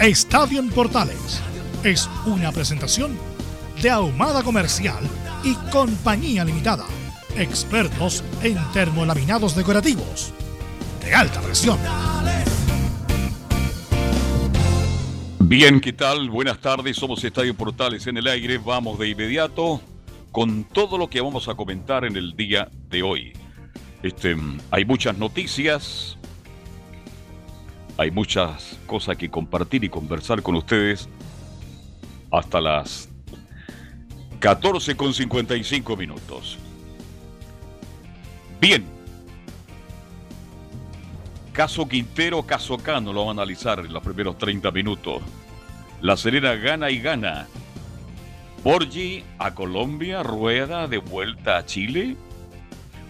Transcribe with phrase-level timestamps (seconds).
[0.00, 1.42] Estadio en Portales
[1.84, 3.18] es una presentación
[3.82, 5.06] de Ahumada Comercial
[5.44, 6.86] y Compañía Limitada.
[7.36, 10.32] Expertos en termolaminados decorativos
[11.04, 11.78] de alta presión.
[15.40, 16.30] Bien, ¿qué tal?
[16.30, 18.56] Buenas tardes, somos Estadio Portales en el aire.
[18.56, 19.82] Vamos de inmediato
[20.32, 23.34] con todo lo que vamos a comentar en el día de hoy.
[24.02, 24.34] Este,
[24.70, 26.16] hay muchas noticias,
[28.00, 31.06] hay muchas cosas que compartir y conversar con ustedes
[32.30, 33.10] hasta las
[34.38, 36.56] 14 con 55 minutos.
[38.58, 38.86] Bien.
[41.52, 45.20] Caso Quintero, caso Cano lo vamos a analizar en los primeros 30 minutos.
[46.00, 47.48] La Serena gana y gana.
[48.64, 52.16] Borgi a Colombia, Rueda de vuelta a Chile.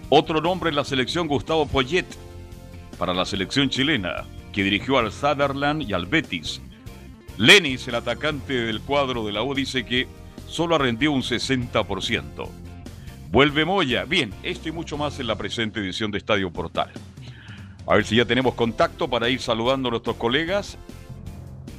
[0.08, 2.06] Otro nombre en la selección, Gustavo Poyet,
[2.98, 6.60] para la selección chilena, que dirigió al Sutherland y al Betis.
[7.38, 10.06] Lenis, el atacante del cuadro de la U, dice que
[10.46, 12.48] solo ha rendido un 60%.
[13.30, 14.04] Vuelve Moya.
[14.04, 16.90] Bien, esto y mucho más en la presente edición de Estadio Portal.
[17.86, 20.76] A ver si ya tenemos contacto para ir saludando a nuestros colegas.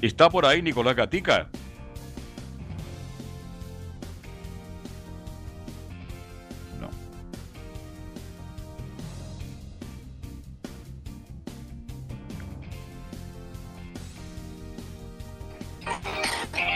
[0.01, 1.49] ¿Está por ahí Nicolás Gatica?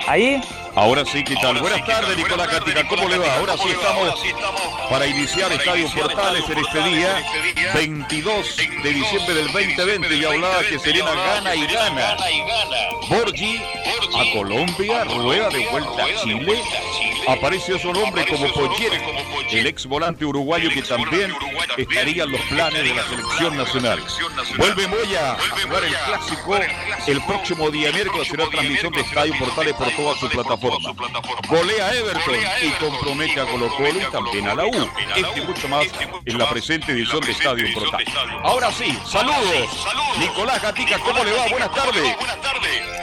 [0.08, 0.40] Ahí
[0.76, 1.58] Ahora sí, ¿qué tal?
[1.60, 2.86] Buenas tardes, Nicolás Catica.
[2.90, 3.34] ¿Cómo le va?
[3.36, 4.14] Ahora sí estamos
[4.90, 7.24] para iniciar Estadio Portales en este día,
[7.74, 10.16] 22 de diciembre del 2020.
[10.18, 12.18] Y hablaba que Serena gana y gana.
[13.10, 13.62] Borgi
[14.16, 16.62] a Colombia, rueda de vuelta a Chile.
[17.28, 19.02] Aparece otro nombre como Poyet,
[19.52, 21.34] el ex volante uruguayo que también
[21.78, 24.00] estaría en los planes de la selección nacional.
[24.58, 26.56] Vuelve Moya a jugar el clásico
[27.08, 28.28] el próximo día miércoles.
[28.28, 30.30] Será transmisión de Estadio Portales por toda su
[30.70, 31.48] plataforma.
[31.50, 34.90] Golea a Everton y compromete a Colo Colo y también a la U.
[35.16, 35.86] Este mucho más
[36.26, 38.06] en la presente edición de Estadio Portal.
[38.44, 39.86] Ahora sí, saludos.
[40.20, 41.48] Nicolás Gatica, ¿cómo le va?
[41.50, 42.18] Buenas tardes.
[42.18, 42.95] Buenas tardes,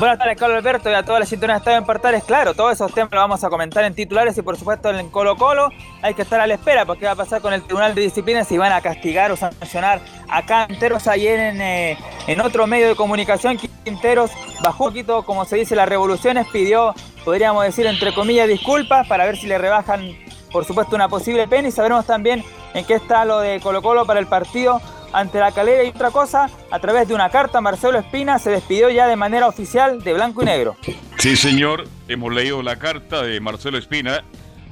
[0.00, 2.24] Carlos Alberto, y a toda la sintonía de Estadio en Portales.
[2.24, 5.36] Claro, todos esos temas los vamos a comentar en titulares y, por supuesto, en Colo
[5.36, 5.68] Colo.
[6.00, 8.42] Hay que estar a la espera porque va a pasar con el Tribunal de Disciplina
[8.44, 11.06] si van a castigar o sancionar a Canteros.
[11.06, 14.30] Ayer en, eh, en otro medio de comunicación, Quinteros
[14.62, 16.94] bajó un poquito, como se dice, las revoluciones, pidió,
[17.24, 20.16] podríamos decir, entre comillas, disculpas para ver si le rebajan,
[20.50, 24.06] por supuesto, una posible pena y sabremos también en qué está lo de Colo Colo
[24.06, 24.80] para el partido
[25.12, 28.90] ante la calera y otra cosa, a través de una carta, Marcelo Espina se despidió
[28.90, 30.76] ya de manera oficial de blanco y negro.
[31.18, 34.24] Sí, señor, hemos leído la carta de Marcelo Espina,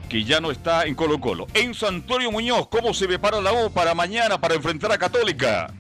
[0.09, 1.47] que ya no está en Colo Colo.
[1.55, 5.73] En Santorio Muñoz, ¿cómo se prepara la U para mañana para enfrentar a Católica?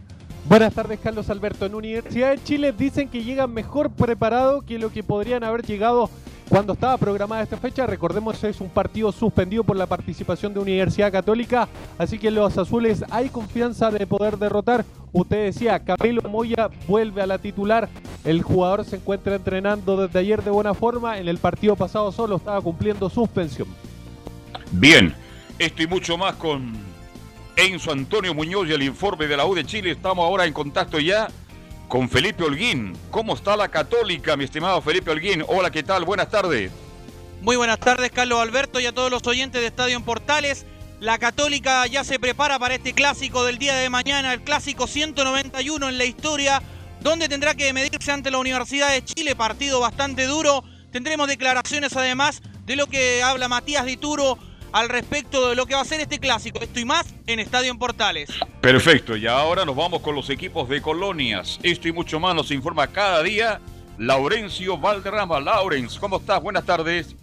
[0.45, 1.67] Buenas tardes, Carlos Alberto.
[1.67, 6.11] En Universidad de Chile dicen que llegan mejor preparados que lo que podrían haber llegado
[6.49, 7.87] cuando estaba programada esta fecha.
[7.87, 13.05] Recordemos es un partido suspendido por la participación de Universidad Católica, así que los azules
[13.11, 14.85] hay confianza de poder derrotar.
[15.13, 17.89] Usted decía, Camilo Moya vuelve a la titular.
[18.25, 21.19] El jugador se encuentra entrenando desde ayer de buena forma.
[21.19, 23.69] En el partido pasado solo estaba cumpliendo suspensión.
[24.73, 25.15] Bien,
[25.59, 26.73] esto y mucho más con
[27.57, 29.93] Enzo Antonio Muñoz y el informe de la U de Chile.
[29.93, 31.29] Estamos ahora en contacto ya
[31.89, 32.97] con Felipe Holguín.
[33.11, 35.43] ¿Cómo está la Católica, mi estimado Felipe Holguín?
[35.49, 36.05] Hola, ¿qué tal?
[36.05, 36.71] Buenas tardes.
[37.41, 40.67] Muy buenas tardes, Carlos Alberto, y a todos los oyentes de Estadio en Portales.
[41.01, 45.89] La Católica ya se prepara para este clásico del día de mañana, el clásico 191
[45.89, 46.63] en la historia,
[47.01, 50.65] donde tendrá que medirse ante la Universidad de Chile, partido bastante duro.
[50.91, 54.39] Tendremos declaraciones además de lo que habla Matías Dituro
[54.73, 56.61] al respecto de lo que va a ser este clásico.
[56.61, 58.31] Esto y más en Estadio en Portales.
[58.61, 61.59] Perfecto, y ahora nos vamos con los equipos de colonias.
[61.63, 63.61] Esto y mucho más nos informa cada día
[63.99, 65.41] Laurencio Valderrama.
[65.41, 66.41] Laurens, ¿cómo estás?
[66.43, 67.15] Buenas tardes.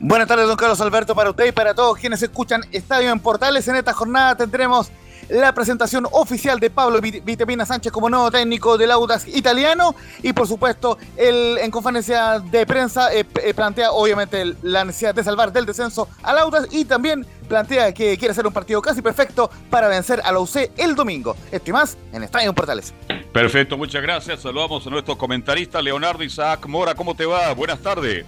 [0.00, 3.68] Buenas tardes, don Carlos Alberto, para usted y para todos quienes escuchan Estadio en Portales.
[3.68, 4.90] En esta jornada tendremos
[5.32, 10.46] la presentación oficial de Pablo Vitamina Sánchez como nuevo técnico del Audax italiano y por
[10.46, 15.64] supuesto él en conferencia de prensa eh, eh, plantea obviamente la necesidad de salvar del
[15.64, 20.20] descenso al Audax y también plantea que quiere hacer un partido casi perfecto para vencer
[20.22, 21.34] a la UC el domingo.
[21.50, 22.92] Esto y más en Estadio Portales.
[23.32, 24.40] Perfecto, muchas gracias.
[24.40, 26.94] Saludamos a nuestro comentarista Leonardo Isaac Mora.
[26.94, 27.52] ¿Cómo te va?
[27.54, 28.26] Buenas tardes.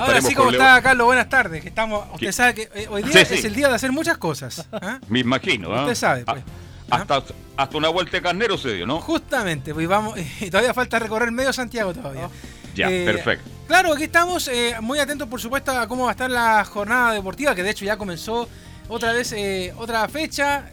[0.00, 1.06] Ahora sí, como está, Carlos?
[1.06, 1.64] Buenas tardes.
[1.64, 4.66] estamos, usted sabe que eh, hoy día es el día de hacer muchas cosas.
[4.72, 4.98] ¿ah?
[5.08, 5.74] Me imagino.
[5.74, 5.82] ¿ah?
[5.82, 6.42] Usted sabe, pues.
[6.90, 6.96] ¿ah?
[6.96, 7.22] Hasta,
[7.56, 9.00] hasta una vuelta de carnero se dio, ¿no?
[9.00, 12.28] Justamente, pues vamos, y todavía falta recorrer medio Santiago todavía.
[12.74, 13.50] Ya, eh, perfecto.
[13.66, 17.12] Claro, aquí estamos eh, muy atentos, por supuesto, a cómo va a estar la jornada
[17.12, 18.48] deportiva, que de hecho ya comenzó
[18.88, 19.34] otra vez,
[19.76, 20.70] otra fecha,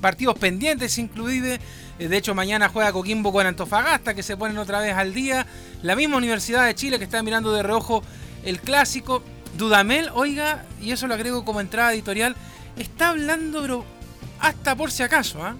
[0.00, 1.58] partidos pendientes incluidos.
[1.98, 5.46] De hecho, mañana juega Coquimbo con Antofagasta, que se ponen otra vez al día.
[5.82, 8.02] La misma Universidad de Chile que está mirando de reojo
[8.44, 9.22] el clásico.
[9.56, 12.34] Dudamel, oiga, y eso lo agrego como entrada editorial,
[12.76, 13.84] está hablando, pero
[14.40, 15.44] hasta por si acaso.
[15.44, 15.54] ¿ah?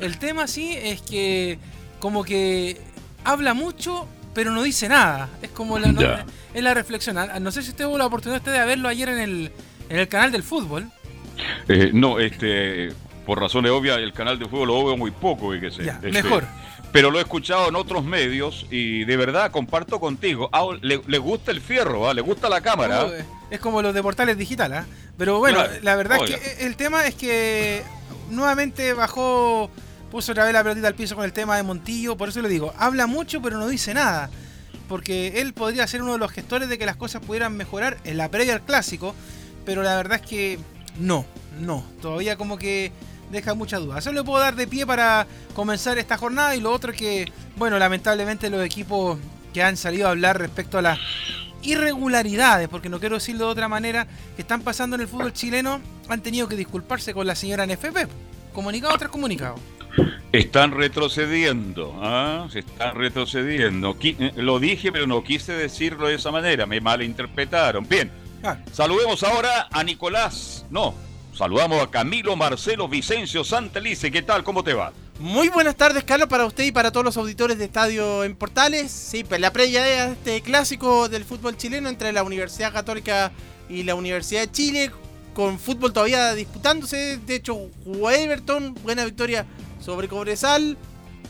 [0.00, 1.58] El tema sí es que
[2.00, 2.80] como que
[3.22, 5.28] habla mucho, pero no dice nada.
[5.42, 7.18] Es como la, es la reflexión.
[7.18, 9.52] Ah, no sé si usted tuvo la oportunidad de verlo ayer en el,
[9.90, 10.90] en el canal del fútbol.
[11.68, 12.92] Eh, no, este,
[13.26, 15.50] por razones obvias, el canal de fútbol lo veo muy poco.
[15.50, 16.44] Que ya, este, mejor
[16.92, 20.50] pero lo he escuchado en otros medios y de verdad comparto contigo.
[20.52, 22.14] Ah, le, gusta el fierro, ¿ah?
[22.14, 23.06] le gusta la cámara.
[23.50, 24.80] es como los de portales digitales.
[24.80, 24.86] ¿ah?
[25.16, 27.82] Pero bueno, la verdad es que el tema es que
[28.30, 29.70] nuevamente bajó,
[30.10, 32.16] puso otra vez la pelotita al piso con el tema de Montillo.
[32.16, 34.28] Por eso le digo, habla mucho pero no dice nada.
[34.88, 38.18] Porque él podría ser uno de los gestores de que las cosas pudieran mejorar en
[38.18, 39.14] la previa al clásico.
[39.64, 40.58] Pero la verdad es que
[40.98, 41.24] no,
[41.58, 41.84] no.
[42.02, 42.92] Todavía como que
[43.32, 43.98] deja mucha duda.
[43.98, 47.78] Eso le puedo dar de pie para comenzar esta jornada y lo otro que, bueno,
[47.78, 49.18] lamentablemente los equipos
[49.52, 50.98] que han salido a hablar respecto a las
[51.62, 54.06] irregularidades, porque no quiero decirlo de otra manera,
[54.36, 58.08] que están pasando en el fútbol chileno, han tenido que disculparse con la señora NFP.
[58.52, 59.56] Comunicado tras comunicado.
[60.32, 62.48] Están retrocediendo, ¿ah?
[62.50, 63.96] se están retrocediendo.
[64.02, 67.86] Eh, lo dije, pero no quise decirlo de esa manera, me malinterpretaron.
[67.86, 68.10] Bien,
[68.42, 68.56] ah.
[68.72, 70.94] saludemos ahora a Nicolás, no,
[71.34, 74.10] Saludamos a Camilo Marcelo Vicencio Santelice.
[74.10, 74.44] ¿Qué tal?
[74.44, 74.92] ¿Cómo te va?
[75.18, 78.90] Muy buenas tardes, Carlos, para usted y para todos los auditores de Estadio en Portales.
[78.92, 83.32] Sí, pues la previa de este clásico del fútbol chileno entre la Universidad Católica
[83.68, 84.90] y la Universidad de Chile,
[85.32, 87.18] con fútbol todavía disputándose.
[87.24, 89.46] De hecho, jugó Everton, buena victoria
[89.80, 90.76] sobre Cobresal.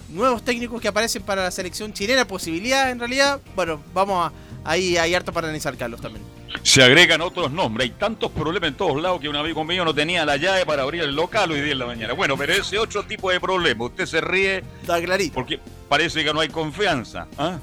[0.08, 3.40] Nuevos técnicos que aparecen para la selección chilena, posibilidad en realidad.
[3.54, 4.32] Bueno, vamos a,
[4.68, 6.24] ahí, hay harto para analizar, Carlos, también.
[6.62, 7.90] Se agregan otros nombres.
[7.90, 10.82] Hay tantos problemas en todos lados que un amigo mío no tenía la llave para
[10.82, 12.12] abrir el local hoy día en la mañana.
[12.12, 13.84] Bueno, pero ese otro tipo de problema.
[13.84, 14.62] Usted se ríe.
[14.80, 15.34] Está clarito.
[15.34, 15.58] Porque
[15.88, 17.26] parece que no hay confianza.
[17.38, 17.58] ¿ah?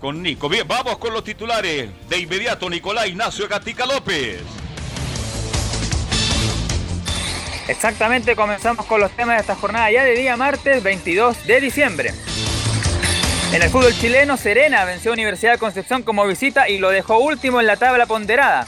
[0.00, 0.48] Con Nico.
[0.48, 1.90] Bien, vamos con los titulares.
[2.08, 4.40] De inmediato, Nicolás Ignacio Gatica López.
[7.68, 12.12] Exactamente, comenzamos con los temas de esta jornada ya de día martes 22 de diciembre.
[13.52, 17.60] En el fútbol chileno, Serena venció a Universidad Concepción como visita y lo dejó último
[17.60, 18.66] en la tabla ponderada.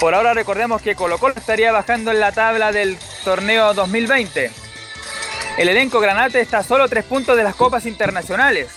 [0.00, 4.50] Por ahora recordemos que Colo Colo estaría bajando en la tabla del torneo 2020.
[5.56, 8.70] El elenco Granate está a solo tres puntos de las copas internacionales.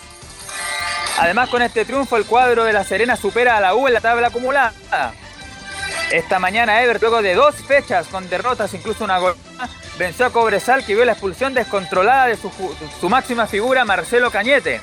[1.18, 4.02] Además, con este triunfo, el cuadro de la Serena supera a la U en la
[4.02, 4.74] tabla acumulada.
[6.12, 9.36] Esta mañana, Ever, luego de dos fechas con derrotas, incluso una gol,
[9.98, 14.82] venció a Cobresal que vio la expulsión descontrolada de su, máxima figura, Marcelo Cañete.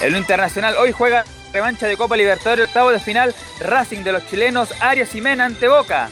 [0.00, 4.72] El Internacional hoy juega revancha de Copa Libertadores, octavo de final, Racing de los chilenos,
[4.80, 6.10] Arias y Mena ante Boca.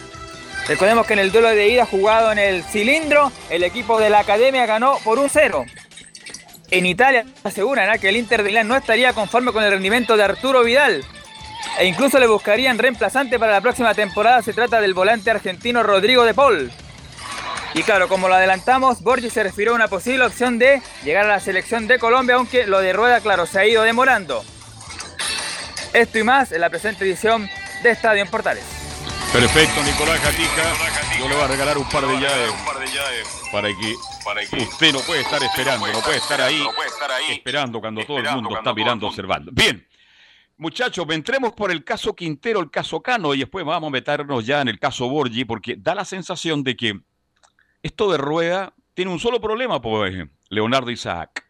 [0.69, 4.21] Recordemos que en el duelo de ida jugado en el cilindro, el equipo de la
[4.21, 5.64] Academia ganó por un 0.
[6.71, 10.23] En Italia aseguran que el Inter de Milán no estaría conforme con el rendimiento de
[10.23, 11.04] Arturo Vidal,
[11.78, 14.42] e incluso le buscarían reemplazante para la próxima temporada.
[14.42, 16.71] Se trata del volante argentino Rodrigo de Paul.
[17.75, 21.29] Y claro, como lo adelantamos, Borgi se refirió a una posible opción de llegar a
[21.29, 24.45] la selección de Colombia, aunque lo de Rueda, claro, se ha ido demorando.
[25.95, 27.49] Esto y más en la presente edición
[27.83, 28.64] de Estadio en Portales.
[29.33, 30.62] Perfecto, Nicolás Catica.
[31.19, 32.52] Yo le voy a regalar un par de llaves
[33.50, 36.62] para que usted no puede estar esperando, no puede estar ahí,
[37.31, 39.50] esperando cuando todo el mundo está mirando, observando.
[39.52, 39.87] Bien.
[40.59, 44.61] Muchachos, entremos por el caso Quintero, el caso Cano, y después vamos a meternos ya
[44.61, 47.00] en el caso Borgi, porque da la sensación de que
[47.83, 50.15] esto de rueda tiene un solo problema, pues,
[50.49, 51.45] Leonardo Isaac.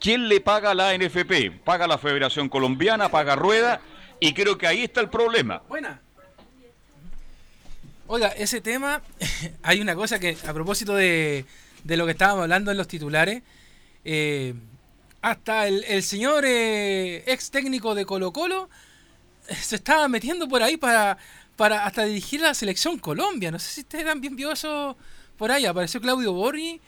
[0.00, 1.62] ¿Quién le paga la NFP?
[1.64, 3.80] Paga la Federación Colombiana, paga Rueda,
[4.20, 5.62] Y creo que ahí está el problema.
[5.68, 6.00] Buena.
[8.06, 9.02] Oiga, ese tema,
[9.62, 11.44] hay una cosa que a propósito de,
[11.84, 13.42] de lo que estábamos hablando en los titulares,
[14.04, 14.54] eh,
[15.22, 18.68] hasta el, señor eh, ex técnico de Colo Colo
[19.48, 21.16] eh, se estaba metiendo por ahí para,
[21.56, 23.50] para hasta dirigir la selección Colombia.
[23.50, 24.96] No sé si ustedes también vio eso
[25.36, 25.66] por ahí.
[25.66, 26.80] Apareció Claudio Borri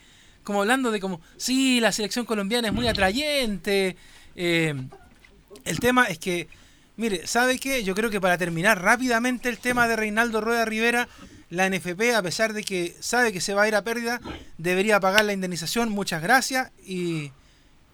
[0.43, 3.97] como hablando de como, sí, la selección colombiana es muy atrayente.
[4.37, 6.49] el tema es que
[6.97, 7.85] Mire, ¿sabe qué?
[7.85, 11.09] Yo creo que para terminar rápidamente el tema de Reinaldo Rueda Rivera,
[11.51, 14.21] la NFP, a pesar de que sabe que se va a ir a pérdida,
[14.57, 15.91] debería pagar la indemnización.
[15.91, 17.33] Muchas gracias y,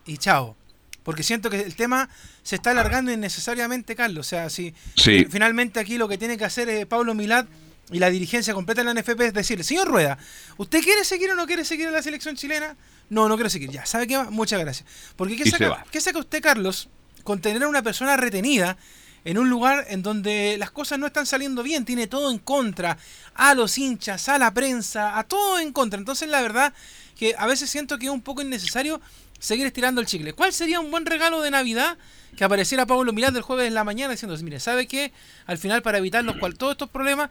[0.07, 0.57] y chao.
[1.03, 2.09] Porque siento que el tema
[2.45, 4.25] se está alargando innecesariamente, Carlos.
[4.25, 7.47] O sea, si finalmente aquí lo que tiene que hacer es Pablo Milad
[7.91, 10.19] y la dirigencia completa de la NFP es decirle, señor Rueda,
[10.57, 12.77] ¿usted quiere seguir o no quiere seguir en la selección chilena?
[13.11, 13.71] No, no quiero seguir.
[13.71, 14.19] Ya, ¿sabe qué?
[14.31, 14.89] Muchas gracias.
[15.17, 16.89] Porque ¿qué, saca, ¿qué saca usted, Carlos?
[17.23, 18.77] con tener a una persona retenida
[19.25, 22.99] en un lugar en donde las cosas no están saliendo bien, tiene todo en contra,
[23.35, 25.99] a los hinchas, a la prensa, a todo en contra.
[25.99, 26.75] Entonces la verdad
[27.17, 29.01] que a veces siento que es un poco innecesario
[29.39, 30.33] seguir estirando el chicle.
[30.33, 31.99] ¿Cuál sería un buen regalo de Navidad?
[32.37, 35.13] Que apareciera Pablo Milán del jueves en la mañana diciendo, mire, ¿sabe qué?
[35.47, 37.31] Al final para evitar los cual, todos estos problemas,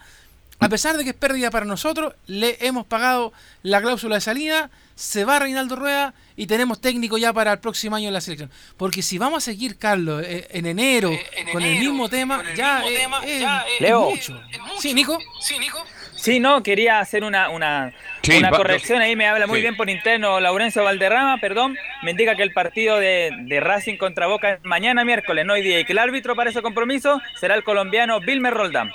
[0.62, 4.70] a pesar de que es pérdida para nosotros, le hemos pagado la cláusula de salida,
[4.94, 8.52] se va Reinaldo Rueda y tenemos técnico ya para el próximo año en la selección.
[8.78, 12.84] Porque si vamos a seguir, Carlos, eh, en enero, eh, con, el mismo tema, ya,
[12.86, 14.40] es, mucho.
[14.80, 15.18] ¿Sí, Nico?
[15.40, 15.84] Sí, Nico.
[16.14, 17.92] Sí, no, quería hacer una, una,
[18.38, 19.02] una corrección.
[19.02, 21.76] Ahí me habla muy bien por interno Laurencio Valderrama, perdón.
[22.04, 25.64] Me indica que el partido de, de Racing contra Boca es mañana miércoles, no hoy
[25.64, 28.92] día, y que el árbitro para ese compromiso será el colombiano Vilmer Roldán.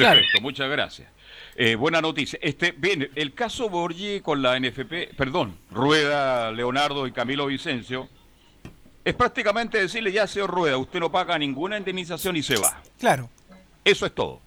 [0.00, 1.08] Perfecto, muchas gracias.
[1.54, 2.38] Eh, buena noticia.
[2.42, 8.08] Este, bien, el caso Borgi con la NFP, perdón, Rueda, Leonardo y Camilo Vicencio,
[9.04, 12.82] es prácticamente decirle ya, señor Rueda, usted no paga ninguna indemnización y se va.
[12.98, 13.28] Claro.
[13.84, 14.40] Eso es todo.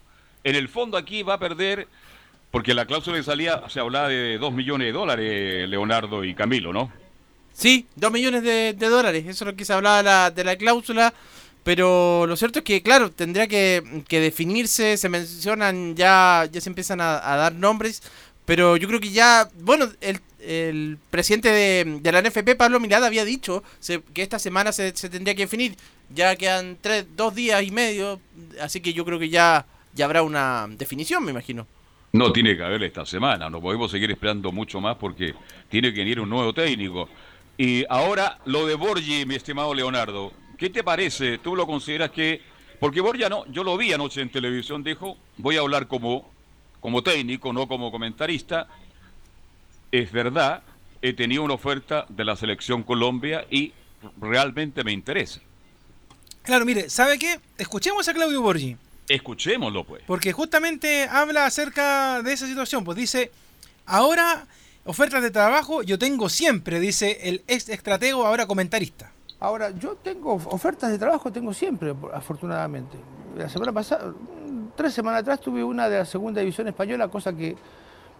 [0.43, 1.87] En el fondo aquí va a perder,
[2.51, 6.71] porque la cláusula de salida se hablaba de dos millones de dólares, Leonardo y Camilo,
[6.71, 6.91] ¿no?
[7.51, 9.25] Sí, dos millones de, dólares.
[9.27, 11.13] Eso es lo que se hablaba de la cláusula.
[11.65, 17.01] Pero lo cierto es que, claro, tendría que, definirse, se mencionan ya, ya se empiezan
[17.01, 18.03] a, dar nombres,
[18.45, 23.25] pero yo creo que ya, bueno, el, el presidente de, la NFP, Pablo Mirada, había
[23.25, 23.63] dicho
[24.13, 25.75] que esta semana se, tendría que definir.
[26.13, 28.22] Ya quedan tres, dos días y medio,
[28.62, 31.65] así que yo creo que ya, ya habrá una definición, me imagino.
[32.12, 35.34] No tiene que haber esta semana, no podemos seguir esperando mucho más porque
[35.67, 37.10] tiene que venir un nuevo técnico.
[37.57, 41.38] Y ahora lo de Borgi, mi estimado Leonardo, ¿Qué te parece?
[41.38, 42.41] ¿Tú lo consideras que.?
[42.79, 46.29] Porque Borja no, yo lo vi anoche en televisión, dijo, voy a hablar como,
[46.79, 48.67] como técnico, no como comentarista.
[49.91, 50.62] Es verdad,
[51.01, 53.74] he tenido una oferta de la selección Colombia y
[54.19, 55.39] realmente me interesa.
[56.43, 57.39] Claro, mire, ¿sabe qué?
[57.57, 58.77] Escuchemos a Claudio Borgi.
[59.07, 60.03] Escuchémoslo, pues.
[60.05, 62.83] Porque justamente habla acerca de esa situación.
[62.83, 63.31] Pues dice,
[63.85, 64.47] ahora
[64.83, 69.12] ofertas de trabajo yo tengo siempre, dice el ex estratego, ahora comentarista.
[69.45, 72.97] Ahora, yo tengo ofertas de trabajo, tengo siempre, afortunadamente.
[73.37, 74.11] La semana pasada,
[74.75, 77.55] tres semanas atrás tuve una de la segunda división española, cosa que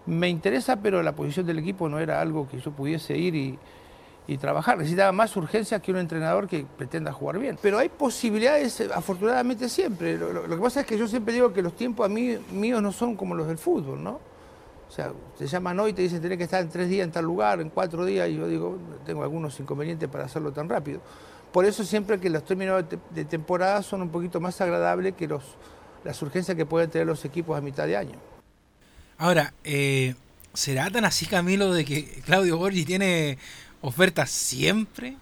[0.06, 3.58] me interesa, pero la posición del equipo no era algo que yo pudiese ir y,
[4.38, 4.78] trabajar.
[4.78, 7.58] Necesitaba más urgencia que un entrenador que pretenda jugar bien.
[7.60, 10.20] Pero hay posibilidades, afortunadamente, siempre.
[10.20, 12.84] Lo, lo que pasa es que yo siempre digo que los tiempos a mí, míos
[12.84, 14.20] no son como los del fútbol, ¿no?
[14.96, 17.12] O sea, te llaman hoy y te dicen tenés que estar en tres días en
[17.12, 21.02] tal lugar, en cuatro días, y yo digo, tengo algunos inconvenientes para hacerlo tan rápido.
[21.52, 25.44] Por eso siempre que los términos de temporada son un poquito más agradables que los,
[26.06, 28.18] las urgencias que pueden tener los equipos a mitad de año.
[29.18, 30.16] Ahora, eh,
[30.54, 33.38] ¿será tan así Camilo de que Claudio Borgi tiene
[33.82, 35.18] ofertas siempre?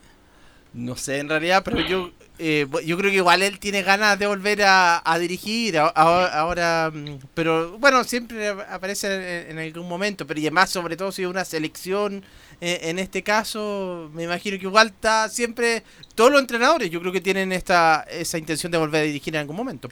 [0.71, 2.11] No sé, en realidad, pero yo
[2.45, 7.77] eh, yo creo que igual él tiene ganas de volver a, dirigir ahora, mm, pero
[7.79, 12.21] bueno, siempre aparece en, algún momento, pero y además sobre todo si es una selección
[12.59, 15.83] eh, en este caso, me imagino que igual está siempre,
[16.15, 19.39] todos los entrenadores yo creo que tienen esta esa intención de volver a dirigir en
[19.39, 19.87] algún momento.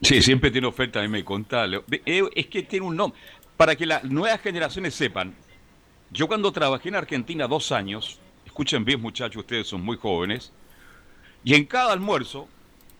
[0.00, 3.20] Sí, siempre tiene oferta, a mí me conta, eh, es que tiene un nombre,
[3.58, 5.34] para que las nuevas generaciones sepan,
[6.10, 10.50] yo cuando trabajé en Argentina dos años, escuchen bien muchachos, ustedes son muy jóvenes,
[11.44, 12.48] y en cada almuerzo,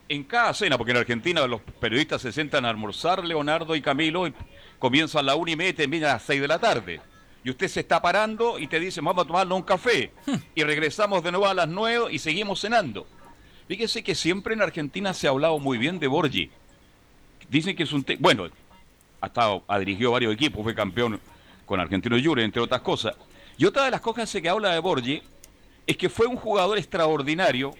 [0.08, 4.26] en cada cena, porque en Argentina los periodistas se sientan a almorzar, Leonardo y Camilo,
[4.26, 4.34] y
[4.78, 7.00] comienzan a la una y media y terminan a las seis de la tarde.
[7.44, 10.12] Y usted se está parando y te dice, vamos a tomarnos un café.
[10.26, 10.36] Hmm.
[10.54, 13.06] Y regresamos de nuevo a las nueve y seguimos cenando.
[13.68, 16.50] Fíjese que siempre en Argentina se ha hablado muy bien de Borgi.
[17.48, 18.04] Dicen que es un...
[18.18, 18.48] Bueno,
[19.20, 21.20] ha, estado, ha dirigido varios equipos, fue campeón
[21.66, 23.14] con Argentino Juniors, entre otras cosas.
[23.56, 25.22] Y otra de las cosas que habla de Borgi
[25.86, 27.72] es que fue un jugador extraordinario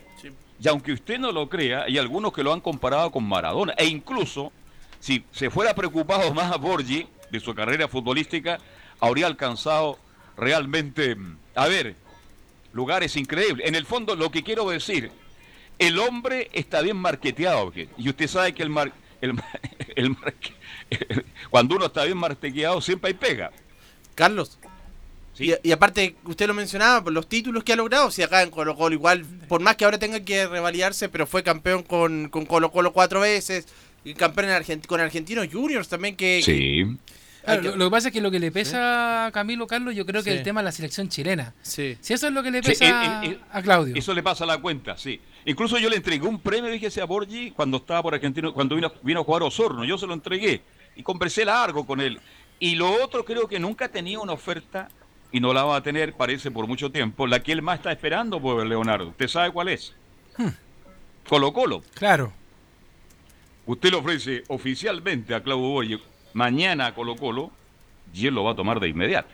[0.62, 3.73] Y aunque usted no lo crea, hay algunos que lo han comparado con Maradona.
[3.79, 4.52] E incluso,
[4.99, 8.59] si se fuera preocupado más a Borgi de su carrera futbolística,
[9.00, 9.99] habría alcanzado
[10.37, 11.17] realmente,
[11.55, 11.97] a ver,
[12.73, 13.67] lugares increíbles.
[13.67, 15.11] En el fondo, lo que quiero decir,
[15.79, 17.73] el hombre está bien marqueteado.
[17.97, 18.93] Y usted sabe que el, mar,
[21.50, 23.50] cuando uno está bien marqueteado siempre hay pega.
[24.14, 24.59] Carlos,
[25.40, 28.76] y, aparte, usted lo mencionaba, por los títulos que ha logrado, si acá en Colo
[28.76, 32.70] Colo igual, por más que ahora tenga que revaliarse, pero fue campeón con, con Colo
[32.70, 33.66] Colo cuatro veces,
[34.04, 36.42] y campeón en con Argentinos Juniors también que...
[36.42, 36.85] Sí.
[37.47, 40.30] lo, que pasa es que lo que le pesa a Camilo Carlos, yo creo que
[40.30, 41.54] el tema de la selección chilena.
[41.62, 41.97] Sí.
[42.00, 43.94] Si eso es lo que le pesa a Claudio.
[43.97, 45.20] Eso le pasa a la cuenta, sí.
[45.47, 48.92] Incluso yo le entregué un premio, dije a Borgi, cuando estaba por Argentino, cuando vino,
[49.02, 50.61] vino a jugar Osorno, yo se lo entregué
[50.97, 52.20] y conversé largo con él.
[52.59, 54.88] Y lo otro creo que nunca tenía una oferta
[55.32, 57.26] y no la va a tener, parece, por mucho tiempo.
[57.26, 59.08] La que él más está esperando, pues, Leonardo.
[59.08, 59.94] ¿Usted sabe cuál es?
[60.37, 60.49] Hmm.
[61.28, 61.82] Colo Colo.
[61.94, 62.32] Claro.
[63.66, 66.00] Usted le ofrece oficialmente a Claudio Boye
[66.32, 67.50] mañana a Colo Colo
[68.12, 69.28] y él lo va a tomar de inmediato.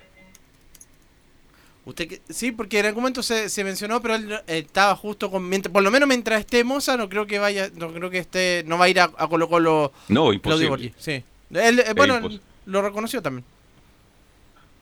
[1.87, 5.91] Usted sí, porque en algún momento se, mencionó, pero él estaba justo con por lo
[5.91, 8.89] menos mientras esté Moza, no creo que vaya, no creo que esté, no va a
[8.89, 9.93] ir a, Colo Colo.
[10.09, 10.93] No, imposible.
[10.99, 11.23] Sí.
[11.51, 12.21] Él, eh, bueno,
[12.67, 13.45] lo reconoció también.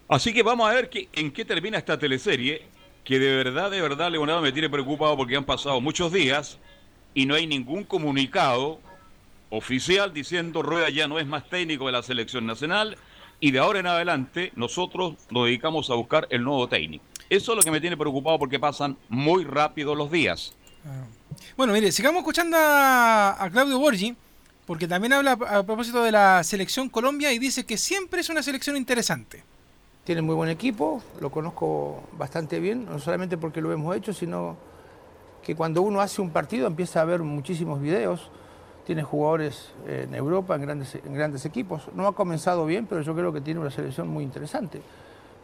[0.08, 2.62] Así que vamos a ver en qué termina esta teleserie,
[3.04, 6.58] que de verdad, de verdad, Leonardo me tiene preocupado porque han pasado muchos días
[7.14, 8.80] y no hay ningún comunicado
[9.50, 12.98] oficial diciendo Rueda ya no es más técnico de la selección nacional
[13.40, 17.04] y de ahora en adelante nosotros nos dedicamos a buscar el nuevo técnico.
[17.30, 20.54] Eso es lo que me tiene preocupado porque pasan muy rápido los días.
[20.86, 21.04] Ah.
[21.56, 24.14] Bueno, mire, sigamos escuchando a, Claudio Borgi,
[24.66, 28.42] porque también habla a propósito de la selección Colombia y dice que siempre es una
[28.42, 29.42] selección interesante.
[30.04, 34.56] Tiene muy buen equipo, lo conozco bastante bien, no solamente porque lo hemos hecho, sino
[35.42, 38.30] que cuando uno hace un partido empieza a ver muchísimos videos,
[38.84, 41.88] tiene jugadores en Europa, en grandes, en grandes equipos.
[41.94, 44.82] No ha comenzado bien, pero yo creo que tiene una selección muy interesante.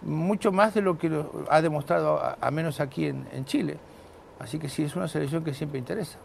[0.02, 1.10] Mucho más de lo que
[1.48, 3.78] ha demostrado, a, menos aquí en, Chile.
[4.38, 6.18] Así que sí, es una selección que siempre interesa.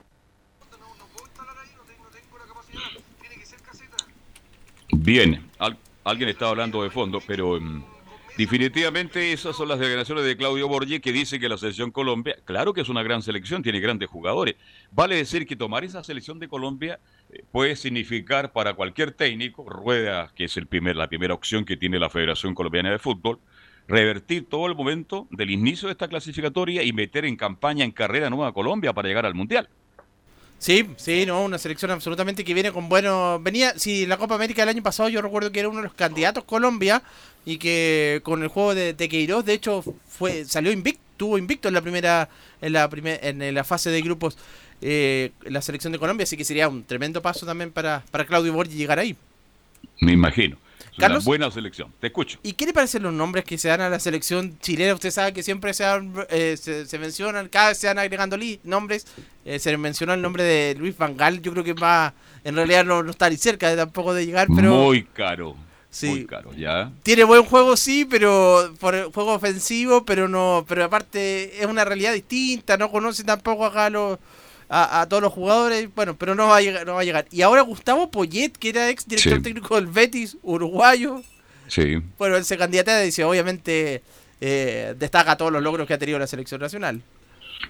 [4.92, 5.50] Bien,
[6.04, 7.84] alguien estaba hablando de fondo, pero mm,
[8.38, 12.74] Definitivamente esas son las declaraciones de Claudio Borges que dice que la selección Colombia, claro
[12.74, 14.56] que es una gran selección, tiene grandes jugadores.
[14.92, 17.00] Vale decir que tomar esa selección de Colombia
[17.32, 21.78] eh, puede significar para cualquier técnico, Rueda, que es el primer, la primera opción que
[21.78, 23.40] tiene la Federación Colombiana de Fútbol,
[23.88, 28.30] revertir todo el momento del inicio de esta clasificatoria y meter en campaña, en carrera
[28.30, 29.70] nueva Colombia para llegar al Mundial.
[30.58, 33.44] Sí, sí, no, una selección absolutamente que viene con buenos.
[33.44, 35.84] Venía, sí, en la Copa América del año pasado yo recuerdo que era uno de
[35.84, 37.04] los candidatos Colombia
[37.46, 41.74] y que con el juego de Tequeiros, de hecho, fue salió invicto, tuvo invicto en
[41.74, 42.30] la primera,
[42.62, 44.38] en la primer, en la fase de grupos
[44.82, 48.54] eh, la selección de Colombia, así que sería un tremendo paso también para, para Claudio
[48.54, 49.16] Borgi llegar ahí.
[50.02, 50.58] Me imagino.
[50.98, 51.94] una buena selección.
[52.00, 52.40] Te escucho.
[52.44, 54.94] ¿Y qué le parecen los nombres que se dan a la selección chilena?
[54.94, 55.86] Usted sabe que siempre se,
[56.30, 59.08] eh, se, mencionan, cada vez se van agregando nombres.
[59.46, 61.42] Eh, se mencionó el nombre de Luis Vangal.
[61.42, 64.48] Yo creo que va, en realidad no, no está ni cerca de tampoco de llegar,
[64.54, 64.74] pero.
[64.76, 65.56] Muy caro.
[65.96, 66.08] Sí.
[66.08, 66.92] Muy caro, ya.
[67.04, 72.12] Tiene buen juego, sí, pero por juego ofensivo, pero no, pero aparte es una realidad
[72.12, 74.20] distinta, no conoce tampoco acá los,
[74.68, 77.28] a, todos los jugadores, bueno, pero no va a llegar, no va a llegar.
[77.32, 81.24] Y ahora Gustavo Poyet, que era ex director técnico del Betis, uruguayo.
[81.70, 82.02] Sí.
[82.18, 84.04] Bueno, él se candidata y dice, obviamente
[84.42, 87.02] eh, destaca todos los logros que ha tenido la selección nacional.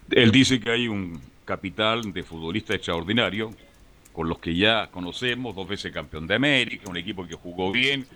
[0.09, 3.53] Él dice que hay un capital de futbolista extraordinario,
[4.15, 8.07] con los que ya conocemos, dos veces campeón de América, un equipo que jugó bien,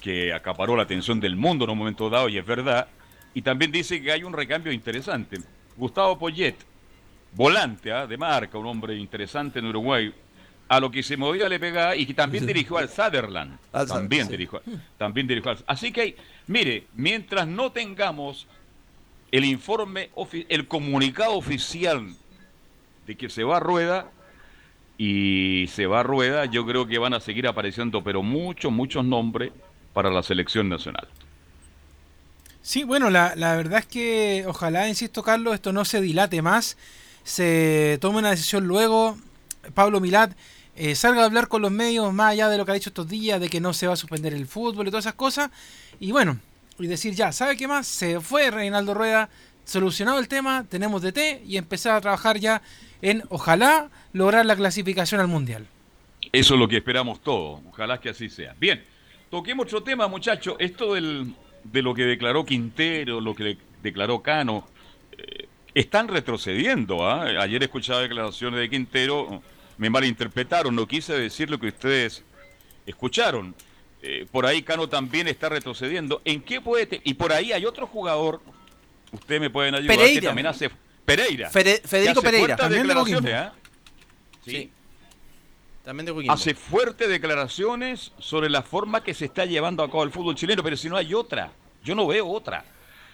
[0.00, 2.88] que acaparó la atención del mundo en un momento dado, y es verdad.
[3.34, 5.38] Y también dice que hay un recambio interesante.
[5.76, 6.56] Gustavo Poyet,
[7.34, 8.06] volante ¿ah?
[8.06, 10.10] de marca, un hombre interesante en Uruguay,
[10.68, 13.58] a lo que se movía le pegaba y que también dirigió al Sutherland.
[13.86, 14.62] también, dirigió,
[14.96, 18.46] también dirigió al Así que, mire, mientras no tengamos
[19.30, 20.08] el informe,
[20.48, 22.14] el comunicado oficial
[23.06, 24.10] de que se va a rueda,
[24.98, 29.04] y se va a rueda, yo creo que van a seguir apareciendo, pero muchos, muchos
[29.04, 29.52] nombres
[29.92, 31.08] para la selección nacional.
[32.62, 36.76] Sí, bueno, la, la verdad es que ojalá, insisto Carlos, esto no se dilate más,
[37.22, 39.16] se tome una decisión luego,
[39.74, 40.32] Pablo Milat
[40.74, 43.08] eh, salga a hablar con los medios más allá de lo que ha dicho estos
[43.08, 45.50] días, de que no se va a suspender el fútbol y todas esas cosas,
[46.00, 46.38] y bueno,
[46.78, 47.86] y decir ya, ¿sabe qué más?
[47.86, 49.28] Se fue Reinaldo Rueda,
[49.66, 52.62] solucionado el tema, tenemos DT y empezar a trabajar ya
[53.02, 55.66] en, ojalá, lograr la clasificación al Mundial.
[56.32, 58.54] Eso es lo que esperamos todos, ojalá que así sea.
[58.58, 58.82] Bien,
[59.30, 64.66] toquemos otro tema, muchachos, esto del, de lo que declaró Quintero, lo que declaró Cano,
[65.18, 67.06] eh, están retrocediendo.
[67.06, 67.24] ¿ah?
[67.40, 69.42] Ayer escuchaba declaraciones de Quintero,
[69.78, 72.24] me malinterpretaron, no quise decir lo que ustedes
[72.86, 73.54] escucharon.
[74.02, 76.22] Eh, por ahí Cano también está retrocediendo.
[76.24, 77.00] ¿En qué puede.?
[77.04, 78.40] Y por ahí hay otro jugador,
[79.16, 80.20] ustedes me pueden ayudar, Pereira.
[80.20, 80.70] que también hace.
[81.04, 81.50] Pereira.
[81.50, 82.56] Fede- Federico hace Pereira.
[82.56, 83.28] También de Coquimbo.
[83.34, 83.52] ¿ah?
[84.44, 84.50] Sí.
[84.50, 84.72] Sí.
[85.84, 86.32] También de Coquimbo.
[86.32, 90.62] Hace fuertes declaraciones sobre la forma que se está llevando a cabo el fútbol chileno,
[90.62, 91.50] pero si no hay otra,
[91.84, 92.64] yo no veo otra.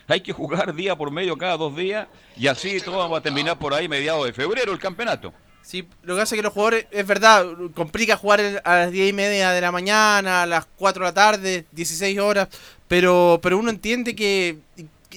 [0.08, 3.58] Hay que jugar día por medio cada dos días y así todo va a terminar
[3.58, 5.32] por ahí mediados de febrero el campeonato.
[5.62, 9.12] Sí, lo que es que los jugadores, es verdad, complica jugar a las 10 y
[9.12, 12.48] media de la mañana, a las 4 de la tarde, 16 horas,
[12.88, 14.58] pero, pero uno entiende que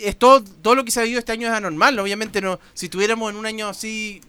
[0.04, 1.98] es todo, todo lo que se ha vivido este año es anormal.
[2.00, 4.22] Obviamente, no si tuviéramos en un año así,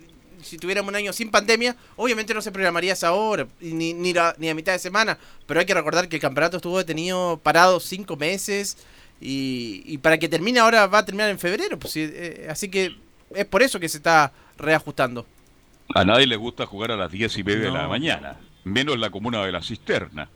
[0.43, 4.13] si tuviéramos un año sin pandemia, obviamente no se programaría esa hora, y ni, ni,
[4.13, 7.41] la- ni a mitad de semana, pero hay que recordar que el campeonato estuvo detenido
[7.43, 8.77] parado 5 meses
[9.21, 12.95] y, y para que termine ahora va a terminar en febrero, pues, eh, así que
[13.35, 15.27] es por eso que se está reajustando.
[15.95, 19.01] A nadie le gusta jugar a las 10 y media de la mañana, menos en
[19.01, 20.29] la comuna de la cisterna.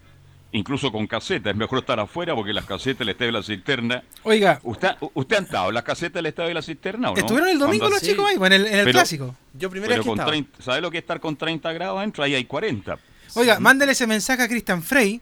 [0.53, 4.03] Incluso con caseta, es mejor estar afuera porque las casetas del estadio de la cisterna.
[4.25, 7.21] Oiga, ¿Usted, usted ha estado en las casetas del estadio de la cisterna o no?
[7.21, 8.37] ¿estuvieron el domingo Cuando- los chicos ahí?
[8.37, 9.37] Bueno, en el, en el Pero- clásico.
[9.55, 10.31] Yo primera Pero con estaba.
[10.31, 12.25] 30, ¿Sabe lo que es estar con 30 grados adentro?
[12.25, 12.99] Ahí hay 40.
[13.35, 15.21] Oiga, mándele ese mensaje a Cristian Frey,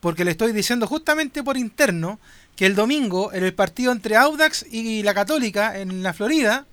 [0.00, 2.18] porque le estoy diciendo justamente por interno
[2.56, 6.66] que el domingo, en el partido entre Audax y la Católica en la Florida,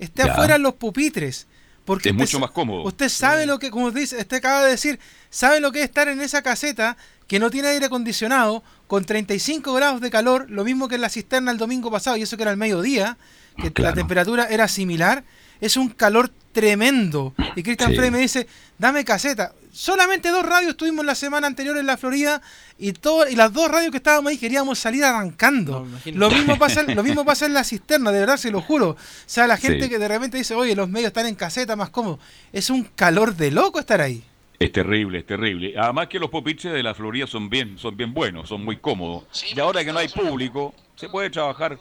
[0.00, 0.32] esté Ya.
[0.32, 1.46] afuera en los pupitres.
[1.84, 2.82] Porque Es usted mucho más cómodo.
[2.82, 4.98] Usted sabe lo que, como dice, usted acaba de decir,
[5.30, 9.72] sabe lo que es estar en esa caseta que no tiene aire acondicionado, con 35
[9.74, 12.44] grados de calor, lo mismo que en la cisterna el domingo pasado, y eso que
[12.44, 13.16] era el mediodía,
[13.56, 15.24] que la temperatura era similar,
[15.60, 17.34] es un calor tremendo.
[17.56, 17.96] Y Cristian Sí.
[17.96, 18.46] Frey me dice,
[18.78, 19.52] dame caseta.
[19.72, 22.40] Solamente dos radios estuvimos la semana anterior en la Florida
[22.78, 25.86] y todo, y las dos radios que estábamos ahí queríamos salir arrancando.
[26.06, 28.90] No, lo mismo pasa, lo mismo pasa en la cisterna, de verdad se lo juro.
[28.90, 29.88] O sea, la gente Sí.
[29.90, 32.18] que de repente dice, oye, los medios están en caseta más cómodo.
[32.52, 34.22] Es un calor de loco estar ahí.
[34.58, 35.74] Es terrible, es terrible.
[35.76, 39.24] Además que los pupitres de la Florida son bien, son bien buenos, son muy cómodos.
[39.54, 41.78] Y ahora que no hay público, se puede trabajar.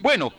[0.00, 0.32] Bueno,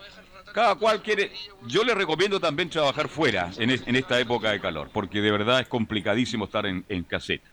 [0.53, 1.31] cada cual quiere.
[1.67, 5.31] Yo le recomiendo también trabajar fuera en, es- en esta época de calor, porque de
[5.31, 7.47] verdad es complicadísimo estar en, en caseta.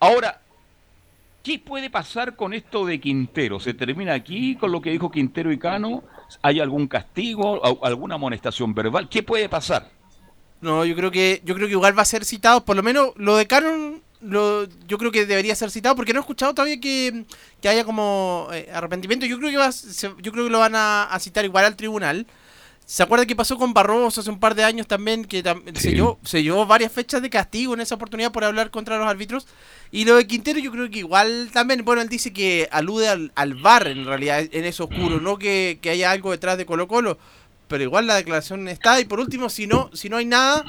[0.00, 0.40] Ahora,
[1.42, 3.60] ¿qué puede pasar con esto de Quintero?
[3.60, 6.02] ¿Se termina aquí con lo que dijo Quintero y Cano?
[6.42, 9.08] ¿Hay algún castigo, alguna amonestación verbal?
[9.08, 9.90] ¿Qué puede pasar?
[10.60, 13.12] No, yo creo que yo creo que igual va a ser citado, por lo menos
[13.16, 16.80] lo de Canon lo, yo creo que debería ser citado porque no he escuchado todavía
[16.80, 17.24] que,
[17.60, 19.26] que haya como eh, arrepentimiento.
[19.26, 22.26] Yo creo que va, yo creo que lo van a, a citar igual al tribunal.
[22.86, 25.24] ¿Se acuerda que pasó con Barroso hace un par de años también?
[25.24, 28.70] Que tam- se, llevó, se llevó varias fechas de castigo en esa oportunidad por hablar
[28.70, 29.46] contra los árbitros.
[29.90, 33.32] Y lo de Quintero yo creo que igual también, bueno, él dice que alude al,
[33.34, 36.86] al VAR en realidad, en eso oscuro, no que, que haya algo detrás de Colo
[36.88, 37.18] Colo.
[37.68, 39.00] Pero igual la declaración está.
[39.00, 40.64] Y por último, si no, si no hay nada,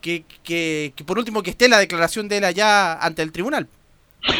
[0.00, 3.68] que, que, que por último que esté la declaración de él allá ante el tribunal.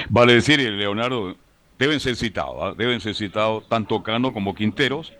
[0.09, 1.37] Vale decir, eh, Leonardo,
[1.79, 2.75] deben ser citados, ¿ah?
[2.77, 5.13] deben ser citados tanto Cano como Quinteros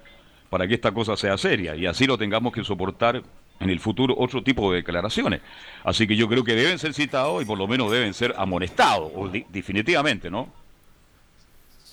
[0.51, 3.23] para que esta cosa sea seria y así lo tengamos que soportar
[3.59, 5.41] en el futuro otro tipo de declaraciones.
[5.85, 9.11] Así que yo creo que deben ser citados y por lo menos deben ser amonestados,
[9.15, 10.53] o definitivamente, ¿no?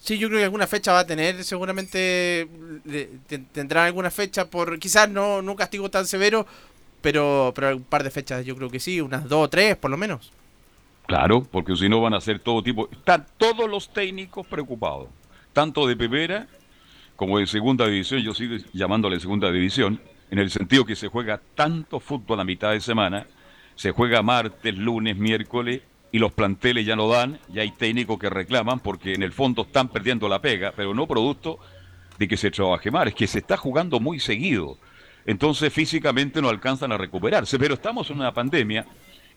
[0.03, 2.45] Sí, yo creo que alguna fecha va a tener, seguramente
[2.83, 6.45] le- te- tendrán alguna fecha por, quizás no, no un castigo tan severo,
[7.01, 9.89] pero, pero un par de fechas yo creo que sí, unas dos o tres por
[9.89, 10.33] lo menos.
[11.07, 12.89] Claro, porque si no van a ser todo tipo.
[12.91, 15.07] Están todos los técnicos preocupados,
[15.53, 16.47] tanto de primera
[17.15, 18.19] como de segunda división.
[18.21, 22.71] Yo sigo llamándole segunda división, en el sentido que se juega tanto fútbol a mitad
[22.71, 23.25] de semana,
[23.75, 25.81] se juega martes, lunes, miércoles,
[26.13, 29.63] y los planteles ya no dan, ya hay técnicos que reclaman porque en el fondo
[29.63, 31.57] están perdiendo la pega, pero no producto
[32.19, 34.77] de que se trabaje mal, es que se está jugando muy seguido.
[35.25, 38.85] Entonces físicamente no alcanzan a recuperarse, pero estamos en una pandemia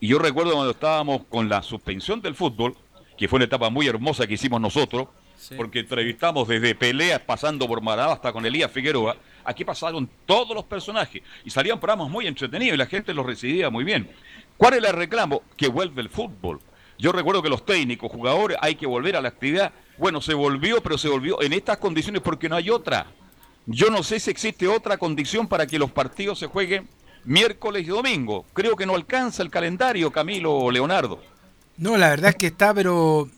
[0.01, 2.77] y yo recuerdo cuando estábamos con la suspensión del fútbol,
[3.17, 5.09] que fue una etapa muy hermosa que hicimos nosotros,
[5.57, 10.65] porque entrevistamos desde peleas pasando por Maradá hasta con Elías Figueroa, aquí pasaron todos los
[10.65, 14.11] personajes y salían programas muy entretenidos y la gente los recibía muy bien.
[14.57, 15.43] ¿Cuál es el reclamo?
[15.57, 16.61] Que vuelve el fútbol.
[16.99, 19.73] Yo recuerdo que los técnicos, jugadores, hay que volver a la actividad.
[19.99, 23.07] Bueno, se volvió, pero se volvió en estas condiciones porque no hay otra.
[23.67, 26.89] Yo no sé si existe otra condición para que los partidos se jueguen
[27.25, 28.47] miércoles y domingo.
[28.53, 31.21] Creo que no alcanza el calendario, Camilo o Leonardo.
[31.77, 33.29] No, la verdad es que está, pero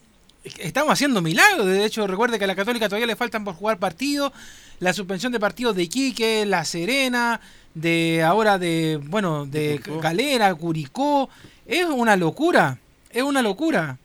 [0.59, 1.67] estamos haciendo milagros.
[1.67, 4.33] De hecho, recuerde que a la Católica todavía le faltan por jugar partidos.
[4.81, 7.41] La suspensión de partidos de Iquique, La Serena,
[7.75, 10.01] de ahora de, bueno, de Curicó.
[10.01, 11.29] Calera, Curicó.
[11.67, 12.79] Es una locura.
[13.11, 13.99] Es una locura.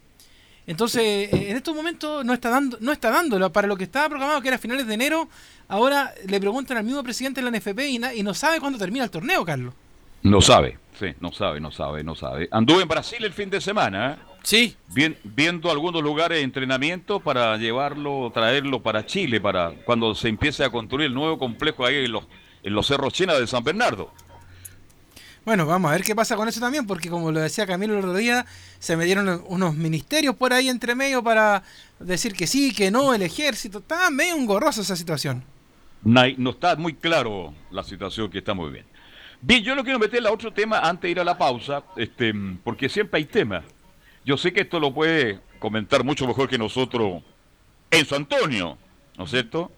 [0.65, 3.51] Entonces, eh, en estos momentos no está dando, no está dándolo.
[3.51, 5.27] Para lo que estaba programado, que era finales de enero,
[5.67, 9.11] ahora le preguntan al mismo presidente de la NFP y, no sabe cuándo termina el
[9.11, 9.73] torneo, Carlos.
[10.23, 12.47] No sabe, sí, no sabe, no sabe, no sabe.
[12.49, 14.13] Anduve en Brasil el fin de semana.
[14.13, 14.32] ¿eh?
[14.43, 14.75] Sí.
[15.23, 20.69] viendo algunos lugares de entrenamiento para llevarlo, traerlo para Chile, para cuando se empiece a
[20.69, 22.25] construir el nuevo complejo ahí en los,
[22.61, 24.11] en los cerros chinas de San Bernardo.
[25.45, 27.99] Bueno, vamos a ver qué pasa con eso también, porque como lo decía Camilo el
[27.99, 28.45] otro día,
[28.79, 31.63] se me dieron unos ministerios por ahí entre medio para
[31.99, 33.79] decir que sí, que no, el ejército.
[33.79, 35.43] Está medio engorrosa esa situación.
[36.03, 38.85] No, no está muy claro la situación que está muy bien.
[39.41, 42.33] Bien, yo no quiero meter a otro tema antes de ir a la pausa, este,
[42.63, 43.65] porque siempre hay temas.
[44.25, 47.21] Yo sé que esto lo puede comentar mucho mejor que nosotros
[47.91, 48.77] Enzo Antonio,
[49.17, 49.71] ¿no es cierto?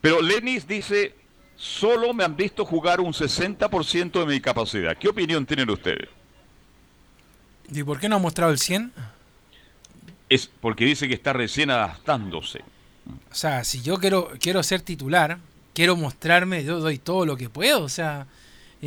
[0.00, 1.14] Pero Lenis dice,
[1.56, 4.96] solo me han visto jugar un 60% de mi capacidad.
[4.96, 6.08] ¿Qué opinión tienen ustedes?
[7.70, 8.92] ¿Y por qué no ha mostrado el 100?
[10.28, 12.60] Es porque dice que está recién adaptándose.
[13.30, 15.38] O sea, si yo quiero, quiero ser titular,
[15.74, 17.82] quiero mostrarme, yo doy todo lo que puedo.
[17.82, 18.26] O sea,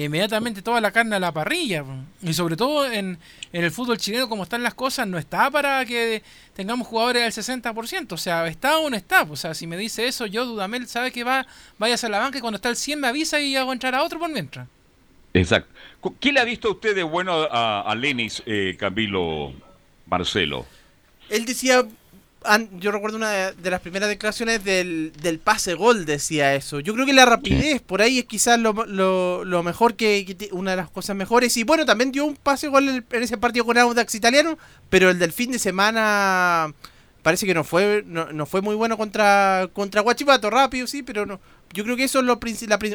[0.03, 1.85] inmediatamente toda la carne a la parrilla.
[2.21, 3.17] Y sobre todo en,
[3.53, 6.21] el fútbol chileno, como están las cosas, no está para que
[6.53, 8.11] tengamos jugadores del 60%.
[8.11, 9.23] O sea, está o no está.
[9.23, 12.37] O sea, si me dice eso, yo, Dudamel, sabe que va, vayas a la banca
[12.37, 14.67] y cuando está el 100 me avisa y hago entrar a otro por mientras.
[15.33, 15.71] Exacto.
[16.19, 19.53] ¿Qué le ha visto a usted de bueno a, Lenis, eh, Camilo
[20.05, 20.65] Marcelo?
[21.29, 21.85] Él decía
[22.79, 26.79] yo recuerdo una de, las primeras declaraciones del, del pase gol, decía eso.
[26.79, 28.73] Yo creo que la rapidez por ahí es quizás lo,
[29.43, 31.55] lo, mejor que, una de las cosas mejores.
[31.57, 34.57] Y bueno, también dio un pase gol en, ese partido con Audax italiano,
[34.89, 36.73] pero el del fin de semana
[37.21, 41.39] parece que no fue no, fue muy bueno contra contra Guachipato, rápido sí, pero no.
[41.73, 42.39] Yo creo que eso es lo,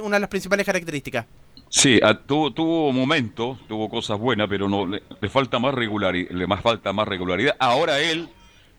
[0.02, 1.26] una de las principales características.
[1.68, 6.46] Sí, ah, tuvo, tuvo momentos, tuvo cosas buenas, pero no le, falta más regularidad, le
[6.48, 7.54] más falta más regularidad.
[7.60, 8.28] Ahora él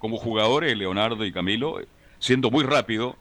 [0.01, 1.79] como jugadores, Leonardo y Camilo,
[2.17, 3.15] siendo muy rápido,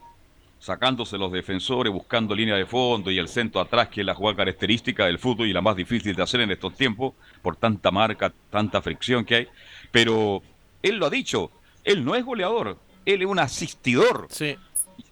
[0.59, 4.37] sacándose los defensores, buscando línea de fondo y el centro atrás, que es la jugada
[4.37, 7.13] característica del fútbol y la más difícil de hacer en estos tiempos,
[7.43, 9.47] por tanta marca, tanta fricción que hay.
[9.91, 10.41] Pero
[10.81, 11.51] él lo ha dicho,
[11.83, 14.25] él no es goleador, él es un asistidor.
[14.31, 14.57] Sí.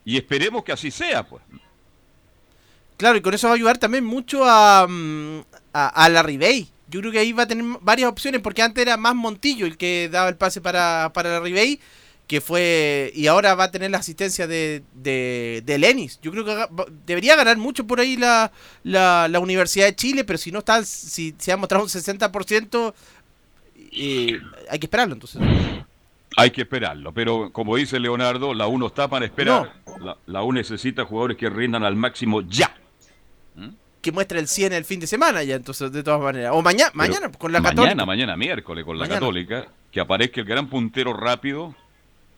[0.03, 1.43] Y esperemos que así sea, pues.
[2.97, 5.41] Claro, y con eso va a ayudar también mucho a, mm,
[5.73, 8.82] a, a la Ribey yo creo que ahí va a tener varias opciones porque antes
[8.82, 11.80] era más Montillo el que daba el pase para, para la Ribey,
[12.28, 16.19] que fue y ahora va a tener la asistencia de, de, Lenis.
[16.21, 16.67] Yo creo que
[17.06, 18.52] debería ganar mucho por ahí la,
[18.84, 22.93] la, Universidad de Chile, pero si no está, si se ha mostrado un 60%,
[23.91, 25.41] eh, hay que esperarlo entonces.
[26.38, 29.73] Hay que esperarlo, pero como dice Leonardo, la U no está para esperar.
[29.99, 32.79] La, la U necesita jugadores que rindan al máximo ya
[34.01, 36.51] que muestra el 100 el fin de semana ya, entonces, de todas maneras.
[36.53, 37.81] O mañana, mañana con la Católica.
[37.81, 41.75] Mañana, mañana, miércoles, con la Católica, que aparezca el gran puntero rápido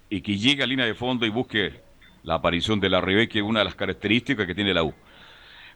[0.10, 1.82] y que llegue a línea de fondo y busque
[2.24, 4.94] la aparición de la Rebe, que es una de las características que tiene la U.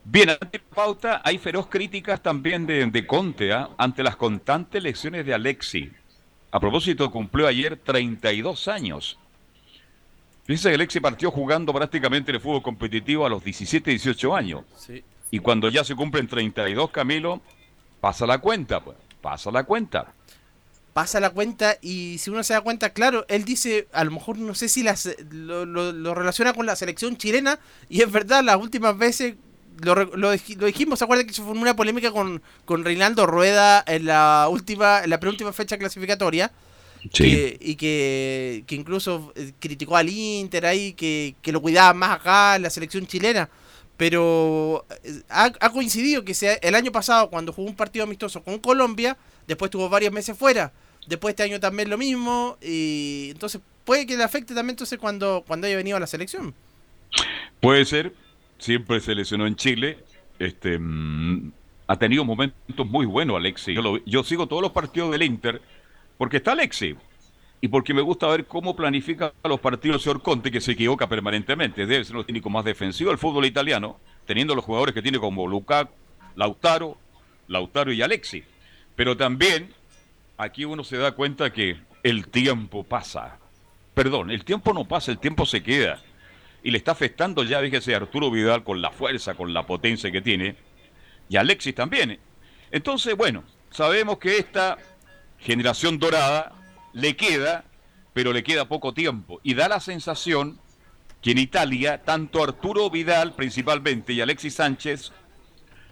[0.03, 3.69] Bien, ante pauta, hay feroz críticas también de, de Conte ¿ah?
[3.77, 5.91] ante las constantes lecciones de Alexi.
[6.51, 9.17] A propósito, cumplió ayer 32 años.
[10.45, 14.63] Fíjense que Alexi partió jugando prácticamente en el fútbol competitivo a los 17, 18 años.
[14.77, 15.03] Sí.
[15.35, 17.41] Y cuando ya se cumplen 32, Camilo,
[17.99, 20.13] pasa la cuenta, pues, pasa la cuenta.
[20.93, 24.37] Pasa la cuenta y si uno se da cuenta, claro, él dice, a lo mejor
[24.37, 28.97] no sé si las, lo, relaciona con la selección chilena y es verdad, las últimas
[28.97, 29.35] veces
[29.83, 34.05] lo, lo, dijimos, ¿se acuerdan que se formó una polémica con, con Reinaldo Rueda en
[34.05, 36.49] la última, en la penúltima fecha clasificatoria?
[37.11, 37.57] Sí.
[37.59, 42.55] y que, que, incluso eh, criticó al Inter ahí, que, que lo cuidaba más acá
[42.55, 43.49] en la selección chilena
[43.97, 48.59] pero eh, ha, coincidido que sea el año pasado cuando jugó un partido amistoso con
[48.59, 50.73] Colombia, después tuvo varios meses fuera,
[51.07, 55.43] después este año también lo mismo, y entonces puede que le afecte también entonces cuando,
[55.47, 56.53] cuando haya venido a la selección.
[57.61, 58.13] Puede ser,
[58.57, 59.99] siempre se lesionó en Chile,
[60.39, 61.51] este mm,
[61.87, 63.73] ha tenido momentos muy buenos Alexi.
[63.73, 65.61] Yo, yo sigo todos los partidos del Inter
[66.17, 66.95] porque está Alexi
[67.61, 71.07] y porque me gusta ver cómo planifica los partidos el señor Conte, que se equivoca
[71.07, 71.85] permanentemente.
[71.85, 75.47] Debe ser un técnico más defensivo del fútbol italiano, teniendo los jugadores que tiene como
[75.47, 75.93] Lukaku,
[76.35, 76.97] Lautaro,
[77.47, 78.43] Lautaro y Alexi.
[78.95, 79.73] Pero también
[80.37, 83.39] aquí uno se da cuenta que el tiempo pasa.
[83.93, 86.01] Perdón, el tiempo no pasa, el tiempo se queda.
[86.61, 90.21] Y le está afectando ya, fíjese, Arturo Vidal con la fuerza, con la potencia que
[90.21, 90.55] tiene.
[91.29, 92.19] Y Alexis también.
[92.71, 94.77] Entonces, bueno, sabemos que esta
[95.39, 96.54] generación dorada
[96.95, 97.65] le queda,
[98.13, 99.39] pero le queda poco tiempo.
[99.43, 100.57] Y da la sensación
[101.21, 105.11] que en Italia, tanto Arturo Vidal principalmente y Alexis Sánchez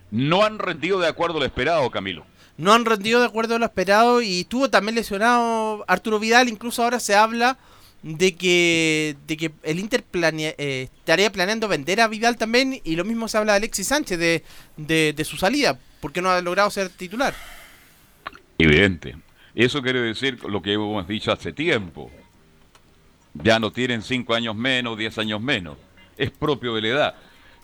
[0.09, 2.25] no han rendido de acuerdo a lo esperado, Camilo.
[2.57, 6.83] no han rendido de acuerdo a lo esperado y estuvo también lesionado Arturo Vidal, incluso
[6.83, 7.57] ahora se habla
[8.03, 13.05] de que, de que el Inter eh, estaría planeando vender a Vidal también y lo
[13.05, 14.43] mismo se habla de Alexis Sánchez de,
[14.77, 17.33] de, su salida, porque no ha logrado ser titular.
[18.57, 19.15] Evidente.
[19.55, 22.09] Eso quiere decir lo que hemos dicho hace tiempo.
[23.33, 25.77] Ya no tienen cinco años menos, diez años menos.
[26.17, 27.15] Es propio de la edad.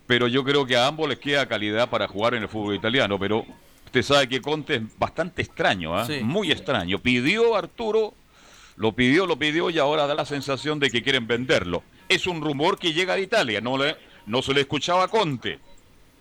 [0.08, 3.20] Pero yo creo que a ambos les queda calidad para jugar en el fútbol italiano.
[3.20, 3.46] Pero
[3.86, 6.08] usted sabe que Conte es bastante extraño, ¿ah?
[6.24, 7.00] muy extraño.
[7.00, 8.14] Pidió Arturo
[8.80, 11.84] lo pidió, lo pidió y ahora da la sensación de que quieren venderlo.
[12.08, 15.60] Es un rumor que llega de Italia, no, le, no se le escuchaba a Conte.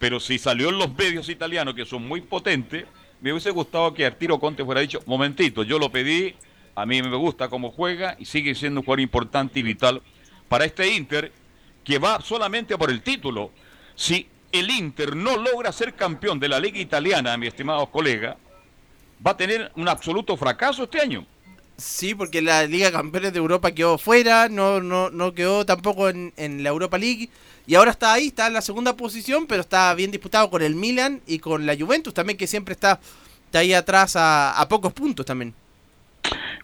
[0.01, 2.85] Pero si salió en los medios italianos, que son muy potentes,
[3.21, 6.35] me hubiese gustado que Arturo Conte fuera dicho, momentito, yo lo pedí,
[6.75, 10.03] a mí me gusta cómo juega y sigue siendo un jugador importante y vital
[10.49, 11.33] para este Inter,
[11.85, 13.51] que va solamente por el título.
[13.95, 18.37] Si el Inter no logra ser campeón de la Liga Italiana, mi estimado colega,
[19.27, 21.27] va a tener un absoluto fracaso este año.
[21.77, 26.33] Sí, porque la Liga Campeones de Europa quedó fuera, no, no, no quedó tampoco en,
[26.37, 27.31] la Europa League.
[27.69, 30.75] Y ahora está ahí, está en la segunda posición, pero está bien disputado con el
[30.75, 32.99] Milan y con la Juventus también, que siempre está,
[33.53, 35.55] ahí atrás a, a pocos puntos también.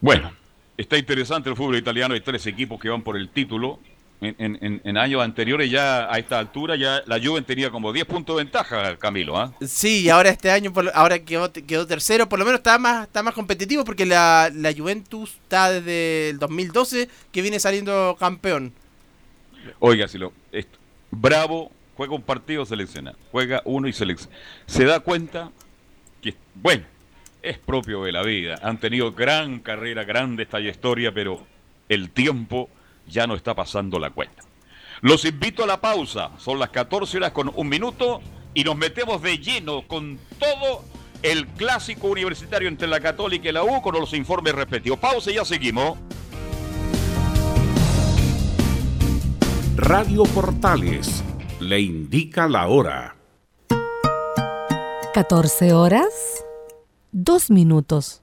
[0.00, 0.32] Bueno,
[0.76, 3.78] está interesante el fútbol italiano, hay tres equipos que van por el título
[4.20, 8.44] en, años anteriores ya a esta altura ya la Juventus tenía como 10 puntos de
[8.44, 9.36] ventaja, Camilo.
[9.36, 9.52] ¿ah?
[9.66, 13.22] Sí, y ahora este año ahora quedó, quedó tercero, por lo menos está más, está
[13.22, 18.72] más competitivo porque la, Juventus está desde el 2012 que viene saliendo campeón.
[19.78, 20.32] Oiga, si lo,
[21.16, 24.34] Bravo juega un partido, selecciona, juega uno y selecciona.
[24.66, 25.50] Se da cuenta
[26.20, 26.84] que, bueno,
[27.42, 28.58] es propio de la vida.
[28.62, 31.46] Han tenido gran carrera, grande historia pero
[31.88, 32.68] el tiempo
[33.06, 34.42] ya no está pasando la cuenta.
[35.00, 38.22] Los invito a la pausa, son las 14 horas con un minuto
[38.54, 40.84] y nos metemos de lleno con todo
[41.22, 44.98] el clásico universitario entre la Católica y la U con los informes respectivos.
[44.98, 45.98] Pausa y ya seguimos.
[49.86, 51.22] Radio Portales
[51.60, 53.16] le indica la hora.
[55.12, 56.42] 14 horas,
[57.12, 58.22] 2 minutos.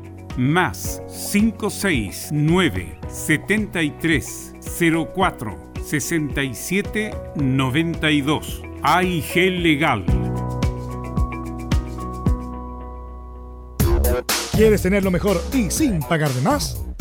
[0.37, 4.53] más 569 73
[5.13, 10.05] 04 67 92 AIG Legal.
[14.51, 16.83] ¿Quieres tener lo mejor y sin pagar de más?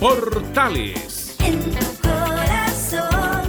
[0.00, 1.36] Portales.
[1.44, 3.46] En tu corazón.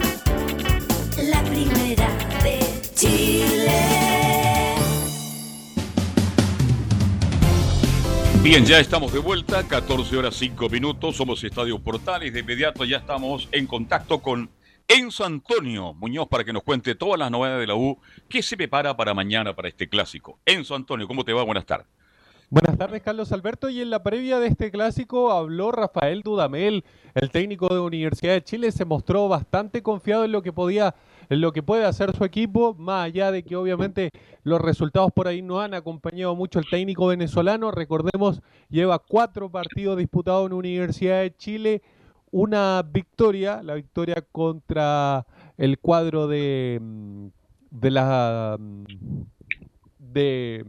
[1.23, 2.09] La primera
[2.43, 2.59] de
[2.93, 4.75] Chile.
[8.43, 12.97] Bien, ya estamos de vuelta, 14 horas 5 minutos, somos Estadio Portales, de inmediato ya
[12.97, 14.49] estamos en contacto con
[14.89, 17.97] Enzo Antonio Muñoz para que nos cuente todas las novedades de la U,
[18.27, 20.41] qué se prepara para mañana para este clásico.
[20.45, 21.43] Enzo Antonio, ¿cómo te va?
[21.43, 21.87] Buenas tardes.
[22.51, 23.69] Buenas tardes, Carlos Alberto.
[23.69, 26.83] Y en la previa de este clásico habló Rafael Dudamel,
[27.13, 30.93] el técnico de Universidad de Chile, se mostró bastante confiado en lo que podía,
[31.29, 34.11] en lo que puede hacer su equipo, más allá de que obviamente
[34.43, 37.71] los resultados por ahí no han acompañado mucho al técnico venezolano.
[37.71, 41.81] Recordemos, lleva cuatro partidos disputados en Universidad de Chile,
[42.31, 45.25] una victoria, la victoria contra
[45.55, 46.81] el cuadro de,
[47.69, 48.57] de la
[49.99, 50.65] de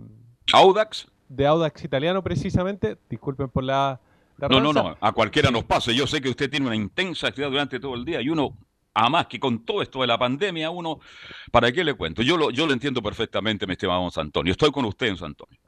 [0.53, 1.11] Audax.
[1.35, 2.97] De Audax italiano precisamente.
[3.09, 4.01] Disculpen por la,
[4.39, 4.83] la No, no, ranza.
[4.91, 5.93] no, a cualquiera nos pasa.
[5.93, 8.57] Yo sé que usted tiene una intensa actividad durante todo el día y uno,
[8.95, 11.01] además que con todo esto de la pandemia, uno,
[11.51, 12.22] ¿para qué le cuento?
[12.22, 14.53] Yo lo, yo lo entiendo perfectamente, mi estimado San Antonio.
[14.53, 15.59] Estoy con usted, San Antonio.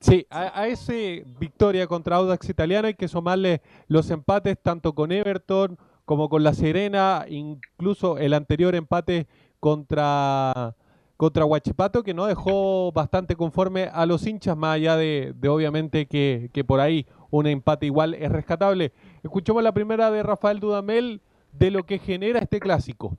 [0.00, 5.10] Sí, a, a ese victoria contra Audax italiano hay que sumarle los empates tanto con
[5.10, 9.26] Everton como con La Serena, incluso el anterior empate
[9.58, 10.76] contra,
[11.16, 16.50] contra Huachipato, que no dejó bastante conforme a los hinchas, más allá de, obviamente que,
[16.66, 18.92] por ahí un empate igual es rescatable.
[19.22, 21.20] Escuchemos la primera de Rafael Dudamel
[21.52, 23.16] de lo que genera este clásico.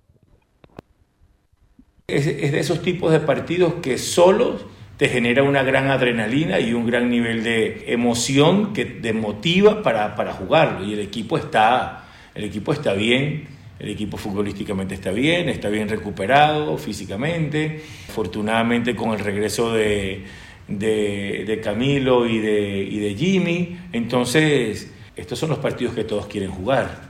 [2.08, 4.66] Es, es de esos tipos de partidos que solos
[4.98, 10.16] te genera una gran adrenalina y un gran nivel de emoción que te motiva para,
[10.16, 10.86] para jugarlo.
[10.86, 13.48] Y el equipo está, el equipo está bien,
[13.80, 17.84] el equipo futbolísticamente está bien, está bien recuperado físicamente.
[18.10, 20.24] Afortunadamente con el regreso de,
[20.68, 23.78] de, Camilo y de, y de Jimmy.
[23.94, 27.08] Entonces, estos son los partidos que todos quieren jugar.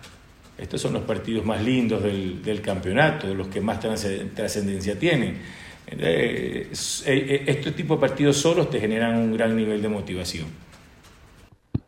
[0.57, 5.37] Estos son los partidos más lindos del, del campeonato, los que más trascend- trascendencia tienen.
[5.87, 10.47] Eh, s- eh, Este tipo de partidos solos te generan un gran nivel de motivación.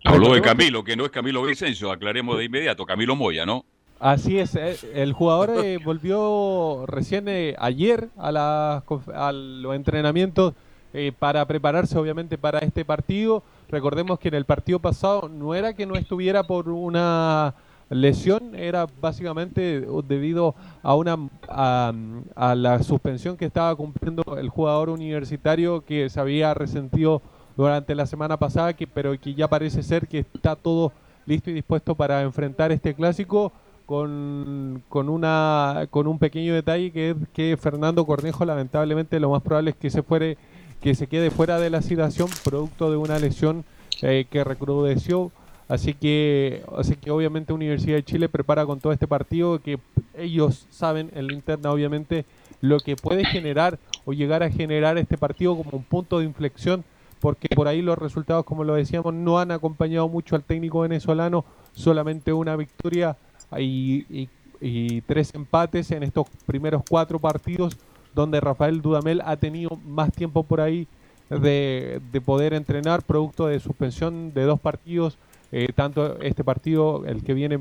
[0.06, 3.66] Habló de Camilo, que no es Camilo Vicencio, aclaremos de inmediato, Camilo Moya, ¿no?
[4.00, 8.84] Así es, eh, el jugador eh, volvió recién eh, ayer a, las
[9.14, 10.54] a los entrenamientos
[10.94, 13.44] eh, para prepararse obviamente para este partido.
[13.68, 17.56] Recordemos que en el partido pasado no era que no estuviera por una
[17.90, 21.18] lesión, era básicamente debido a una
[21.50, 21.92] a,
[22.36, 27.22] a la suspensión que estaba cumpliendo el jugador universitario que se había resentido
[27.58, 30.94] durante la semana pasada, que, pero que ya parece ser que está todo
[31.26, 33.52] listo y dispuesto para enfrentar este clásico
[33.90, 39.42] con, con, una, con un pequeño detalle que es que Fernando Cornejo lamentablemente lo más
[39.42, 40.38] probable es que se fuere
[40.80, 43.66] que se quede fuera de la situación producto de una lesión
[44.04, 45.32] eh, que recrudeció.
[45.68, 49.80] Así que así que obviamente Universidad de Chile prepara con todo este partido que
[50.16, 52.26] ellos saben en la interna obviamente
[52.62, 56.84] lo que puede generar o llegar a generar este partido como un punto de inflexión
[57.20, 61.44] porque por ahí los resultados como lo decíamos no han acompañado mucho al técnico venezolano
[61.74, 63.18] solamente una victoria
[63.58, 64.30] y, y-
[64.62, 67.78] y tres empates en estos primeros cuatro partidos
[68.14, 70.86] donde Rafael Dudamel ha tenido más tiempo por ahí
[71.30, 75.18] de, de poder entrenar producto de suspensión de dos partidos,
[75.52, 77.60] eh, tanto este partido, el que viene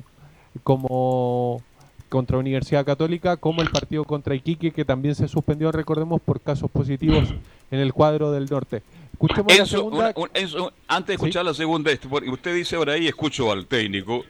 [0.64, 1.62] como
[2.08, 6.70] contra Universidad Católica, como el partido contra Iquique, que también se suspendió, recordemos, por casos
[6.70, 7.28] positivos
[7.70, 8.82] en el cuadro del norte.
[9.12, 9.96] Escuchemos la Enzo, segunda.
[9.98, 13.66] una- un- Enzo, antes de escuchar la segunda, este, usted dice ahora ahí, escucho al
[13.66, 14.22] técnico,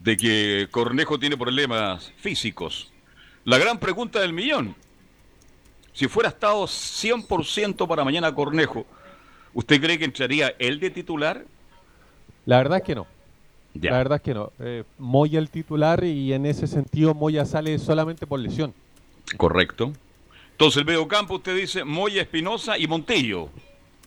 [0.00, 2.90] de que Cornejo tiene problemas físicos.
[3.44, 4.74] La gran pregunta del millón,
[5.92, 8.86] si fuera estado 100% para mañana Cornejo,
[9.54, 11.44] ¿usted cree que entraría él de titular?
[12.46, 13.06] La verdad es que no.
[13.74, 13.92] Ya.
[13.92, 14.52] La verdad es que no.
[14.58, 18.74] Eh, Moya el titular y en ese sentido Moya sale solamente por lesión.
[19.36, 19.92] Correcto.
[20.52, 23.48] Entonces el medio campo usted dice Moya, Espinosa y Montillo.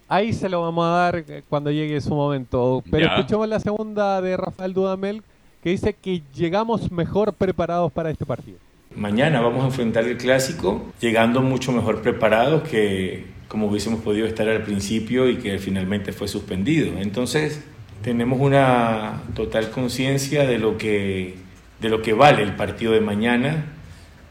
[0.10, 2.84] Ahí se lo vamos a dar cuando llegue su momento.
[2.91, 3.16] Pero Ya.
[3.16, 5.24] escuchemos la segunda de Rafael Dudamel
[5.64, 8.57] que dice que llegamos mejor preparados para este partido.
[8.95, 14.49] Mañana vamos a enfrentar el clásico llegando mucho mejor preparados que como hubiésemos podido estar
[14.49, 16.97] al principio y que finalmente fue suspendido.
[16.99, 17.64] Entonces,
[18.01, 21.36] tenemos una total conciencia de lo que
[21.80, 23.66] de lo que vale el partido de mañana,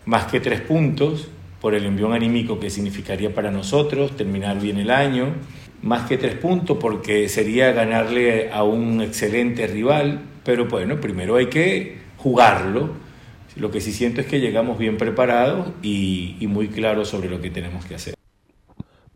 [0.07, 1.28] más que tres puntos
[1.61, 5.35] por el envión anímico que significaría para nosotros terminar bien el año,
[5.83, 11.47] más que tres puntos porque sería ganarle a un excelente rival, pero bueno, primero hay
[11.47, 12.90] que jugarlo.
[13.57, 17.51] Lo que sí siento es que llegamos bien preparados y, muy claros sobre lo que
[17.51, 18.14] tenemos que hacer.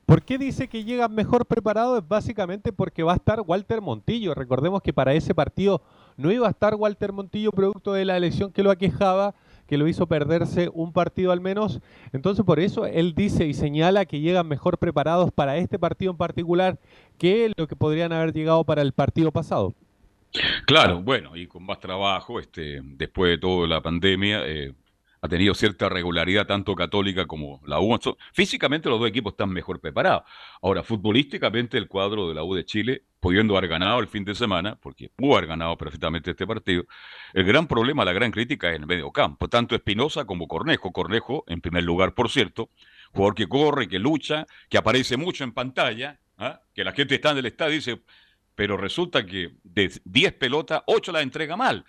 [0.04, 1.98] ¿Por qué dice que llegan mejor preparados?
[1.98, 4.34] Es básicamente porque va a estar Walter Montillo.
[4.34, 5.82] Recordemos que para ese partido
[6.16, 9.34] no iba a estar Walter Montillo producto de la lesión que lo aquejaba,
[9.66, 11.80] que lo hizo perderse un partido al menos.
[12.12, 16.18] Entonces por eso él dice y señala que llegan mejor preparados para este partido en
[16.18, 16.78] particular
[17.18, 19.74] que lo que podrían haber llegado para el partido pasado.
[20.66, 24.74] Claro, bueno, y con más trabajo, este, después de toda la pandemia, eh,
[25.20, 27.98] ha tenido cierta regularidad tanto Católica como la U.
[28.32, 30.22] Físicamente los dos equipos están mejor preparados.
[30.62, 34.34] Ahora, futbolísticamente el cuadro de la U de Chile, pudiendo haber ganado el fin de
[34.34, 36.84] semana, porque pudo haber ganado perfectamente este partido,
[37.32, 40.92] el gran problema, la gran crítica es en el medio campo, tanto Espinosa como Cornejo.
[40.92, 42.70] Cornejo, en primer lugar, por cierto,
[43.12, 46.60] jugador que corre, que lucha, que aparece mucho en pantalla, ¿ah?
[46.74, 48.00] que la gente está en el estadio y dice,
[48.56, 51.84] pero resulta que de 10 pelotas, 8 las entrega mal.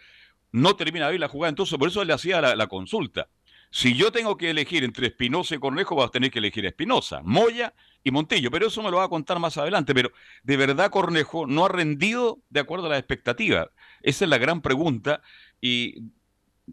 [0.52, 3.30] No termina bien la jugada, entonces por eso le hacía la, consulta.
[3.72, 7.22] Si yo tengo que elegir entre Espinosa y Cornejo, vas a tener que elegir Espinosa,
[7.24, 9.94] Moya y Montillo, pero eso me lo va a contar más adelante.
[9.94, 10.12] Pero
[10.44, 13.68] de verdad Cornejo no ha rendido de acuerdo a las expectativas.
[14.02, 15.22] Esa es la gran pregunta.
[15.60, 15.96] Y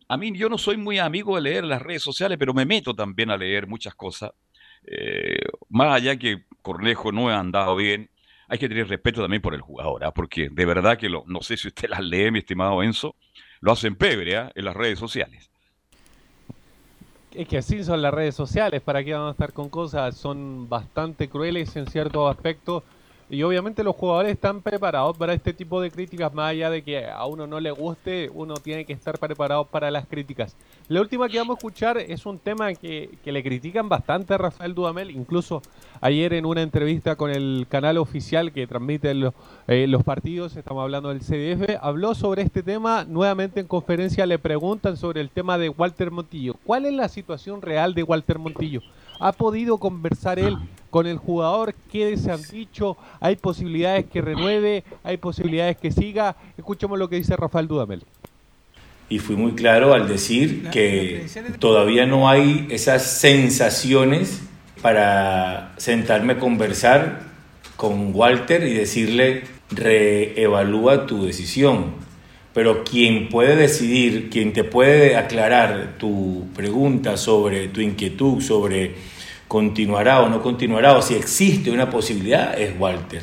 [0.09, 2.95] a mí yo no soy muy amigo de leer las redes sociales, pero me meto
[2.95, 4.33] también a leer muchas cosas.
[4.87, 5.39] Eh,
[5.69, 8.11] más allá que Cornejo no ha andado bien,
[8.49, 10.13] hay que tener respeto también por el jugador, ¿ah?
[10.13, 13.15] porque de verdad que lo, no sé si usted las lee, mi estimado Enzo,
[13.61, 14.53] lo hacen pebre ¿ah?
[14.55, 15.51] en las redes sociales.
[17.33, 20.17] Es que así son las redes sociales, ¿para qué vamos a estar con cosas?
[20.17, 22.85] Son bastante crueles en ciertos aspectos
[23.31, 27.07] y obviamente los jugadores están preparados para este tipo de críticas, más allá de que
[27.07, 30.57] a uno no le guste, uno tiene que estar preparado para las críticas.
[30.89, 34.39] La última que vamos a escuchar es un tema que, que le critican bastante a
[34.39, 35.63] Rafael Dudamel, incluso
[36.01, 39.33] ayer en una entrevista con el canal oficial que transmite los,
[39.67, 44.39] eh, los partidos, estamos hablando del CDF, habló sobre este tema, nuevamente en conferencia le
[44.39, 46.57] preguntan sobre el tema de Walter Montillo.
[46.65, 48.83] ¿Cuál es la situación real de Walter Montillo?
[49.25, 50.59] ¿Ha podido conversar él
[50.91, 51.75] con el jugador?
[51.91, 52.99] ¿Qué se han dicho?
[53.21, 54.85] ¿Hay posibilidades que renueve?
[55.03, 56.37] ¿Hay posibilidades que siga?
[56.59, 58.03] Escuchemos lo que dice Rafael Dudamel.
[59.09, 61.25] Y fui muy claro al decir que
[61.59, 64.43] todavía no hay esas sensaciones
[64.83, 67.23] para sentarme a conversar
[67.77, 71.95] con Walter y decirle, reevalúa tu decisión.
[72.53, 79.14] Pero quien puede decidir, quien te puede aclarar tu pregunta sobre tu inquietud, sobre
[79.59, 83.23] continuará o no continuará, o si existe una posibilidad, es Walter.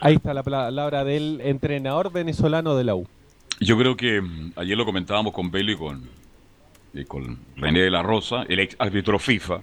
[0.00, 3.06] Ahí está la palabra del entrenador venezolano de la U.
[3.60, 6.02] Yo creo que mm, ayer lo comentábamos con Belo y con,
[6.92, 9.60] y con René de la Rosa, el ex árbitro FIFA,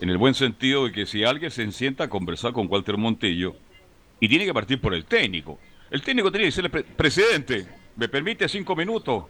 [0.00, 3.56] en el buen sentido de que si alguien se sienta a conversar con Walter Montillo,
[4.20, 5.58] y tiene que partir por el técnico,
[5.90, 9.24] el técnico tiene que decirle, "Pre- presidente, ¿me permite cinco minutos?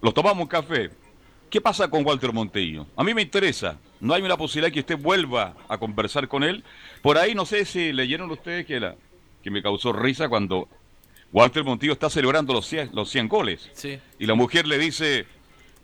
[0.00, 0.90] Lo tomamos un café.
[1.52, 2.86] ¿Qué pasa con Walter Montillo?
[2.96, 3.76] A mí me interesa.
[4.00, 6.64] No hay una posibilidad que usted vuelva a conversar con él.
[7.02, 8.96] Por ahí no sé si leyeron ustedes que, la,
[9.42, 10.66] que me causó risa cuando
[11.30, 13.68] Walter Montillo está celebrando los 100, los 100 goles.
[13.74, 13.98] Sí.
[14.18, 15.26] Y la mujer le dice,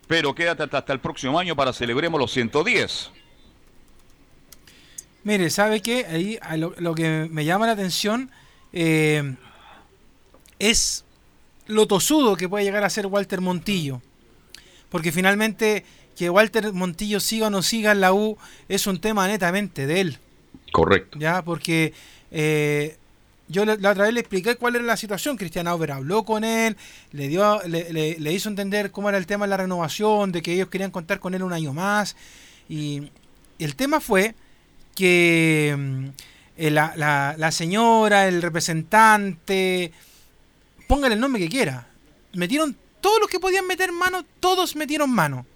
[0.07, 3.11] pero quédate hasta, hasta el próximo año para celebremos los 110.
[5.25, 6.07] Mire, ¿sabe qué?
[6.07, 6.39] Ahí
[6.79, 8.31] lo que me llama la atención
[8.73, 9.37] eh,
[10.59, 11.05] es
[11.67, 14.01] lo tosudo que puede llegar a ser Walter Montillo.
[14.91, 15.85] Porque finalmente
[16.17, 18.37] que Walter Montillo siga o no siga en la U
[18.69, 20.19] es un tema netamente de él.
[20.73, 21.19] Correcto.
[21.19, 21.93] Ya, porque
[22.31, 22.97] eh,
[23.49, 25.37] yo la, otra vez le expliqué cuál era la situación.
[25.37, 26.77] Cristian Auber habló con él,
[27.13, 30.43] le dio, le, le- le hizo entender cómo era el tema de la renovación, de
[30.43, 32.17] que ellos querían contar con él un año más.
[32.69, 33.11] Y
[33.59, 34.35] el tema fue
[34.95, 36.05] que mm,
[36.57, 39.93] eh, la, la- la señora, el representante,
[40.87, 41.87] póngale el nombre que quiera,
[42.35, 45.47] metieron todos los que podían meter mano, todos metieron mano.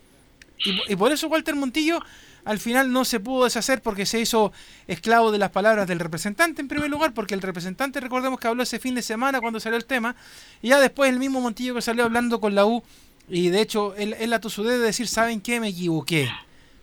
[0.65, 2.01] Y, y por eso Walter Montillo
[2.45, 4.53] al final no se pudo deshacer porque se hizo
[4.89, 8.63] esclavo de las palabras del representante en primer lugar, porque el representante recordemos que habló
[8.65, 10.17] ese fin de semana cuando salió el tema,
[10.61, 12.83] y ya después el mismo Montillo que salió hablando con la U,
[13.29, 15.61] y de hecho él, él la tosudez de decir, ¿saben qué?
[15.61, 16.29] Me equivoqué.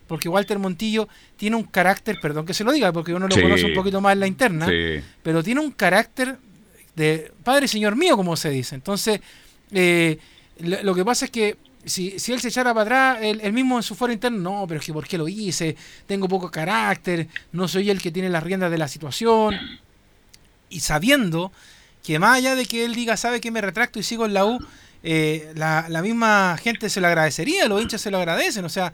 [0.06, 3.42] Porque Walter Montillo tiene un carácter, perdón que se lo diga, porque uno lo Sí.
[3.42, 5.04] conoce un poquito más en la interna, Sí.
[5.22, 6.38] pero tiene un carácter
[6.96, 8.74] de padre y señor mío, como se dice.
[8.74, 9.20] Entonces,
[9.72, 10.18] eh,
[10.60, 13.82] lo, que pasa es que si, si él se echara para atrás, él mismo en
[13.82, 15.76] su foro interno, no, pero es que ¿por qué lo hice?
[16.06, 19.56] Tengo poco carácter, no soy el que tiene las riendas de la situación.
[20.68, 21.52] y sabiendo
[22.02, 24.44] que más allá de que él diga, sabe que me retracto y sigo en la
[24.46, 24.58] U,
[25.02, 28.92] eh, la, la, misma gente se lo agradecería, los hinchas se lo agradecen, o sea,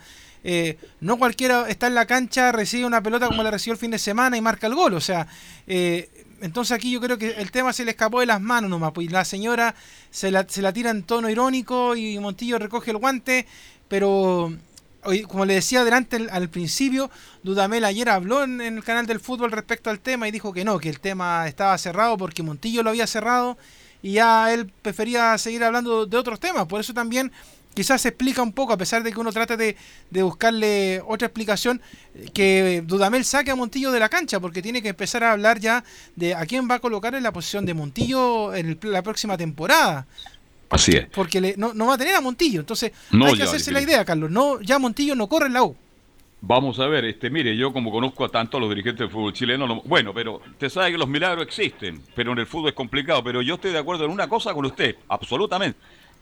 [0.48, 3.90] eh, no cualquiera está en la cancha, recibe una pelota como la recibió el fin
[3.90, 5.26] de semana y marca el gol, o sea,
[5.66, 8.92] eh, entonces aquí yo creo que el tema se le escapó de las manos nomás,
[8.92, 9.74] pues la señora
[10.10, 13.46] se la, se la tira en tono irónico y Montillo recoge el guante,
[13.88, 14.52] pero
[15.28, 17.10] como le decía adelante al principio,
[17.42, 20.78] Dudamel ayer habló en, el canal del fútbol respecto al tema y dijo que no,
[20.78, 23.56] que el tema estaba cerrado porque Montillo lo había cerrado
[24.02, 26.66] y ya él prefería seguir hablando de otros temas.
[26.66, 27.32] Por eso también
[27.76, 29.76] quizás se explica un poco, a pesar de que uno trata de,
[30.10, 31.82] buscarle otra explicación,
[32.32, 35.84] que Dudamel saque a Montillo de la cancha, porque tiene que empezar a hablar ya
[36.16, 40.06] de a quién va a colocar en la posición de Montillo en la próxima temporada.
[40.70, 41.06] Así es.
[41.14, 42.60] Porque no, va a tener a Montillo.
[42.60, 44.30] Entonces, hay que hacerse la idea, Carlos.
[44.30, 45.76] No, ya Montillo no corre en la U.
[46.40, 49.32] Vamos a ver, este, mire, yo como conozco a tanto a los dirigentes del fútbol
[49.32, 53.22] chileno, bueno, pero usted sabe que los milagros existen, pero en el fútbol es complicado.
[53.22, 55.78] Pero yo estoy de acuerdo en una cosa con usted, absolutamente.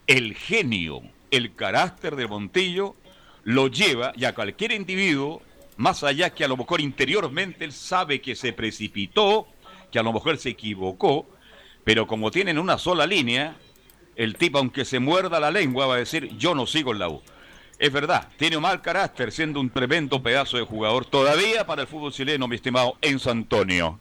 [0.06, 1.02] El genio,
[1.36, 2.96] el carácter de Montillo
[3.44, 5.42] lo lleva, y a cualquier individuo,
[5.76, 9.46] más allá que a lo mejor interiormente él sabe que se precipitó,
[9.90, 11.28] que a lo mejor se equivocó,
[11.84, 13.56] pero como tienen una sola línea,
[14.16, 17.08] el tipo, aunque se muerda la lengua, va a decir, yo no sigo en la
[17.08, 17.22] U.
[17.78, 21.88] Es verdad, tiene un mal carácter, siendo un tremendo pedazo de jugador todavía para el
[21.88, 24.00] fútbol chileno, mi estimado Enzo Antonio.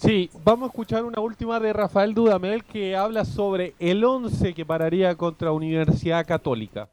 [0.00, 4.64] Sí, vamos a escuchar una última de Rafael Dudamel que habla sobre el 11 que
[4.64, 6.88] pararía contra Universidad Católica.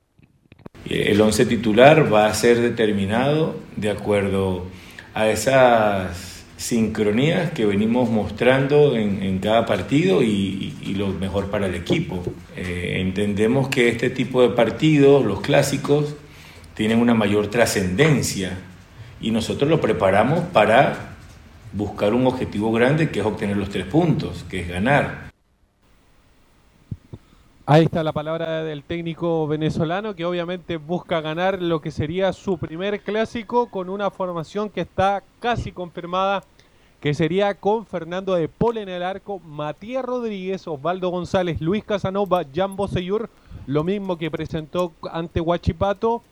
[0.89, 4.65] El 11 titular va a ser determinado de acuerdo
[5.13, 12.21] a esas sincronías que venimos mostrando en, cada partido y, lo mejor para el equipo.
[12.57, 16.13] Eh, entendemos que este tipo de partidos, los clásicos,
[16.73, 18.57] tienen una mayor trascendencia
[19.21, 21.16] y nosotros lo preparamos para
[21.73, 25.27] buscar un objetivo grande que es obtener los tres puntos, que es ganar.
[27.69, 32.57] Ahí está la palabra del técnico venezolano que obviamente busca ganar lo que sería su
[32.57, 36.45] primer clásico con una formación que está casi confirmada,
[37.01, 42.45] que sería con Fernando de Paul en el arco, Matías Rodríguez, Osvaldo González, Luis Casanova,
[42.55, 43.29] Jan Boseyur,
[43.65, 46.23] lo mismo que presentó ante Huachipato.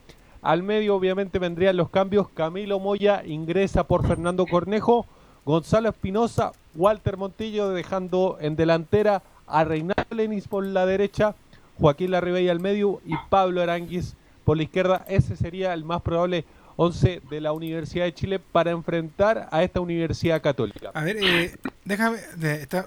[0.42, 5.06] Al medio obviamente vendrían los cambios, Camilo Moya ingresa por Fernando Cornejo,
[5.46, 11.36] Gonzalo Espinosa, Walter Montillo dejando en delantera a Reinaldo Lenis por la derecha,
[11.80, 15.06] Joaquín Larribey al medio y Pablo Aranguis por la izquierda.
[15.08, 16.46] Ese sería el más probable
[16.78, 20.92] 11 de la Universidad de Chile para enfrentar a esta Universidad Católica.
[20.94, 22.18] A ver, eh, déjame,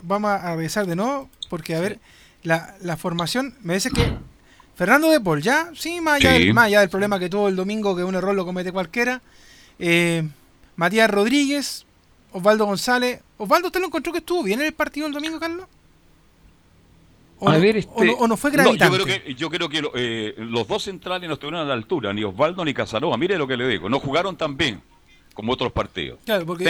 [0.03, 2.01] vamos a revisar de nuevo, porque a ver,
[2.43, 4.15] la, formación, me dice que
[4.75, 5.71] Fernando de Paul, ¿ya?
[5.75, 9.23] Sí, más allá, Del, problema que tuvo el domingo, que un error lo comete cualquiera.
[9.79, 10.29] Eh,
[10.77, 11.87] Matías Rodríguez,
[12.33, 13.21] Osvaldo González.
[13.37, 15.67] Osvaldo, ¿usted lo encontró que estuvo bien en el partido el domingo, Carlos?
[17.41, 19.35] O, no, este, o, no, fue gravitante.
[19.37, 22.75] yo creo que, eh, los dos centrales no estuvieron a la altura, ni Osvaldo ni
[22.75, 23.17] Casanova.
[23.17, 24.83] Mire lo que le digo, no jugaron tan bien
[25.35, 26.19] como otros partidos.
[26.25, 26.65] Claro, porque,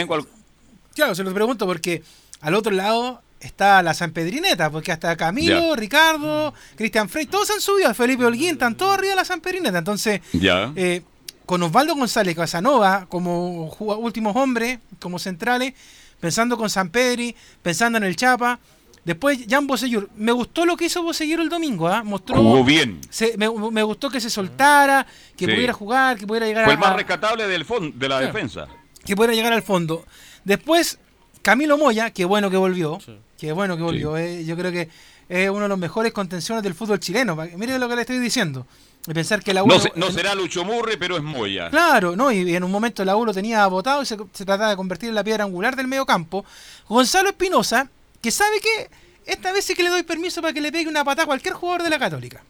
[0.93, 2.03] claro se lo pregunto porque
[2.41, 7.61] al otro lado está la San Pedrineta, porque hasta Camilo, Ricardo, Cristian Frey, todos han
[7.61, 9.79] subido, Felipe Holguín, están todos arriba de la San Pedrineta.
[9.79, 10.71] Entonces, ya.
[10.75, 11.01] Eh,
[11.49, 15.73] con Osvaldo González Casanova como últimos hombres, como centrales,
[16.19, 18.59] pensando con San Pedri, pensando en el Chapa.
[19.03, 20.11] Después, Jan Bosellur.
[20.15, 22.03] Me gustó lo que hizo Bosellur el domingo, ¿ah?
[22.03, 22.35] Mostró.
[22.35, 23.01] Jugó bien.
[23.37, 27.47] me, gustó que se soltara, que pudiera jugar, que pudiera llegar Fue el más rescatable
[27.47, 28.67] del fondo, de la defensa.
[29.03, 30.05] Que pudiera llegar al fondo.
[30.43, 30.99] Después,
[31.41, 32.99] Camilo Moya, que bueno que volvió.
[33.39, 34.17] Que bueno que volvió.
[34.17, 34.87] Eh, yo creo que
[35.27, 37.35] es uno de los mejores contenciones del fútbol chileno.
[37.57, 38.67] Mire lo que le estoy diciendo.
[39.13, 41.69] Pensar que la no, será Lucho Murri, pero es Moya.
[41.69, 44.69] Claro, no, y en un momento la U lo tenía votado y se, se trataba
[44.69, 46.45] de convertir en la piedra angular del medio campo.
[46.87, 47.89] Gonzalo Espinosa,
[48.21, 48.89] que sabe que
[49.25, 51.53] esta vez sí que le doy permiso para que le pegue una patada a cualquier
[51.53, 52.43] jugador de la Católica.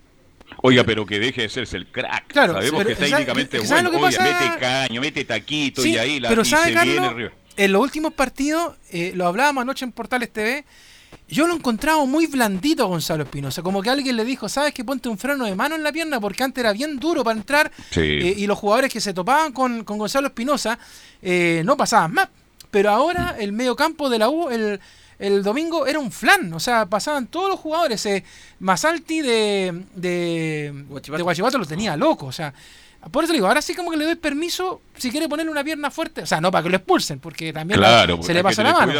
[0.62, 2.28] Oiga, pero que deje de serse el crack.
[2.28, 3.89] Claro, Sabemos que técnicamente es bueno.
[3.89, 8.76] Oiga, mete caño, mete taquito y ahí la pero sabe, Carlos, En los últimos partidos,
[8.91, 10.66] eh, lo hablábamos anoche en Portales TV,
[11.30, 13.61] yo lo he encontrado muy blandito a Gonzalo Espinosa.
[13.61, 16.19] Como que alguien le dijo, ¿sabes que ponte un freno de mano en la pierna?
[16.19, 17.71] Porque antes era bien duro para entrar.
[17.95, 20.80] Eh, y los jugadores que se topaban con, Gonzalo Espinosa
[21.21, 22.30] eh, no pasaban más.
[22.71, 24.80] Pero ahora el medio campo de la U, el,
[25.19, 28.05] el domingo era un flan, o sea, pasaban todos los jugadores.
[28.05, 28.23] Eh,
[28.59, 31.57] Masalti de, de, Guachipato.
[31.57, 32.53] lo tenía loco, o sea.
[33.11, 35.89] Por eso digo, ahora sí como que le doy permiso si quiere ponerle una pierna
[35.89, 37.79] fuerte, o sea, no para que lo expulsen, porque también
[38.21, 38.91] se le pasa la mano.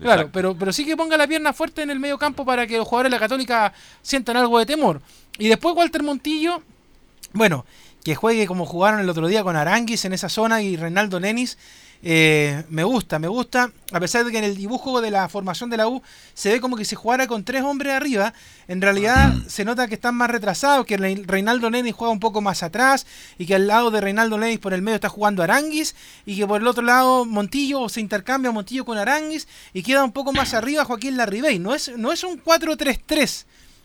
[0.00, 2.78] Claro, pero, pero sí que ponga la pierna fuerte en el medio campo para que
[2.78, 5.02] los jugadores de la Católica sientan algo de temor.
[5.38, 6.62] Y después Walter Montillo,
[7.34, 7.66] bueno,
[8.02, 11.58] que juegue como jugaron el otro día con Aranguis en esa zona y Reinaldo Nenis,
[12.04, 15.70] Eh, me gusta, me gusta, a pesar de que en el dibujo de la formación
[15.70, 16.02] de la U
[16.34, 18.34] se ve como que se jugara con tres hombres arriba,
[18.66, 22.64] en realidad se nota que están más retrasados, que Reinaldo Lenis juega un poco más
[22.64, 23.06] atrás
[23.38, 25.94] y que al lado de Reinaldo Lenis por el medio está jugando Aranguis
[26.26, 30.12] y que por el otro lado Montillo se intercambia Montillo con Aranguis y queda un
[30.12, 31.60] poco más arriba Joaquín Larribey.
[31.60, 33.44] No es, no es un 4-3-3,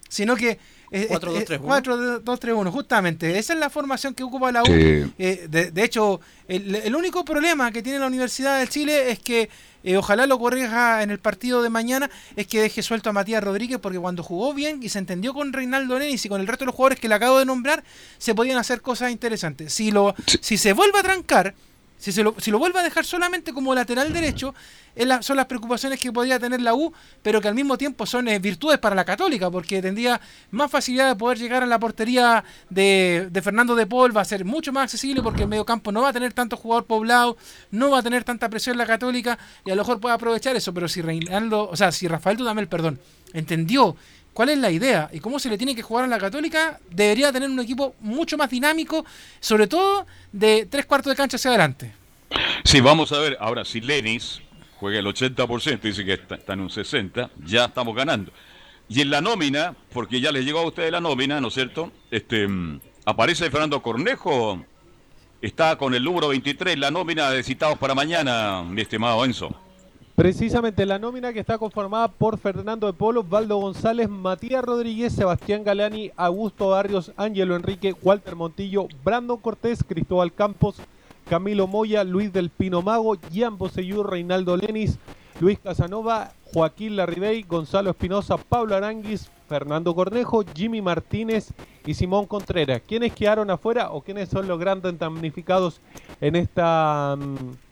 [0.09, 0.76] sino que...
[0.91, 1.61] es- es- 4-2-3-1.
[1.67, 3.37] 4-2-3-1, justamente.
[3.37, 4.65] Esa es la formación que ocupa la U.
[4.67, 5.11] Sí.
[5.17, 9.19] Eh, de, de hecho, el, el único problema que tiene la Universidad de Chile es
[9.19, 9.49] que,
[9.83, 13.43] eh, ojalá lo corrija en el partido de mañana, es que deje suelto a Matías
[13.43, 16.63] Rodríguez, porque cuando jugó bien y se entendió con Reinaldo Nenis y con el resto
[16.63, 17.83] de los jugadores que le acabo de nombrar,
[18.17, 19.73] se podían hacer cosas interesantes.
[19.73, 21.53] Si, lo, si se vuelve a trancar,
[21.97, 24.53] si, se lo, si lo vuelve a dejar solamente como lateral derecho,
[24.95, 26.91] la- son las preocupaciones que podría tener la U,
[27.21, 30.19] pero que al mismo tiempo son eh, virtudes para la Católica, porque tendría
[30.51, 34.25] más facilidad de poder llegar a la portería de, de Fernando de Paul, va a
[34.25, 37.37] ser mucho más accesible porque el medio campo no va a tener tanto jugador poblado,
[37.71, 40.73] no va a tener tanta presión la Católica, y a lo mejor puede aprovechar eso,
[40.73, 42.99] pero si Reinaldo, o sea, si Rafael Dudamel, perdón,
[43.33, 43.95] entendió
[44.37, 47.33] cuál es la idea y cómo se le tiene que jugar a la Católica, debería
[47.33, 49.03] tener un equipo mucho más dinámico,
[49.39, 51.91] sobre todo de tres cuartos de cancha hacia adelante.
[52.63, 53.35] Sí, vamos a ver.
[53.39, 54.39] Ahora, si Lenis
[54.79, 58.31] juega el 80%, dice que está, está en un 60%, ya estamos ganando.
[58.87, 61.91] Y en la nómina, porque ya les llegó a ustedes la nómina, ¿no es cierto?
[62.11, 64.63] Este, mm, aparece Fernando Cornejo,
[65.41, 69.66] está con el número 23, la nómina de citados para mañana, mi estimado Enzo.
[70.17, 75.63] Precisamente la nómina que está conformada por Fernando de Polo, Valdo González, Matías Rodríguez, Sebastián
[75.63, 80.77] Galani, Augusto Barrios, Ángelo Enrique, Walter Montillo, Brandon Cortés, Cristóbal Campos,
[81.29, 84.97] Camilo Moya, Luis del Pino Mago, Gian Boseyur, Reinaldo Lenis,
[85.39, 91.53] Luis Casanova, Joaquín Larribey, Gonzalo Espinosa, Pablo Aranguis, Fernando Cornejo, Jimmy Martínez
[91.85, 92.81] y Simón Contreras.
[92.87, 95.79] ¿Quiénes quedaron afuera o quiénes son los grandes damnificados
[96.19, 97.66] en esta mm,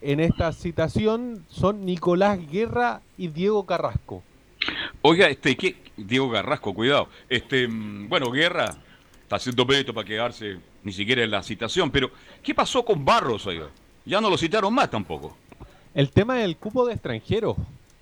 [0.00, 1.44] en esta citación?
[1.48, 4.22] Son Nicolás Guerra y Diego Carrasco.
[5.02, 5.76] Oiga, este, ¿qué?
[5.96, 7.08] Diego Garrasco, cuidado.
[7.28, 8.74] Este, mm, bueno, Guerra
[9.22, 12.10] está haciendo mérito para quedarse ni siquiera en la citación, pero
[12.42, 13.68] ¿qué pasó con Barros, oiga?
[14.04, 15.36] Ya no lo citaron más tampoco.
[15.94, 17.56] El tema del cupo de extranjeros.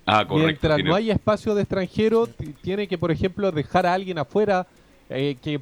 [0.05, 0.45] Ah, correcto.
[0.47, 2.27] Mientras tiene- no haya espacio de extranjero,
[2.61, 4.65] tiene que, por ejemplo, dejar a alguien afuera,
[5.09, 5.59] eh, que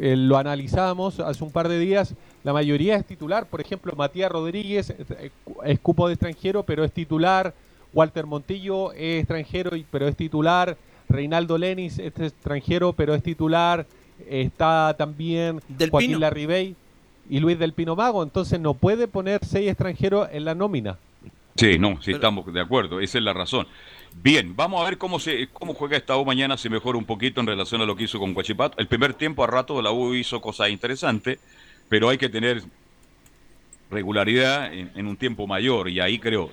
[0.00, 2.14] eh, lo analizábamos hace un par de días,
[2.44, 5.30] la mayoría es titular, por ejemplo, Matías Rodríguez eh, eh,
[5.64, 7.52] es cupo de extranjero, pero es titular,
[7.92, 10.76] Walter Montillo es extranjero, y- pero es titular,
[11.08, 13.86] Reinaldo Lenis es extranjero, pero es titular,
[14.28, 16.18] está también Del Joaquín Pino.
[16.20, 16.76] Larribey
[17.30, 20.98] y Luis del Pino Mago, entonces no puede poner seis extranjeros en la nómina.
[21.56, 23.66] Sí, no, sí estamos de acuerdo, esa es la razón.
[24.22, 27.40] Bien, vamos a ver cómo se cómo juega esta U mañana, si mejora un poquito
[27.40, 28.76] en relación a lo que hizo con Guachipato.
[28.78, 31.38] El primer tiempo a rato la U hizo cosas interesantes,
[31.88, 32.62] pero hay que tener
[33.90, 36.50] regularidad en, en un tiempo mayor y ahí creo.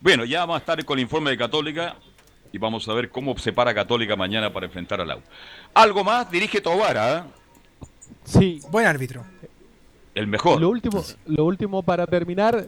[0.00, 1.96] Bueno, ya vamos a estar con el informe de Católica
[2.52, 5.20] y vamos a ver cómo se para Católica mañana para enfrentar a la U.
[5.74, 7.22] Algo más, dirige Tobara, ¿eh?
[8.24, 8.60] Sí.
[8.70, 9.24] Buen árbitro.
[10.14, 10.60] el mejor.
[10.60, 12.66] Lo último, lo último para terminar,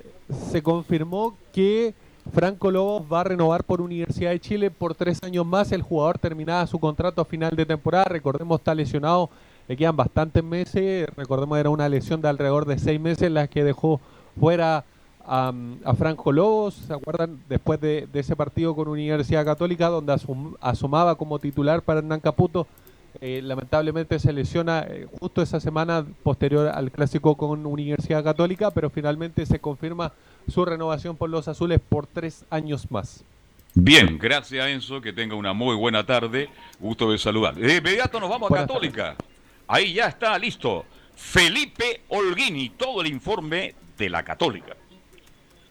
[0.51, 1.95] se confirmó que
[2.33, 5.73] Franco Lobos va a renovar por Universidad de Chile por tres años más.
[5.73, 8.05] El jugador terminaba su contrato a final de temporada.
[8.05, 9.31] Recordemos, está lesionado,
[9.71, 11.09] le quedan bastantes meses.
[11.17, 14.01] Recordemos, era una lesión de alrededor de seis meses la que dejó
[14.41, 14.85] fuera
[15.25, 15.53] a,
[15.85, 16.75] a Franco Lobos.
[16.75, 17.39] ¿Se acuerdan?
[17.49, 22.19] Después de, de ese partido con Universidad Católica, donde asum- asomaba como titular para Hernán
[22.19, 22.67] Caputo.
[23.21, 28.91] Eh, lamentablemente se lesiona eh, justo esa semana posterior al clásico con Universidad Católica, pero
[28.91, 30.11] finalmente se confirma
[30.49, 33.23] su renovación por los azules por tres años más.
[33.75, 36.49] Bien, gracias Enzo, que tenga una muy buena tarde.
[36.81, 37.55] Gusto de saludar.
[37.55, 39.15] De inmediato nos vamos a Buenas Católica.
[39.73, 40.85] Ahí ya está listo.
[41.15, 44.77] Felipe Holguini, todo el informe de la Católica.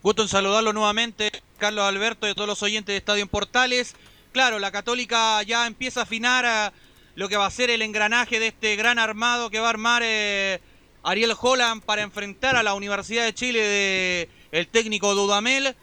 [0.02, 3.98] Gusto en saludarlo nuevamente, Carlos Alberto y a todos los oyentes de Estadio en Portales.
[4.32, 6.72] Claro, la Católica ya empieza a afinar a
[7.16, 10.02] lo que va a ser el engranaje de este gran armado que va a armar
[10.06, 10.62] eh,
[11.04, 15.76] Ariel Holland para enfrentar a la Universidad de Chile de el técnico Dudamel.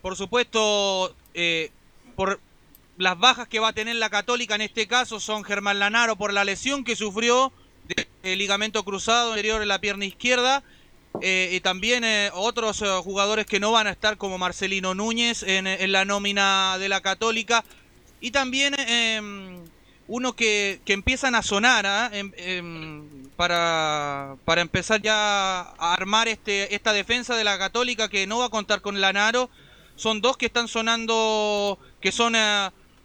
[0.00, 1.70] Por supuesto, eh,
[2.16, 2.40] por
[3.02, 6.32] las bajas que va a tener la Católica en este caso son Germán Lanaro por
[6.32, 7.52] la lesión que sufrió
[7.88, 10.62] de, de ligamento cruzado anterior en la pierna izquierda.
[11.20, 15.42] Eh, y también eh, otros eh, jugadores que no van a estar como Marcelino Núñez
[15.42, 17.64] en, la nómina de la Católica.
[18.20, 19.20] Y también eh,
[20.06, 22.08] uno que, que empiezan a sonar ¿ah?
[22.12, 28.28] Em- em, para, para empezar ya a armar este, esta defensa de la Católica que
[28.28, 29.50] no va a contar con Lanaro.
[29.96, 32.34] Son dos que están sonando, que son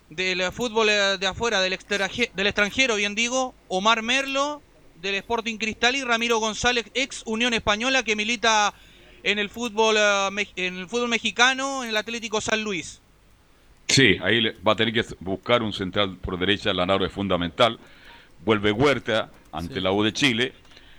[0.10, 3.54] del fútbol eh, de afuera, del, extranje- del extranjero, bien digo.
[3.68, 4.62] Omar Merlo,
[5.02, 8.74] del Sporting Cristal, y Ramiro González, ex Unión Española, que milita
[9.24, 13.02] en el fútbol eh, en el fútbol mexicano, en el Atlético San Luis.
[13.88, 17.80] Sí, ahí le- va a tener que buscar un central por derecha, Lanaro es fundamental.
[18.46, 20.54] Vuelve Huerta ante la U de Chile.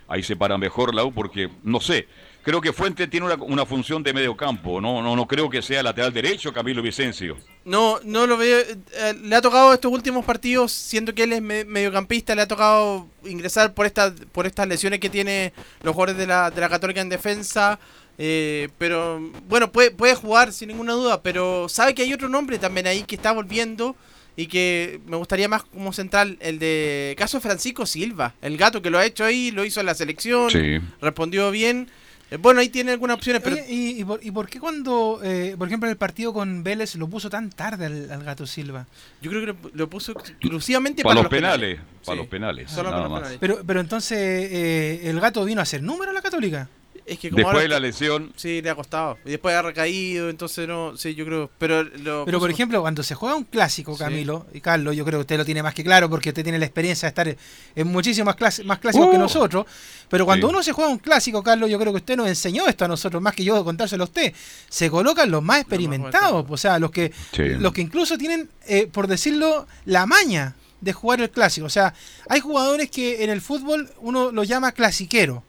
[0.07, 2.07] Ahí se para mejor la U porque, no sé,
[2.49, 4.81] creo que Fuente tiene una, una función de medio campo.
[4.81, 7.37] No, no, no creo que sea lateral derecho Camilo Vicencio.
[7.63, 8.57] No, no lo veo.
[8.59, 12.47] eh, le ha tocado estos últimos partidos, siendo que él es me- mediocampista, le ha
[12.47, 16.69] tocado ingresar por estas por estas lesiones que tiene los jugadores de la, de la
[16.69, 17.79] Católica en defensa.
[18.17, 22.57] eh, pero bueno, puede, puede jugar sin ninguna duda, pero sabe que hay otro nombre
[22.57, 23.95] también ahí que está volviendo
[24.35, 28.89] y que me gustaría más como central, el de caso Francisco Silva, el gato que
[28.89, 30.79] lo ha hecho ahí, lo hizo en la selección, Sí.
[30.99, 31.89] respondió bien.
[32.31, 35.19] Eh, bueno, ahí tiene algunas opciones, pero Oye, ¿y, y por, y por qué cuando,
[35.23, 38.45] eh, por ejemplo, en el partido con Vélez lo puso tan tarde al, al Gato
[38.45, 38.85] Silva?
[39.21, 41.79] yo creo que lo, lo puso exclusivamente Para para, los penales.
[42.05, 42.17] Para Sí.
[42.21, 42.71] los penales.
[42.71, 43.37] Solo nada para los más.
[43.39, 46.69] Pero, pero entonces, eh, ¿el Gato vino a hacer número a la Católica?
[47.09, 49.17] Es que como Después ahora de la lesión, Sí, le ha costado.
[49.25, 51.49] Y después ha recaído, entonces no, sí, yo creo.
[51.57, 53.99] Pero, lo Pero, por ejemplo, cuando se juega un clásico, Sí.
[53.99, 56.59] Camilo, y Carlos, yo creo que usted lo tiene más que claro porque usted tiene
[56.59, 57.35] la experiencia de estar
[57.75, 59.11] en muchísimos clas- más clásicos Uh.
[59.11, 59.65] que nosotros.
[60.09, 60.53] Pero cuando Sí.
[60.53, 63.21] uno se juega un clásico, Carlos, yo creo que usted nos enseñó esto a nosotros,
[63.21, 64.33] más que yo contárselo a usted.
[64.69, 67.43] Se colocan los más experimentados, o sea, los que, Sí.
[67.59, 71.65] los que incluso tienen, eh, por decirlo, la maña de jugar el clásico.
[71.67, 71.93] O sea,
[72.29, 75.43] hay jugadores que en el fútbol uno los llama clasiquero.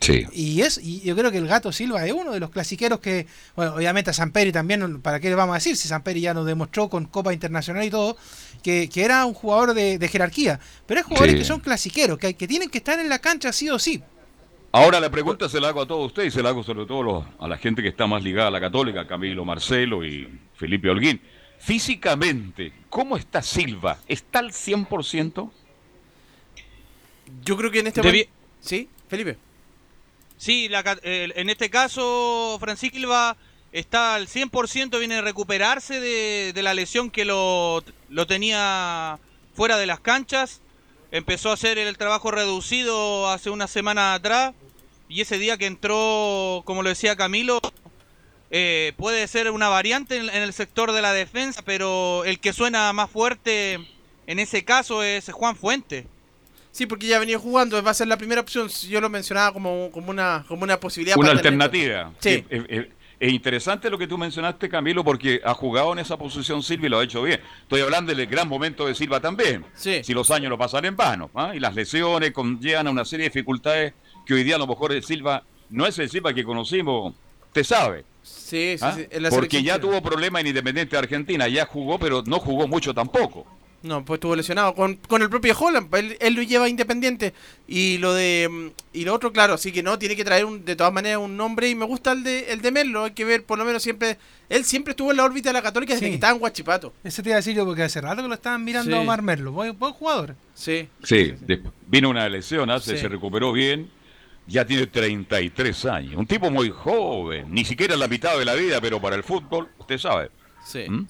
[0.00, 0.26] Sí.
[0.32, 3.26] Y es y yo creo que el Gato Silva es uno de los clasiqueros que,
[3.56, 5.76] bueno, obviamente a Samperi también, ¿para qué le vamos a decir?
[5.76, 8.16] Si Samperi ya nos demostró con Copa Internacional y todo,
[8.62, 10.60] que, que era un jugador de, de jerarquía.
[10.86, 11.38] Pero hay jugadores Sí.
[11.38, 14.02] que son clasiqueros, que, que tienen que estar en la cancha sí o sí.
[14.72, 17.00] Ahora la pregunta se la hago a todos ustedes y se la hago sobre todo
[17.00, 20.28] a los- a la gente que está más ligada a la católica, Camilo, Marcelo y
[20.56, 21.20] Felipe Holguín.
[21.60, 23.98] Físicamente, ¿cómo está Silva?
[24.08, 25.50] ¿Está al 100%?
[27.44, 28.30] Yo creo que en este momento.
[28.60, 29.36] Sí, Felipe.
[30.36, 33.36] Sí, la eh, en este caso Francisco Silva
[33.72, 39.18] está al 100%, viene a recuperarse de, de la lesión que lo, lo tenía
[39.54, 40.60] fuera de las canchas.
[41.10, 44.54] Empezó a hacer el trabajo reducido hace una semana atrás
[45.08, 47.60] y ese día que entró, como lo decía Camilo,
[48.50, 52.52] eh, puede ser una variante en, en el sector de la defensa, pero el que
[52.52, 53.78] suena más fuerte
[54.26, 56.06] en ese caso es Juan Fuente.
[56.74, 58.68] Sí, porque ya venido jugando, va a ser la primera opción.
[58.88, 61.16] Yo lo mencionaba como, como, una, como una posibilidad.
[61.16, 62.12] Una para alternativa.
[62.18, 62.30] Sí.
[62.30, 66.16] Eh, eh, eh, Es interesante lo que tú mencionaste, Camilo, porque ha jugado en esa
[66.16, 67.40] posición Silva y lo ha hecho bien.
[67.62, 69.64] Estoy hablando del gran momento de Silva también.
[69.76, 70.02] Sí.
[70.02, 71.30] Si los años lo pasan en vano.
[71.36, 71.52] ¿ah?
[71.54, 73.94] Y las lesiones conllevan a una serie de dificultades
[74.26, 77.14] que hoy día a lo mejor el Silva no es el Silva que conocimos,
[77.46, 78.04] usted sabe.
[78.24, 78.94] Sí, sí, ¿ah?
[78.96, 79.06] sí.
[79.08, 82.66] en la Porque ya tuvo problemas en Independiente de Argentina, ya jugó, pero no jugó
[82.66, 83.46] mucho tampoco.
[83.84, 87.34] No, pues estuvo lesionado con, con el propio Holland, él, él lo lleva independiente.
[87.68, 90.64] Y lo de mm, y lo otro, claro, así que no, tiene que traer un,
[90.64, 93.26] de todas maneras un nombre y me gusta el de el de Merlo, hay que
[93.26, 94.16] ver por lo menos siempre,
[94.48, 96.10] él siempre estuvo en la órbita de la Católica desde Sí.
[96.12, 96.94] que estaba en Guachipato.
[97.04, 98.96] Ese te iba a decir yo porque hace rato que lo estaban mirando Sí.
[98.96, 99.52] a Omar Merlo.
[99.52, 100.34] Buen, buen jugador.
[100.54, 100.88] Sí.
[101.02, 101.34] Sí,
[101.86, 103.02] vino una lesión, se, Sí.
[103.02, 103.90] se recuperó bien,
[104.46, 108.80] ya tiene 33 años, un tipo muy joven, ni siquiera la mitad de la vida,
[108.80, 110.30] pero para el fútbol, usted sabe.
[110.66, 110.86] Sí.
[110.88, 111.06] ¿Mm?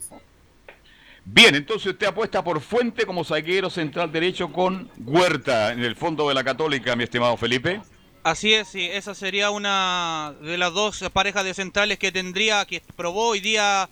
[1.26, 6.28] Bien, entonces usted apuesta por Fuente como zaguero central derecho con Huerta en el fondo
[6.28, 7.80] de la Católica, mi estimado Felipe.
[8.22, 12.82] Así es, sí, esa sería una de las dos parejas de centrales que tendría, que
[12.96, 13.88] probó hoy día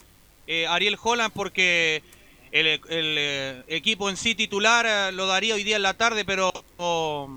[0.46, 2.02] eh, Ariel Holland, porque
[2.50, 6.52] el, eh, equipo en sí titular eh, lo daría hoy día en la tarde, pero
[6.76, 7.28] oh,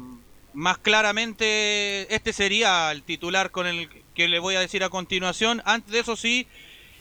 [0.53, 5.61] más claramente este sería el titular con el que le voy a decir a continuación.
[5.65, 6.47] Antes de eso sí,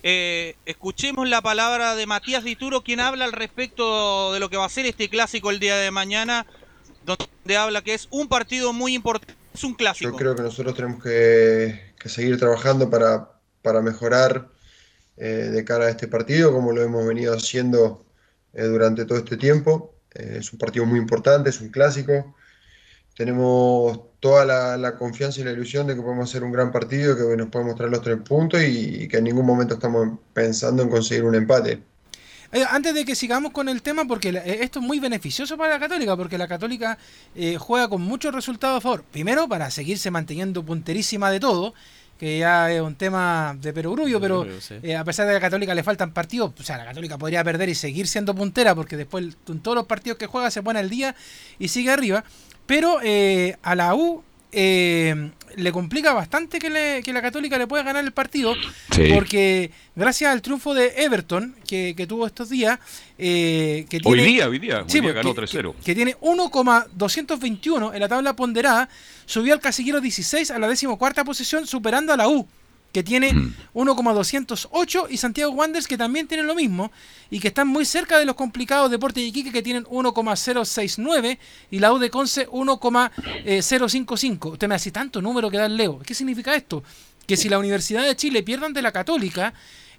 [0.05, 4.67] eh, escuchemos la palabra de Matías Dituro, quien habla al respecto de lo que va
[4.67, 6.47] a ser este clásico el día de mañana,
[7.07, 10.11] donde habla que es un partido muy importante, es un clásico.
[10.11, 13.31] Yo creo que nosotros tenemos que, que seguir trabajando para,
[13.63, 14.49] para mejorar
[15.17, 18.05] eh, de cara a este partido, como lo hemos venido haciendo
[18.53, 19.95] eh, durante todo este tiempo.
[20.13, 22.37] Eh, es un partido muy importante, es un clásico.
[23.17, 27.17] Tenemos toda la, la confianza y la ilusión de que podemos hacer un gran partido,
[27.17, 30.83] que nos podemos traer los tres puntos y, y que en ningún momento estamos pensando
[30.83, 31.81] en conseguir un empate.
[32.53, 35.75] Eh, Antes de que sigamos con el tema, porque eh, esto es muy beneficioso para
[35.75, 36.99] la Católica, porque la Católica
[37.35, 39.05] eh, juega con muchos resultados a favor.
[39.05, 41.75] Primero, para seguirse manteniendo punterísima de todo,
[42.19, 44.77] que ya es un tema de perogrullo, pero sí.
[44.83, 47.19] eh, a pesar de que a la Católica le faltan partidos, o sea, la Católica
[47.19, 50.63] podría perder y seguir siendo puntera, porque después en todos los partidos que juega se
[50.63, 51.17] pone al día
[51.59, 52.25] y sigue arriba.
[52.67, 57.67] Pero eh, a la U eh, le complica bastante que, le- que la Católica le
[57.67, 58.55] pueda ganar el partido,
[58.93, 59.11] Sí.
[59.13, 62.79] porque gracias al triunfo de Everton que, que tuvo estos días,
[63.19, 65.75] eh, que Hoy tiene, día, hoy día, hoy Sí, día pues, ganó que- 3-0.
[65.85, 68.89] que tiene 1,221 en la tabla ponderada,
[69.27, 72.47] subió al casillero 16 a la decimocuarta posición, superando a la U,
[72.95, 73.35] que tiene
[73.73, 76.93] 1,208, y Santiago Wanderers, que también tiene lo mismo,
[77.29, 81.41] y que están muy cerca de los complicados Deportes de Iquique, que tienen 1,069,
[81.73, 84.51] y la U de Conce 1,055.
[84.51, 85.99] Usted me hace tanto número que da el Leo.
[86.07, 86.85] ¿Qué significa esto?
[87.27, 89.53] Que si la Universidad de Chile pierde ante la Católica,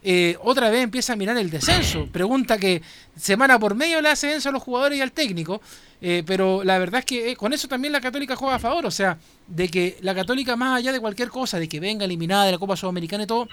[0.07, 2.07] eh, otra vez empieza a mirar el descenso.
[2.11, 2.83] Pregunta que
[3.17, 5.63] semana por medio le hace descenso a los jugadores y al técnico,
[5.99, 8.85] eh, pero la verdad es que eh, con eso también la Católica juega a favor,
[8.85, 12.45] o sea, de que la Católica más allá de cualquier cosa, de que venga eliminada
[12.45, 13.47] de la Copa Sudamericana y todo,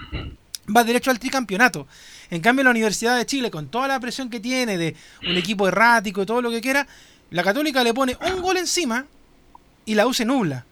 [0.75, 1.87] va derecho al tricampeonato.
[2.29, 4.95] En cambio, la Universidad de Chile, con toda la presión que tiene de
[5.27, 6.85] un equipo errático y todo lo que quiera,
[7.31, 9.07] la Católica le pone un gol encima
[9.85, 10.67] y la U se nubla.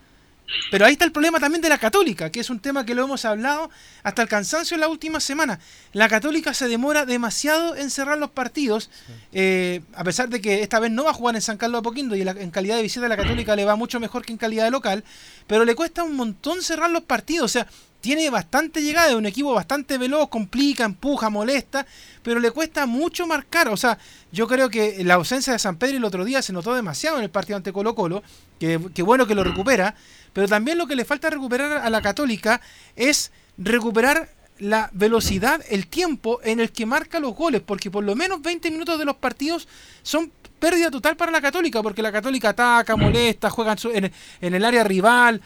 [0.70, 3.04] Pero ahí está el problema también de la Católica, que es un tema que lo
[3.04, 3.70] hemos hablado
[4.04, 5.60] hasta el cansancio en la última semana.
[5.94, 8.90] La Católica se demora demasiado en cerrar los partidos,
[9.34, 12.16] eh, a pesar de que esta vez no va a jugar en San Carlos Apoquindo
[12.16, 14.66] y la- en calidad de visita la Católica le va mucho mejor que en calidad
[14.66, 15.04] de local,
[15.48, 17.46] pero le cuesta un montón cerrar los partidos.
[17.46, 17.68] O sea,
[18.02, 21.86] tiene bastante llegada, es un equipo bastante veloz, complica, empuja, molesta,
[22.24, 23.70] pero le cuesta mucho marcar.
[23.70, 24.00] O sea,
[24.32, 27.24] yo creo que la ausencia de San Pedro el otro día se notó demasiado en
[27.24, 28.24] el partido ante Colo Colo,
[28.60, 29.96] que bueno que lo recupera,
[30.34, 32.62] pero también lo que le falta recuperar a la Católica
[32.96, 34.30] es recuperar
[34.60, 38.70] la velocidad, el tiempo en el que marca los goles, porque por lo menos 20
[38.70, 39.68] minutos de los partidos
[40.04, 44.12] son pérdida total para la Católica, porque la Católica ataca, molesta, juega en,
[44.42, 45.42] en el área rival,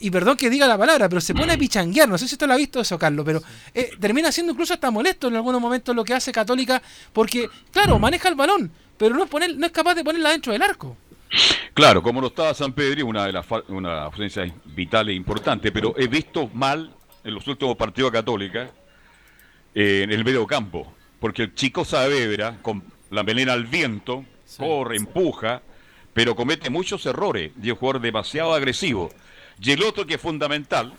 [0.00, 2.46] y perdón que diga la palabra, pero se pone a pichanguear, no sé si usted
[2.46, 3.42] lo ha visto eso, Carlos, pero
[3.74, 7.98] eh, termina siendo incluso hasta molesto en algunos momentos lo que hace Católica, porque, claro,
[7.98, 10.96] maneja el balón, pero no es, poner, no es capaz de ponerla dentro del arco.
[11.74, 15.94] Claro, como no estaba San Pedro, una de las una ausencia vital e importante, pero
[15.96, 18.70] he visto mal en los últimos partidos Católica
[19.74, 24.24] eh, en el medio campo, porque el chico Saavedra, con la melena al viento,
[24.56, 25.62] corre, empuja,
[26.12, 29.10] pero comete muchos errores y es un jugador demasiado agresivo.
[29.60, 30.94] Y el otro que es fundamental,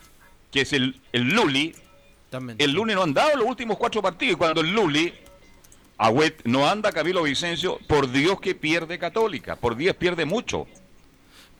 [0.52, 1.76] que es el, el Luli,
[2.58, 5.14] el Luli no ha andado los últimos cuatro partidos, y cuando el Luli
[6.04, 10.66] Agüet no anda Camilo Vicencio, por Dios que pierde Católica, por Dios pierde mucho.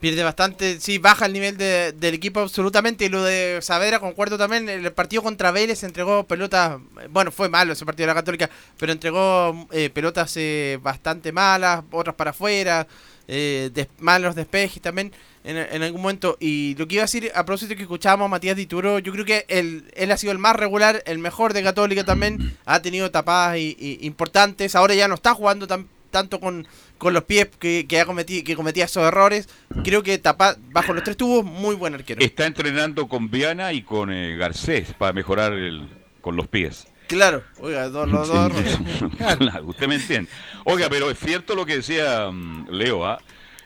[0.00, 3.04] Pierde bastante, sí, baja el nivel de- del equipo absolutamente.
[3.04, 4.68] Y lo de Saavedra, concuerdo también.
[4.68, 6.80] El partido contra Vélez entregó pelotas.
[7.10, 11.84] Bueno, fue malo ese partido de la Católica, pero entregó eh, pelotas eh, bastante malas,
[11.92, 12.84] otras para afuera,
[13.28, 15.12] eh, des- malos despejes también
[15.44, 16.36] en, en algún momento.
[16.40, 19.24] Y lo que iba a decir, a propósito que escuchábamos a Matías Dituro, yo creo
[19.24, 22.56] que él, él ha sido el más regular, el mejor de Católica también.
[22.64, 24.74] Ha tenido tapadas y- y importantes.
[24.74, 26.66] Ahora ya no está jugando tan, tanto con,
[26.98, 29.48] con los pies que, que, ha cometido, que cometía esos errores.
[29.84, 32.20] Creo que tapa, bajo los tres tubos, muy buen arquero.
[32.24, 35.88] Está entrenando con Viana y con eh, Garcés para mejorar el,
[36.20, 36.86] con los pies.
[37.08, 38.52] Claro, oiga, dos, los dos.
[39.18, 40.30] Claro, usted me entiende.
[40.64, 43.18] Oiga, pero es cierto lo que decía mm, Leo, ¿ah?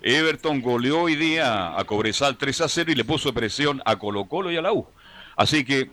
[0.06, 4.26] Everton goleó hoy día a Cobresal 3 a 0 y le puso presión a Colo
[4.26, 4.86] Colo y a la U.
[5.34, 5.90] Así que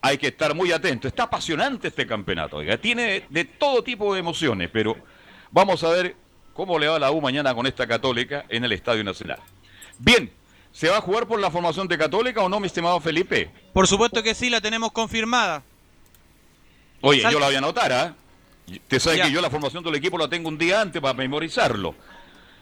[0.00, 1.06] hay que estar muy atento.
[1.06, 2.78] Está apasionante este campeonato, oiga.
[2.78, 4.96] Tiene de todo tipo de emociones, pero
[5.50, 6.16] vamos a ver
[6.54, 9.38] cómo le va a la U mañana con esta Católica en el Estadio Nacional.
[9.98, 10.32] Bien,
[10.72, 13.50] ¿se va a jugar por la formación de Católica o no, mi estimado Felipe?
[13.74, 15.62] Por supuesto que sí, la tenemos confirmada.
[17.02, 18.14] Oye, yo la voy a anotar, ¿ah?
[18.66, 19.24] Usted sabe Ya.
[19.26, 21.94] que yo la formación del equipo la tengo un día antes para memorizarlo.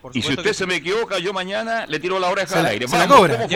[0.02, 0.66] Por Y si usted se sí.
[0.66, 2.88] me equivoca, yo mañana le tiro la oreja Se al la- aire.
[2.88, 3.46] se la cobra.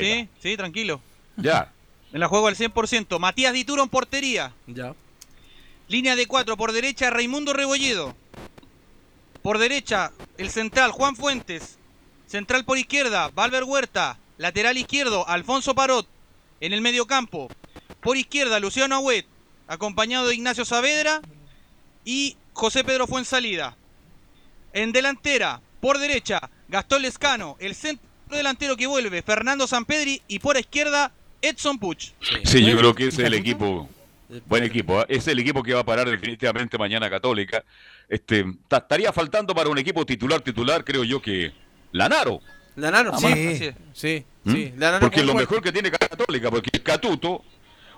[0.00, 1.00] Sí, sí, tranquilo.
[1.36, 1.72] Ya.
[2.12, 3.18] Me la juego al 100%.
[3.18, 4.52] Matías Dituro en portería.
[4.66, 4.94] Ya.
[5.88, 6.56] Línea de cuatro.
[6.56, 8.14] Por derecha, Raimundo Rebolledo.
[9.42, 11.78] Por derecha, el central, Juan Fuentes.
[12.26, 14.18] Central por izquierda, Valver Huerta.
[14.38, 16.06] Lateral izquierdo, Alfonso Parot.
[16.60, 17.48] En el medio campo.
[18.00, 19.26] Por izquierda, Luciano Agüet.
[19.68, 21.20] Acompañado de Ignacio Saavedra.
[22.04, 23.76] Y José Pedro Fuensalida.
[24.72, 27.56] En delantera, por derecha, Gastón Lescano.
[27.60, 30.20] El centro delantero que vuelve, Fernando Sampedri.
[30.28, 31.12] Y por izquierda,
[31.42, 32.12] Edson Puch.
[32.44, 33.88] Sí, yo creo que ese es el equipo,
[34.46, 35.06] buen equipo, ¿ah?
[35.08, 37.64] es el equipo que va a parar definitivamente mañana Católica.
[38.08, 41.52] Este, ta- estaría faltando para un equipo titular, titular, creo yo que
[41.92, 42.40] Lanaro.
[42.76, 44.52] Lanaro, Ah, sí, sí, sí, ¿Mm?
[44.52, 44.72] sí.
[44.76, 47.42] Lanaro Porque lo mejor que tiene Católica, porque el Catuto.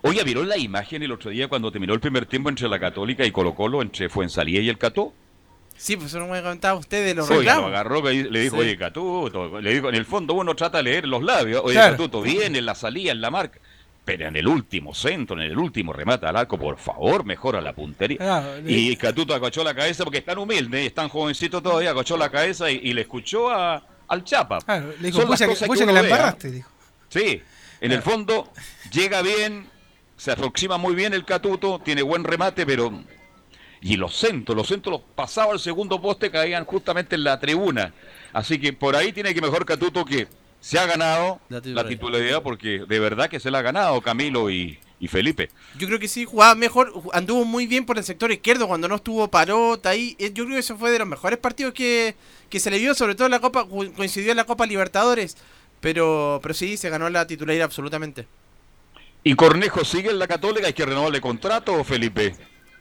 [0.02, 3.24] Oye, ¿vieron la imagen el otro día cuando terminó el primer tiempo entre la Católica
[3.26, 5.12] y Colo Colo, entre Fuensalía y el Cató?
[5.78, 7.66] Sí, pues eso no me comentaba usted de los lo reclamos.
[7.68, 8.62] agarró y le dijo, Sí.
[8.62, 11.92] oye, Catuto, le dijo, en el fondo uno trata de leer los labios, oye, Claro.
[11.92, 13.58] Catuto, viene en la salida, en la marca,
[14.04, 17.72] pero en el último centro, en el último remate al arco, por favor, mejora la
[17.74, 18.18] puntería.
[18.20, 22.16] Ah, y Catuto agachó la cabeza porque es tan humilde, es tan jovencito todavía, agachó
[22.16, 24.58] la cabeza y, y le escuchó a, al Chapa.
[24.62, 26.70] Claro, le dijo, Son las "Pucha que- que uno la embarraste", dijo.
[27.08, 27.40] Sí,
[27.80, 28.50] en el fondo
[28.90, 29.66] llega bien,
[30.16, 32.90] se aproxima muy bien el Catuto, tiene buen remate, pero...
[33.80, 37.94] Y los centros, los centros los pasaba al segundo poste, caían justamente en la tribuna.
[38.32, 40.26] Así que por ahí tiene que mejor Catuto que
[40.60, 42.42] se ha ganado La la titularidad.
[42.42, 45.50] porque de verdad que se la ha ganado Camilo y, y Felipe.
[45.78, 48.96] Yo creo que sí, jugaba mejor, anduvo muy bien por el sector izquierdo cuando no
[48.96, 50.16] estuvo Parota ahí.
[50.18, 52.16] Eh, Yo creo que eso fue de los mejores partidos que,
[52.50, 55.36] que se le vio, sobre todo en la Copa, coincidió en la Copa Libertadores.
[55.80, 58.26] Pero, pero sí, se ganó la titularidad absolutamente.
[59.22, 60.66] ¿Y Cornejo sigue en la Católica?
[60.66, 62.34] ¿Hay que renovarle contrato, Felipe?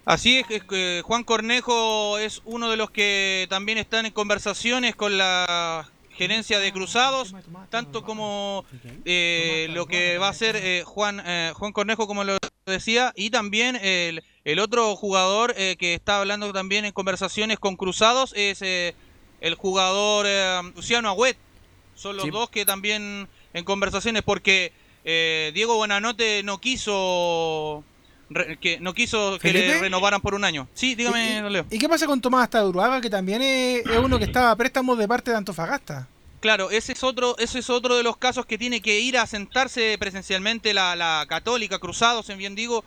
[0.08, 5.18] Así es, que Juan Cornejo es uno de los que también están en conversaciones con
[5.18, 7.36] la gerencia de Cruzados,
[7.70, 8.64] tanto como
[9.04, 13.32] eh, lo que va a hacer eh, Juan eh, Juan Cornejo, como lo decía, y
[13.32, 18.62] también el, el otro jugador eh, que está hablando también en conversaciones con Cruzados es
[18.62, 18.96] eh,
[19.42, 20.26] el jugador
[20.74, 21.38] Luciano Agüet.
[21.96, 22.32] Son los Sí.
[22.32, 24.72] dos que también en conversaciones, porque
[25.04, 27.84] eh, Diego Buenanote no quiso
[28.30, 30.68] re- que no quiso que le renovaran por un año.
[30.74, 31.66] Sí, dígame, ¿Y- don Leo.
[31.70, 34.96] ¿Y qué pasa con Tomás Taduruaga, que también es, es uno que estaba a préstamo
[34.96, 36.08] de parte de Antofagasta?
[36.40, 39.26] Claro, ese es otro, ese es otro de los casos que tiene que ir a
[39.26, 42.86] sentarse presencialmente la, la Católica, Cruzados, en bien digo,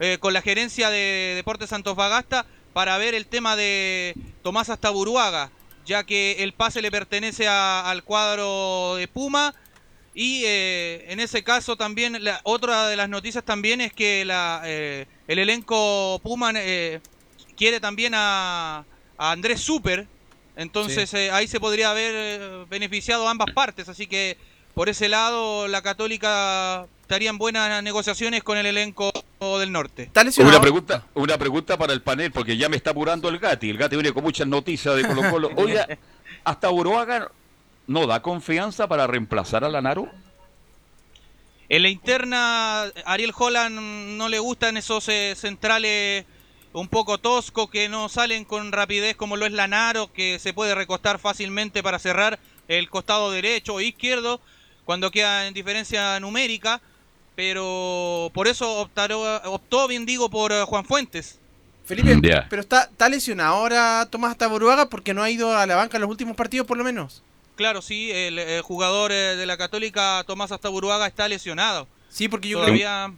[0.00, 5.50] eh, con la gerencia de Deportes Antofagasta para ver el tema de Tomás Astaburuaga,
[5.86, 9.54] ya que el pase le pertenece a- al cuadro de Puma
[10.20, 14.62] y eh, en ese caso también la, otra de las noticias también es que la,
[14.64, 17.00] eh, el elenco Puma eh,
[17.56, 18.84] quiere también a,
[19.16, 20.08] a Andrés Super,
[20.56, 24.36] entonces eh, ahí se podría haber eh, beneficiado ambas partes, así que
[24.74, 30.10] por ese lado la Católica estaría en buenas negociaciones con el elenco del norte.
[30.40, 33.70] Una pregunta, una pregunta para el panel, porque ya me está apurando el Gati.
[33.70, 35.50] El Gati viene con muchas noticias de Colo Colo.
[35.56, 35.86] Oiga,
[36.42, 37.30] hasta Uruaga
[37.88, 40.08] no da confianza para reemplazar a Lanaro.
[41.68, 46.24] En la interna, Ariel Holland no le gustan esos eh, centrales
[46.72, 50.74] un poco toscos que no salen con rapidez como lo es Lanaro, que se puede
[50.74, 54.40] recostar fácilmente para cerrar el costado derecho o izquierdo
[54.84, 56.80] cuando queda en diferencia numérica.
[57.34, 61.38] Pero por eso optaró- optó, bien digo, por eh, Juan Fuentes.
[61.84, 62.18] Felipe,
[62.50, 66.02] pero está, está lesionado ahora Tomás Taboruaga porque no ha ido a la banca en
[66.02, 67.22] los últimos partidos por lo menos.
[67.58, 71.88] Claro, sí, el, eh, jugador eh, de la Católica, Tomás Astaburuaga, está lesionado.
[72.08, 73.12] Sí, porque yo Todavía...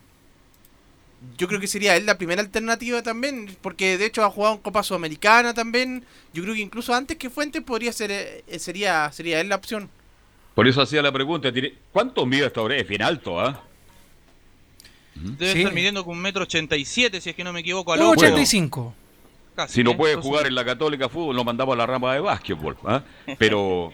[1.37, 4.63] Yo creo que sería él la primera alternativa también, porque de hecho ha jugado en
[4.63, 6.03] Copa Sudamericana también.
[6.33, 9.91] Yo creo que incluso antes que Fuentes podría ser eh, sería sería él la opción.
[10.55, 11.53] Por eso hacía la pregunta.
[11.93, 12.77] ¿Cuánto mide esta hora?
[12.77, 13.63] Es bien alto, ¿ah?
[15.15, 15.59] Debe Sí.
[15.59, 17.93] estar midiendo con un metro ochenta y siete, si es que no me equivoco.
[17.93, 18.13] al Un ojo.
[18.15, 18.95] 85.
[19.57, 19.97] Casi, Si no ¿eh?
[19.97, 22.79] puede jugar en la Católica Fútbol, lo mandamos a la rama de básquetbol.
[22.87, 23.03] ¿ah?
[23.39, 23.93] Pero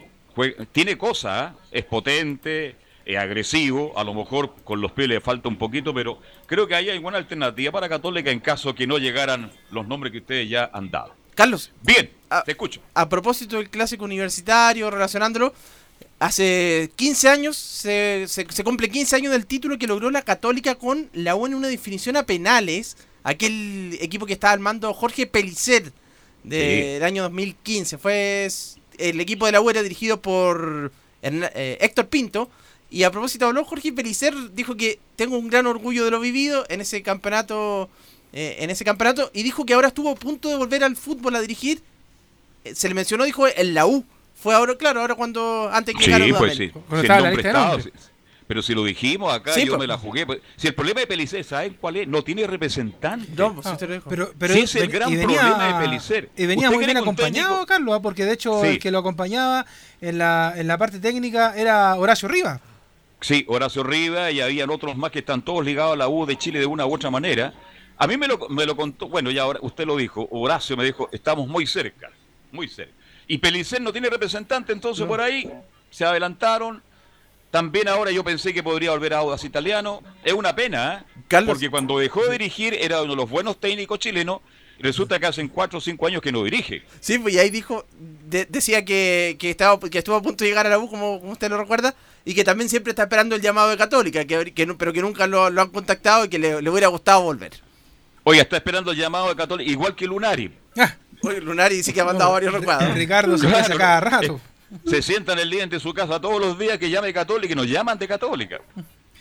[0.73, 1.55] tiene cosas, ¿ah?
[1.71, 3.93] es potente, es agresivo.
[3.97, 6.99] A lo mejor con los pies le falta un poquito, pero creo que ahí hay
[6.99, 10.91] buena alternativa para Católica en caso que no llegaran los nombres que ustedes ya han
[10.91, 11.15] dado.
[11.35, 11.71] Carlos.
[11.83, 12.81] Bien, a, te escucho.
[12.95, 15.55] A propósito del clásico universitario, relacionándolo,
[16.19, 20.75] hace 15 años, se, se, se cumple 15 años del título que logró la Católica
[20.75, 22.97] con la U en una definición a penales.
[23.23, 25.93] Aquel equipo que estaba armando Jorge Pelicer
[26.43, 27.99] del año 2015.
[27.99, 28.49] Fue
[28.99, 30.93] el equipo de la U era dirigido por
[31.23, 32.51] eh, Héctor Pinto.
[32.91, 36.65] Y a propósito habló Jorge Pelicer, dijo que tengo un gran orgullo de lo vivido
[36.69, 37.89] en ese campeonato,
[38.33, 41.35] eh, en ese campeonato, y dijo que ahora estuvo a punto de volver al fútbol
[41.35, 41.83] a dirigir.
[42.65, 44.05] Eh, Se le mencionó, dijo, en la U.
[44.41, 46.71] Fue ahora, claro, ahora cuando antes que Sí, pues sí.
[47.83, 47.91] Si-
[48.47, 50.25] pero si lo dijimos acá, Sí, yo me la jugué.
[50.27, 52.07] pues, Si el problema de Pelicer, ¿saben cuál es?
[52.09, 53.29] No tiene representante.
[53.37, 54.09] No, pues, Ah, te lo dijo.
[54.09, 56.31] pero, pero Sí, es el gran y venía- problema de Pellicer.
[56.37, 58.69] Y venía ¿Usted muy bien acompañado, técnico- Carlos, ah, porque de hecho Sí.
[58.69, 59.67] el que lo acompañaba
[60.01, 62.61] en la, en la parte técnica era Horacio Rivas.
[63.21, 66.37] Sí, Horacio Rivas y habían otros más que están todos ligados a la U de
[66.37, 67.53] Chile de una u otra manera.
[67.99, 70.85] A mí me lo, me lo contó, bueno, ya ahora usted lo dijo, Horacio me
[70.85, 72.11] dijo, estamos muy cerca,
[72.53, 72.93] muy cerca.
[73.27, 75.51] Y Pelicer no tiene representante, entonces por ahí
[75.91, 76.83] se adelantaron.
[77.57, 80.03] También ahora yo pensé que podría volver a Audas Italiano.
[80.23, 81.23] Es una pena, ¿eh?
[81.47, 84.41] porque cuando dejó de dirigir era uno de los buenos técnicos chilenos.
[84.79, 86.83] Resulta que hacen cuatro o cinco años que no dirige.
[87.01, 87.87] Sí, pues y ahí dijo,
[88.29, 91.19] de- decía que, que, estaba, que estuvo a punto de llegar a la U, como,
[91.19, 91.95] como usted lo recuerda,
[92.27, 95.01] y que también siempre está esperando el llamado de Católica, que, que no- pero que
[95.01, 97.53] nunca lo, lo han contactado y que le, le hubiera gustado volver.
[98.25, 100.53] Oiga, está esperando el llamado de Católica, igual que Lunari.
[101.23, 102.95] Oye, Lunari sí que ha mandado varios recuadros.
[102.95, 104.39] Ricardo se pasa cada rato.
[104.87, 107.69] Se sientan el día en su casa todos los días que llame Católica y nos
[107.69, 108.61] llaman de Católica.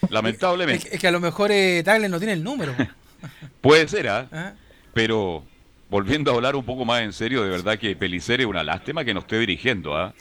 [0.10, 0.88] Lamentablemente.
[0.88, 2.74] Es, es que a lo mejor eh, Tagle no tiene el número.
[3.62, 4.28] Puede ser, ¿ah?
[4.32, 4.54] Ah.
[4.94, 5.44] Pero
[5.90, 9.04] volviendo a hablar un poco más en serio, de verdad que Pelicer es una lástima
[9.06, 10.14] que no esté dirigiendo, ¿ah?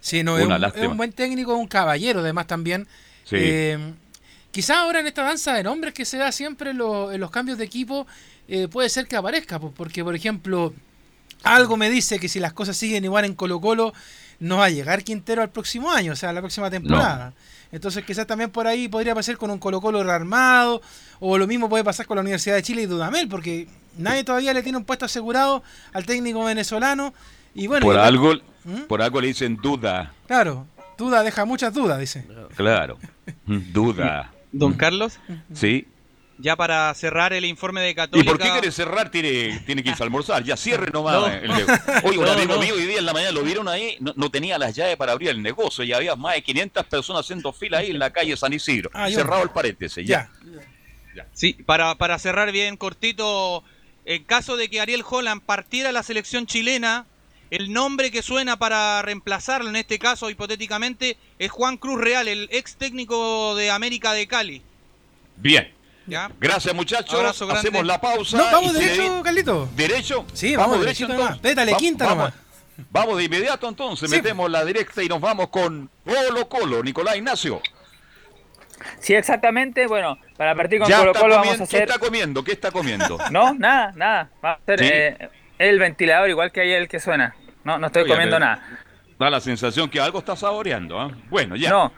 [0.00, 2.86] Sí, no, es Una un, es un buen técnico, un caballero además también.
[3.24, 3.36] Sí.
[3.38, 3.78] Eh,
[4.50, 7.30] quizás ahora en esta danza de nombres que se da siempre en, lo- en los
[7.30, 8.06] cambios de equipo,
[8.48, 10.74] eh, puede ser que aparezca, porque por ejemplo,
[11.42, 13.94] algo me dice que si las cosas siguen igual en Colo Colo,
[14.44, 17.32] no va a llegar Quintero al próximo año, o sea, la próxima temporada.
[17.72, 20.80] Entonces quizás también por ahí podría pasar con un Colo Colo rearmado,
[21.18, 24.52] o lo mismo puede pasar con la Universidad de Chile y Dudamel, porque nadie todavía
[24.52, 25.62] le tiene un puesto asegurado
[25.92, 27.14] al técnico venezolano.
[27.54, 28.34] Y bueno, por y- algo,
[28.64, 28.80] ¿Mm?
[28.86, 30.12] por algo le dicen duda.
[30.26, 30.66] Claro,
[30.98, 32.26] duda deja muchas dudas, dice.
[32.54, 32.98] Claro.
[33.46, 34.30] Duda.
[34.52, 35.18] Don Carlos,
[35.52, 35.86] Sí.
[36.38, 38.30] Ya para cerrar el informe de ¿Y Católica.
[38.30, 39.10] por qué quiere cerrar?
[39.10, 40.42] Tiene, tiene que irse a almorzar.
[40.44, 41.14] Ya cierre nomás.
[41.20, 41.26] No.
[41.28, 41.50] el
[42.04, 42.60] Oye, un No, amigo no.
[42.60, 45.12] mío hoy día en la mañana lo vieron ahí, no, no tenía las llaves para
[45.12, 48.36] abrir el negocio y había más de 500 personas haciendo fila ahí en la calle
[48.36, 48.90] San Isidro.
[48.92, 50.06] Ah, yo- Cerrado el paréntesis.
[50.06, 50.30] Ya.
[51.32, 53.62] Sí, para, para cerrar bien cortito,
[54.04, 57.06] en caso de que Ariel Holland partiera a la selección chilena,
[57.50, 62.48] el nombre que suena para reemplazarlo, en este caso hipotéticamente, es Juan Cruz Real, el
[62.50, 64.62] ex técnico de América de Cali.
[65.36, 65.72] Bien.
[66.06, 66.30] ¿Ya?
[66.38, 67.14] Gracias, muchachos.
[67.14, 67.68] Abrazo grande.
[67.68, 68.36] Hacemos la pausa.
[68.36, 69.68] No, vamos derecho, Carlito.
[69.74, 70.26] ¿Derecho?
[70.32, 71.38] Sí, vamos derechito nomás.
[71.38, 72.34] Pétale Va- quinta vamos, nomás.
[72.90, 74.16] Vamos de inmediato entonces, Sí.
[74.16, 77.62] metemos la directa y nos vamos con Colo Colo, Nicolás Ignacio.
[78.98, 79.86] Sí, exactamente.
[79.86, 81.86] Bueno, para partir con Ya Colo Colo vamos a hacer...
[81.86, 82.42] ¿Qué está comiendo?
[82.44, 83.16] ¿Qué está comiendo?
[83.30, 84.30] No, nada, nada.
[84.44, 84.86] Va a ser ¿Sí?
[84.90, 85.28] eh,
[85.58, 87.34] el ventilador igual que ayer el que suena.
[87.62, 88.62] No, no estoy Oye, comiendo nada.
[89.18, 91.00] Da la sensación que algo está saboreando.
[91.00, 91.10] ¿ah?
[91.30, 91.70] Bueno, ya.
[91.70, 91.92] No.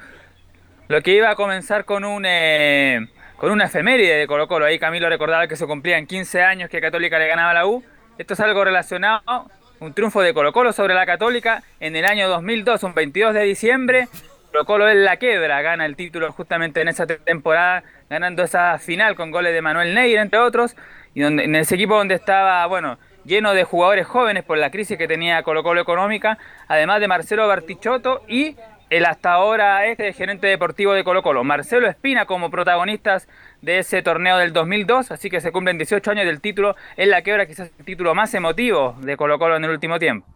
[0.88, 4.66] Lo que iba a comenzar con un eh, con una efeméride de Colo Colo.
[4.66, 7.82] Ahí Camilo recordaba que se cumplían 15 años que Católica le ganaba a la U.
[8.18, 9.50] Esto es algo relacionado,
[9.80, 13.42] un triunfo de Colo Colo sobre la Católica en el año 2002, un 22 de
[13.42, 14.08] diciembre.
[14.50, 19.14] Colo Colo en la quebra, gana el título justamente en esa temporada, ganando esa final
[19.14, 20.76] con goles de Manuel Neira, entre otros,
[21.14, 24.96] y donde, en ese equipo donde estaba, bueno, lleno de jugadores jóvenes por la crisis
[24.96, 26.38] que tenía Colo Colo económica,
[26.68, 28.56] además de Marcelo Bartichotto y
[28.90, 33.28] el hasta ahora ex gerente deportivo de Colo Colo, Marcelo Espina, como protagonistas
[33.62, 37.22] de ese torneo del 2002, así que se cumplen 18 años del título, en la
[37.22, 40.26] quebra quizás el título más emotivo de Colo Colo en el último tiempo.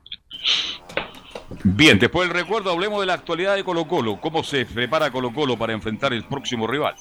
[1.65, 4.21] Bien, después del recuerdo hablemos de la actualidad de Colo Colo.
[4.21, 6.95] ¿Cómo se prepara Colo Colo para enfrentar el próximo rival?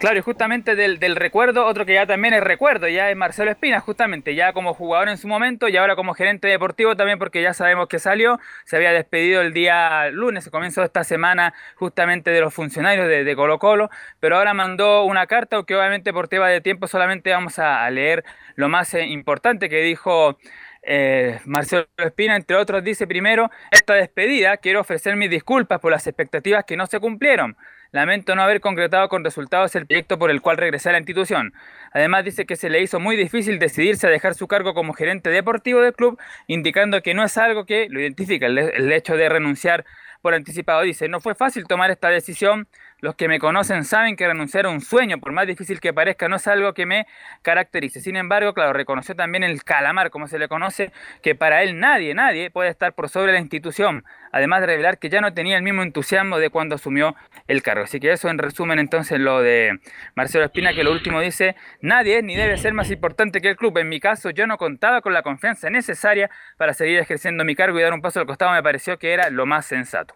[0.00, 3.80] Claro, y justamente del, recuerdo, otro que ya también es recuerdo, ya es Marcelo Espina,
[3.80, 7.52] justamente, ya como jugador en su momento y ahora como gerente deportivo también porque ya
[7.52, 12.40] sabemos que salió, se había despedido el día lunes, comienzo de esta semana justamente de
[12.40, 13.90] los funcionarios de, de Colo Colo,
[14.20, 17.90] pero ahora mandó una carta, aunque obviamente por tema de tiempo solamente vamos a, a
[17.90, 18.24] leer
[18.56, 20.38] lo más eh, importante que dijo
[20.82, 26.06] eh, Marcelo Espina, entre otros, dice primero, esta despedida quiero ofrecer mis disculpas por las
[26.06, 27.56] expectativas que no se cumplieron.
[27.92, 31.52] Lamento no haber concretado con resultados el proyecto por el cual regresé a la institución.
[31.92, 35.30] Además dice que se le hizo muy difícil decidirse a dejar su cargo como gerente
[35.30, 39.28] deportivo del club, indicando que no es algo que lo identifica el, el hecho de
[39.28, 39.84] renunciar
[40.22, 40.82] por anticipado.
[40.82, 42.68] Dice, no fue fácil tomar esta decisión.
[43.00, 46.28] Los que me conocen saben que renunciar a un sueño, por más difícil que parezca,
[46.28, 47.06] no es algo que me
[47.40, 48.00] caracterice.
[48.00, 50.92] Sin embargo, claro, reconoció también el calamar, como se le conoce,
[51.22, 54.04] que para él nadie, nadie puede estar por sobre la institución.
[54.32, 57.16] Además de revelar que ya no tenía el mismo entusiasmo de cuando asumió
[57.48, 57.84] el cargo.
[57.84, 59.80] Así que eso en resumen entonces lo de
[60.14, 63.56] Marcelo Espina, que lo último dice, nadie es ni debe ser más importante que el
[63.56, 63.78] club.
[63.78, 67.78] En mi caso, yo no contaba con la confianza necesaria para seguir ejerciendo mi cargo
[67.78, 70.14] y dar un paso al costado me pareció que era lo más sensato.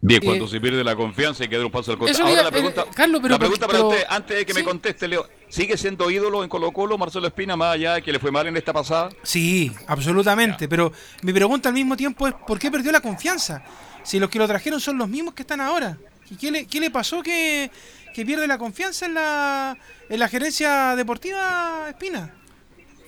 [0.00, 2.28] Bien, cuando se pierde la confianza hay que dar un paso al costado.
[2.28, 5.08] Ahora la pregunta, eh, Carlos, pero- la pregunta para usted, antes de que me conteste,
[5.08, 8.30] Leo, ¿sigue siendo ídolo en Colo Colo Marcelo Espina, más allá de que le fue
[8.30, 9.08] mal en esta pasada?
[9.24, 10.68] Sí, absolutamente.
[10.68, 10.92] Pero
[11.22, 13.64] mi pregunta al mismo tiempo es: ¿por qué perdió la confianza?
[14.04, 15.98] Si los que lo trajeron son los mismos que están ahora.
[16.30, 17.70] ¿Y qué le, qué le pasó que,
[18.14, 19.76] que pierde la confianza en la,
[20.08, 22.34] en la gerencia deportiva, Espina?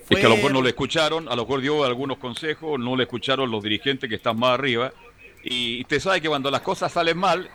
[0.08, 2.96] Es que a lo mejor no le escucharon, a lo mejor dio algunos consejos, no
[2.96, 4.92] le escucharon los dirigentes que están más arriba.
[5.42, 7.48] Y usted sabe que cuando las cosas salen mal,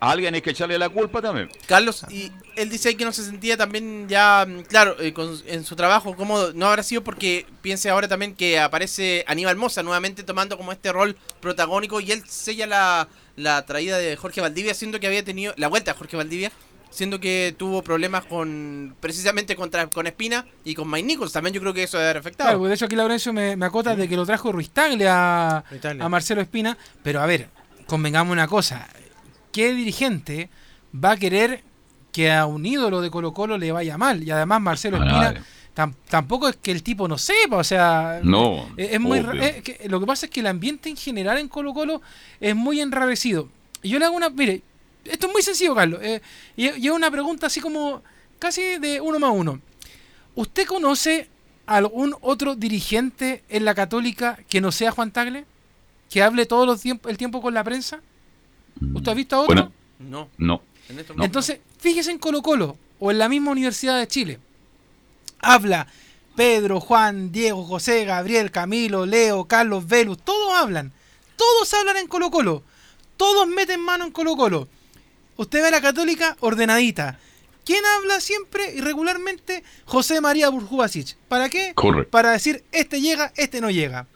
[0.00, 1.48] a alguien hay que echarle la culpa también.
[1.66, 5.40] Carlos, y él dice ahí que no se sentía también ya, mm, claro, eh, con-
[5.46, 6.52] en su trabajo cómodo.
[6.52, 10.92] No habrá sido porque piense ahora también que aparece Aníbal Moza nuevamente tomando como este
[10.92, 15.54] rol protagónico y él sella la, la traída de Jorge Valdivia, siendo que había tenido
[15.56, 16.52] la vuelta de Jorge Valdivia,
[16.94, 21.32] siendo que tuvo problemas con precisamente contra, con Espina y con Mike Nichols.
[21.32, 22.50] También yo creo que eso debe haber afectado.
[22.50, 25.62] Claro, de hecho aquí Laurencio me, me acota de que lo trajo Ruiz Tagle a,
[26.08, 26.78] Marcelo Espina.
[27.02, 27.48] Pero a ver,
[27.86, 28.88] convengamos una cosa.
[29.52, 30.48] ¿Qué dirigente
[30.94, 31.62] va a querer
[32.12, 34.22] que a un ídolo de Colo Colo le vaya mal?
[34.22, 35.40] Y además Marcelo A Espina nadie.
[35.74, 38.20] tam- tampoco es que el tipo no sepa, o sea...
[38.22, 39.18] No, Es, es muy...
[39.40, 42.00] es que lo que pasa es que el ambiente en general en Colo Colo
[42.40, 43.48] es muy enrarecido.
[43.82, 44.30] Y yo le hago una...
[44.30, 44.62] Mire,
[45.04, 46.00] esto es muy sencillo, Carlos.
[46.02, 46.20] eh,
[46.56, 48.02] y, y es una pregunta así como
[48.38, 49.60] casi de uno más uno.
[50.34, 51.28] ¿Usted conoce
[51.66, 55.44] algún otro dirigente en la Católica que no sea Juan Tagle?
[56.10, 58.00] ¿Que hable todo los tiemp- el tiempo con la prensa?
[58.94, 59.54] ¿Usted ha visto a otro?
[59.54, 60.28] Bueno, No.
[60.38, 60.62] no.
[61.22, 64.38] Entonces, fíjese en Colo Colo o en la misma Universidad de Chile.
[65.40, 65.86] Habla
[66.36, 70.92] Pedro, Juan, Diego, José, Gabriel, Camilo, Leo, Carlos, Velus, todos hablan.
[71.36, 72.62] Todos hablan en Colo Colo.
[73.16, 74.68] Todos meten mano en Colo Colo.
[75.36, 77.18] Usted ve a la católica ordenadita.
[77.64, 79.64] ¿Quién habla siempre y regularmente?
[79.86, 81.16] José María Burjubasic.
[81.28, 81.72] ¿Para qué?
[81.74, 82.10] Correcto.
[82.10, 84.06] Para decir, este llega, este no llega.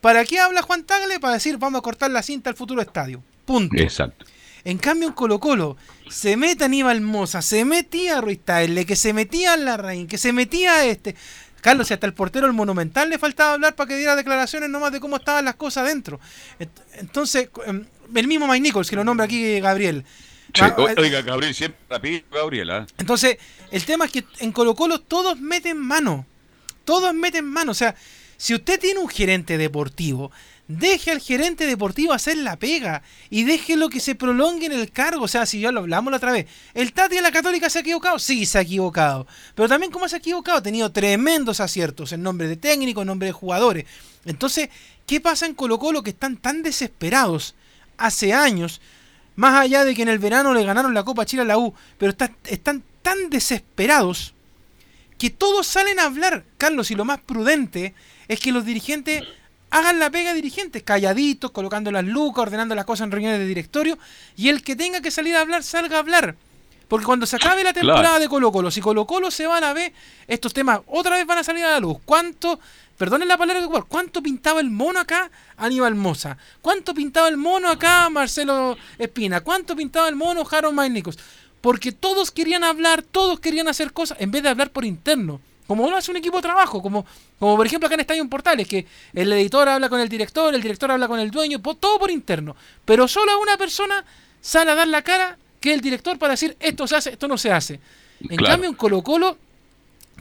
[0.00, 1.20] ¿Para qué habla Juan Tagle?
[1.20, 3.22] Para decir, vamos a cortar la cinta al futuro estadio.
[3.44, 3.76] Punto.
[3.76, 4.24] Exacto.
[4.64, 5.76] En cambio, en Colo Colo,
[6.08, 10.86] se mete Aníbal Moza, se metía Ruiz Tagle, que se metía Larraín, que se metía
[10.86, 11.14] este.
[11.60, 14.92] Carlos, si hasta el portero del Monumental le faltaba hablar para que diera declaraciones nomás
[14.92, 16.18] de cómo estaban las cosas dentro.
[16.58, 17.84] Ent- Entonces, em,
[18.14, 20.04] el mismo Mike Nichols, que lo nombra aquí Gabriel.
[20.54, 22.86] Sí, eh, Oiga, Gabriel, siempre rápido, Gabriela.
[22.98, 23.38] entonces,
[23.70, 26.26] el tema es que en Colo Colo todos meten mano.
[26.84, 27.72] Todos meten mano.
[27.72, 27.96] O sea,
[28.36, 30.30] si usted tiene un gerente deportivo,
[30.68, 35.24] deje al gerente deportivo hacer la pega y déjelo que se prolongue en el cargo.
[35.24, 37.78] O sea, si ya lo hablamos la otra vez, ¿el Tati de la Católica se
[37.78, 38.18] ha equivocado?
[38.18, 39.26] Sí, se ha equivocado.
[39.54, 40.58] Pero también, ¿cómo se ha equivocado?
[40.58, 43.86] Ha tenido tremendos aciertos en nombre de técnicos, en nombre de jugadores.
[44.24, 44.68] Entonces,
[45.06, 47.54] ¿qué pasa en Colo Colo que están tan desesperados
[47.96, 48.80] hace años?
[49.36, 51.74] Más allá de que en el verano le ganaron la Copa Chile a la U,
[51.98, 54.34] pero está- están tan desesperados
[55.18, 57.94] que todos salen a hablar, Carlos, y lo más prudente
[58.28, 59.22] es que los dirigentes
[59.70, 63.46] hagan la pega de dirigentes, calladitos, colocando las lucas, ordenando las cosas en reuniones de
[63.46, 63.98] directorio,
[64.36, 66.36] y el que tenga que salir a hablar, salga a hablar.
[66.86, 68.20] Porque cuando se acabe la temporada Claro.
[68.20, 69.92] de Colo Colo, si Colo Colo se van a ver,
[70.28, 71.96] estos temas otra vez van a salir a la luz.
[72.04, 72.60] ¿Cuánto,
[72.96, 76.36] perdonen la palabra que ocupar, cuánto pintaba el mono acá Aníbal Moza?
[76.62, 79.40] ¿Cuánto pintaba el mono acá Marcelo Espina?
[79.42, 81.18] ¿Cuánto pintaba el mono Harold Mainicos?
[81.60, 85.40] Porque todos querían hablar, todos querían hacer cosas, en vez de hablar por interno.
[85.66, 87.06] Como lo hace un equipo de trabajo, como,
[87.38, 90.60] como por ejemplo acá en Estadio Portales, que el editor habla con el director, el
[90.60, 92.54] director habla con el dueño, todo por interno.
[92.84, 94.04] Pero solo una persona
[94.42, 97.28] sale a dar la cara, que es el director, para decir esto se hace, esto
[97.28, 97.80] no se hace.
[98.20, 98.52] En Claro.
[98.52, 99.38] cambio, en Colo Colo,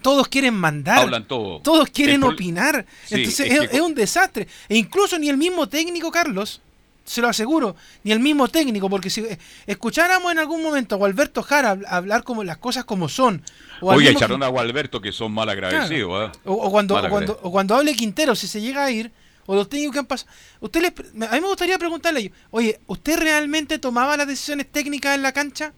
[0.03, 0.99] todos quieren mandar.
[0.99, 1.59] Hablan todo.
[1.61, 2.85] Todos quieren opinar.
[3.05, 4.47] Sí, Entonces es es, que- es un desastre.
[4.69, 6.61] E incluso ni el mismo técnico, Carlos,
[7.05, 10.97] se lo aseguro, ni el mismo técnico, porque si eh, escucháramos en algún momento a
[10.99, 13.43] Gualberto Jara hab- hablar como las cosas como son,
[13.81, 16.09] o, Oye, mismo echaron a Gualberto que son mal agradecidos.
[16.09, 16.31] Claro.
[16.33, 16.39] ¿ah?
[16.45, 19.11] o, o cuando, Mal o cuando, o cuando hable Quintero, si se llega a ir,
[19.45, 20.31] o los técnicos que han pasado.
[20.61, 20.93] Usted les,
[21.29, 25.23] a mí me gustaría preguntarle a ellos, oye, ¿usted realmente tomaba las decisiones técnicas en
[25.23, 25.73] la cancha?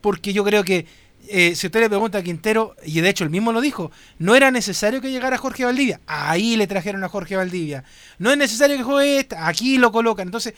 [0.00, 0.86] Porque yo creo que
[1.30, 4.34] eh, si usted le pregunta a Quintero, y de hecho él mismo lo dijo, no
[4.34, 6.00] era necesario que llegara Jorge Valdivia.
[6.06, 7.84] Ahí le trajeron a Jorge Valdivia.
[8.18, 10.28] No es necesario que juegue esta, aquí lo colocan.
[10.28, 10.54] Entonces,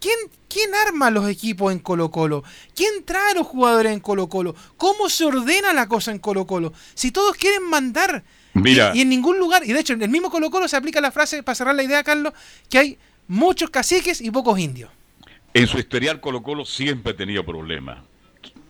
[0.00, 0.16] ¿quién,
[0.48, 2.44] ¿quién arma los equipos en Colo Colo?
[2.74, 4.54] ¿Quién trae a los jugadores en Colo Colo?
[4.76, 6.72] ¿Cómo se ordena la cosa en Colo Colo?
[6.94, 8.24] Si todos quieren mandar
[8.54, 8.92] Mira.
[8.94, 11.00] y, y en ningún lugar, y de hecho en el mismo Colo Colo se aplica
[11.00, 12.32] la frase, para cerrar la idea, Carlos,
[12.68, 14.90] que hay muchos caciques y pocos indios.
[15.54, 17.98] En su historial Colo Colo siempre ha tenido problemas.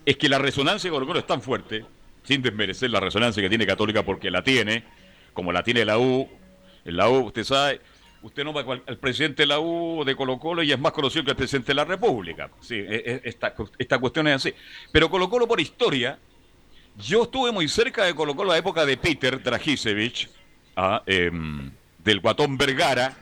[0.09, 1.85] Es que la resonancia de Colo Colo es tan fuerte,
[2.23, 4.83] sin desmerecer la resonancia que tiene Católica porque la tiene,
[5.33, 6.27] como la tiene la U.
[6.83, 7.79] En la U, usted sabe,
[8.23, 11.23] usted no va al presidente de la U de Colo Colo y es más conocido
[11.25, 12.49] que el presidente de la República.
[12.59, 14.53] Sí, e- e- esta, esta cuestión es así.
[14.91, 16.17] Pero Colo Colo por historia,
[16.97, 20.27] yo estuve muy cerca de Colo Colo a la época de Peter Dragisevich,
[20.75, 21.69] ah, em,
[22.03, 23.15] del Guatón Vergara,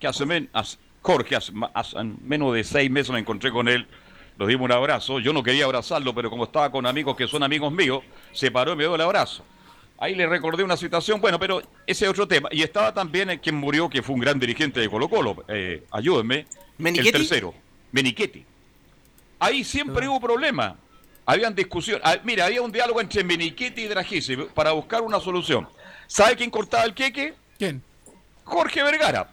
[0.00, 1.52] que hace, men- hace- Jorge, hace
[2.22, 3.86] menos de seis meses me encontré con él,
[4.38, 7.42] nos dimos un abrazo, yo no quería abrazarlo, pero como estaba con amigos que son
[7.42, 8.02] amigos míos,
[8.32, 9.44] se paró y me dio el abrazo.
[9.98, 12.50] Ahí le recordé una situación, bueno, pero ese es otro tema.
[12.52, 15.84] Y estaba también el quien murió, que fue un gran dirigente de Colo Colo, eh,
[15.90, 16.46] ayúdenme,
[16.76, 17.08] ¿Menichetti?
[17.08, 17.54] el tercero,
[17.92, 18.44] Menichetti.
[19.38, 20.74] Ahí siempre hubo problemas.
[21.24, 22.00] Habían discusión.
[22.04, 25.66] Ah, mira, había un diálogo entre Menichetti y Dragisi para buscar una solución.
[26.06, 27.34] ¿Sabe quién cortaba el queque?
[27.58, 27.82] ¿Quién?
[28.44, 29.28] Jorge Vergara.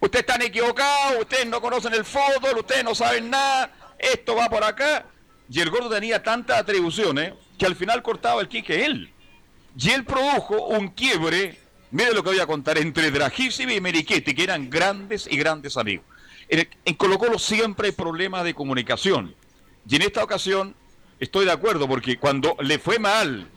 [0.00, 3.70] Ustedes están equivocados, ustedes no conocen el fútbol, ustedes no saben nada,
[4.02, 5.06] esto va por acá.
[5.48, 9.12] Y el gordo tenía tantas atribuciones que al final cortaba el queque él.
[9.78, 11.58] Y él produjo un quiebre,
[11.90, 15.76] mire lo que voy a contar, entre Dragísimo y Merichetti, que eran grandes y grandes
[15.76, 16.04] amigos.
[16.48, 19.34] En, Colo Colo siempre hay problemas de comunicación.
[19.88, 20.74] Y en esta ocasión
[21.18, 23.48] estoy de acuerdo, porque cuando le fue mal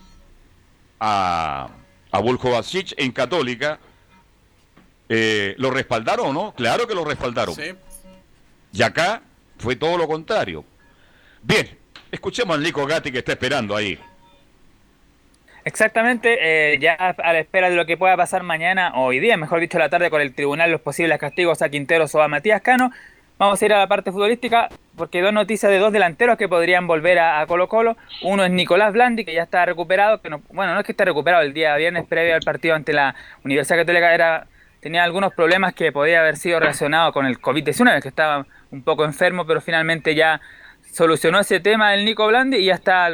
[0.99, 1.69] a,
[2.11, 3.79] a Volkovacic en Católica,
[5.09, 6.53] eh, ¿lo respaldaron o no?
[6.55, 7.55] Claro que lo respaldaron.
[8.71, 9.21] Y acá
[9.57, 10.63] fue todo lo contrario.
[11.41, 11.67] Bien,
[12.11, 13.99] escuchemos al Nico Gatti que está esperando ahí.
[15.65, 16.37] Exactamente,
[16.73, 19.59] eh, ya a la espera de lo que pueda pasar mañana, o hoy día, mejor
[19.59, 22.91] dicho, la tarde, con el tribunal, los posibles castigos a Quinteros o a Matías Cano.
[23.39, 26.85] Vamos a ir a la parte futbolística, porque dos noticias de dos delanteros que podrían
[26.85, 27.97] volver a, a Colo Colo.
[28.21, 31.03] Uno es Nicolás Blandi, que ya está recuperado, que no, bueno, no es que esté
[31.03, 34.45] recuperado, el día viernes previo al partido ante la Universidad Católica era,
[34.81, 38.45] tenía algunos problemas que podía haber sido relacionados con el COVID-19, que estaba
[38.75, 40.41] un poco enfermo, pero finalmente ya
[40.91, 43.09] solucionó ese tema el Nico Blandi y ya está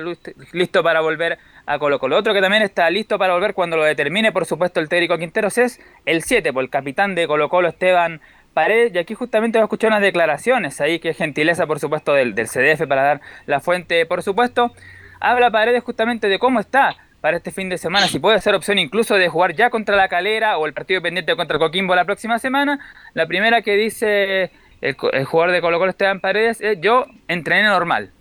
[0.52, 2.18] listo para volver a Colo Colo.
[2.18, 5.58] Otro que también está listo para volver cuando lo determine, por supuesto, el técnico Quinteros
[5.58, 8.22] es el 7, por el capitán de Colo Colo, Esteban
[8.54, 8.94] Paredes.
[8.94, 12.48] Y aquí justamente voy a escuchar unas declaraciones ahí, que gentileza, por supuesto, del, del
[12.48, 14.74] CDF para dar la fuente, por supuesto.
[15.20, 18.80] Habla Paredes justamente de cómo está para este fin de semana, si puede ser opción
[18.80, 22.40] incluso de jugar ya contra la Calera o el partido pendiente contra Coquimbo la próxima
[22.40, 22.80] semana.
[23.14, 24.52] La primera que dice
[24.82, 28.12] el, jugador de Colo Colo Esteban Paredes es yo entrené normal.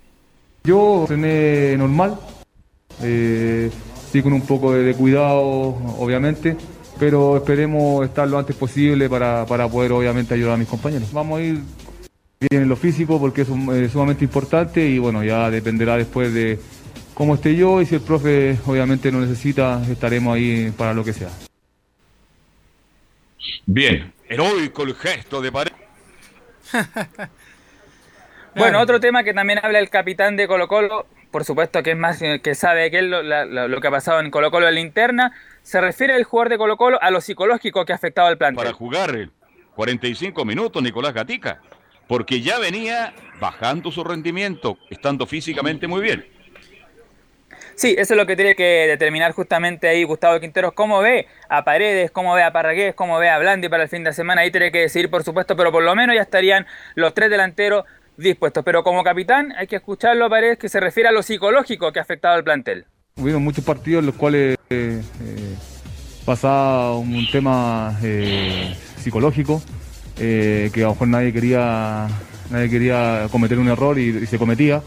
[0.62, 2.18] Yo entrené normal,
[3.02, 3.70] eh,
[4.10, 6.56] sí con un poco de, cuidado obviamente,
[6.98, 11.12] pero esperemos estar lo antes posible para, poder obviamente ayudar a mis compañeros.
[11.12, 11.60] Vamos a ir
[12.40, 13.48] bien en lo físico porque es
[13.90, 16.58] sumamente importante y bueno, ya dependerá después de
[17.14, 21.12] como esté yo y si el profe obviamente no necesita, estaremos ahí para lo que
[21.12, 21.30] sea.
[23.66, 25.72] Bien, heroico el gesto de pared.
[28.56, 31.96] bueno, otro tema que también habla el capitán de Colo Colo, por supuesto que es
[31.96, 35.32] más que sabe que lo, lo, que ha pasado en Colo Colo en la interna,
[35.62, 38.64] se refiere el jugador de Colo Colo a lo psicológico que ha afectado al plantel.
[38.64, 39.30] Para jugar
[39.74, 41.60] 45 minutos Nicolás Gatica,
[42.06, 46.39] porque ya venía bajando su rendimiento, estando físicamente muy bien.
[47.80, 51.64] Sí, eso es lo que tiene que determinar justamente ahí Gustavo Quinteros, cómo ve a
[51.64, 54.50] Paredes, cómo ve a Parragués, cómo ve a Blandi para el fin de semana, ahí
[54.50, 57.86] tiene que decidir por supuesto, pero por lo menos ya estarían los tres delanteros
[58.18, 58.62] dispuestos.
[58.66, 62.00] Pero como capitán hay que escucharlo a Paredes que se refiere a lo psicológico que
[62.00, 62.84] ha afectado al plantel.
[63.16, 65.54] Hubieron muchos partidos en los cuales eh, eh,
[66.26, 69.62] pasaba un tema eh, psicológico,
[70.18, 72.08] que a lo mejor nadie quería,
[72.50, 74.82] nadie quería cometer un error y se cometía.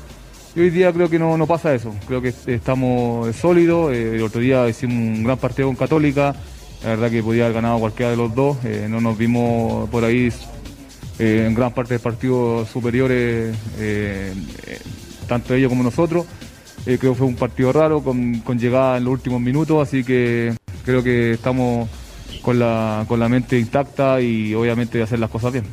[0.56, 4.22] Y hoy día creo que no, no pasa eso, creo que estamos sólidos, eh, el
[4.22, 6.36] otro día hicimos un gran partido con Católica,
[6.84, 10.04] la verdad que podía haber ganado cualquiera de los dos, eh, no nos vimos por
[10.04, 10.32] ahí
[11.18, 13.58] eh, en gran parte de partidos superiores,
[15.28, 16.28] tanto ellos como nosotros,
[16.86, 20.56] creo que fue un partido raro con, con llegada en los últimos minutos, así que
[20.86, 21.90] creo que estamos
[22.44, 25.66] con la, con la mente intacta y obviamente de hacer las cosas bien.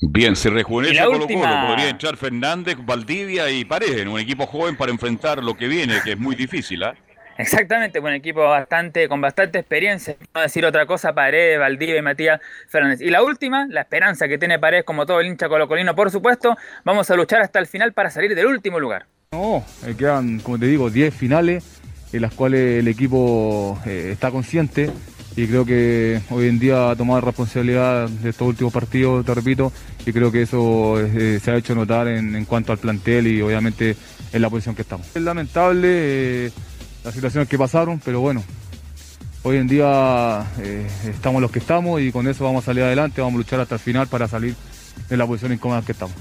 [0.00, 1.66] Bien, se rejuvenece Colo Colo.
[1.66, 6.00] Podría echar Fernández, Valdivia y Paredes en un equipo joven para enfrentar lo que viene,
[6.04, 6.84] que es muy difícil.
[6.84, 6.94] ¿ah?
[7.36, 10.16] Exactamente, un equipo bastante, con bastante experiencia.
[10.34, 13.00] No decir otra cosa, Paredes, Valdivia y Matías Fernández.
[13.00, 16.56] Y la última, la esperanza que tiene Paredes, como todo el hincha colocolino, por supuesto.
[16.84, 19.06] Vamos a luchar hasta el final para salir del último lugar.
[19.32, 21.80] No, eh, quedan, como te digo, 10 finales
[22.12, 24.90] en las cuales el equipo eh, está consciente
[25.38, 29.72] y creo que hoy en día ha tomado responsabilidad de estos últimos partidos, te repito,
[30.04, 33.94] y creo que eso eh, se ha hecho notar en, cuanto al plantel y obviamente
[34.32, 35.06] en la posición que estamos.
[35.14, 35.88] Es lamentable
[36.46, 36.52] eh,
[37.04, 38.42] las situaciones que pasaron, pero bueno,
[39.44, 43.20] hoy en día eh, estamos los que estamos y con eso vamos a salir adelante,
[43.20, 44.56] vamos a luchar hasta el final para salir
[45.08, 46.16] de la posición incómoda que estamos.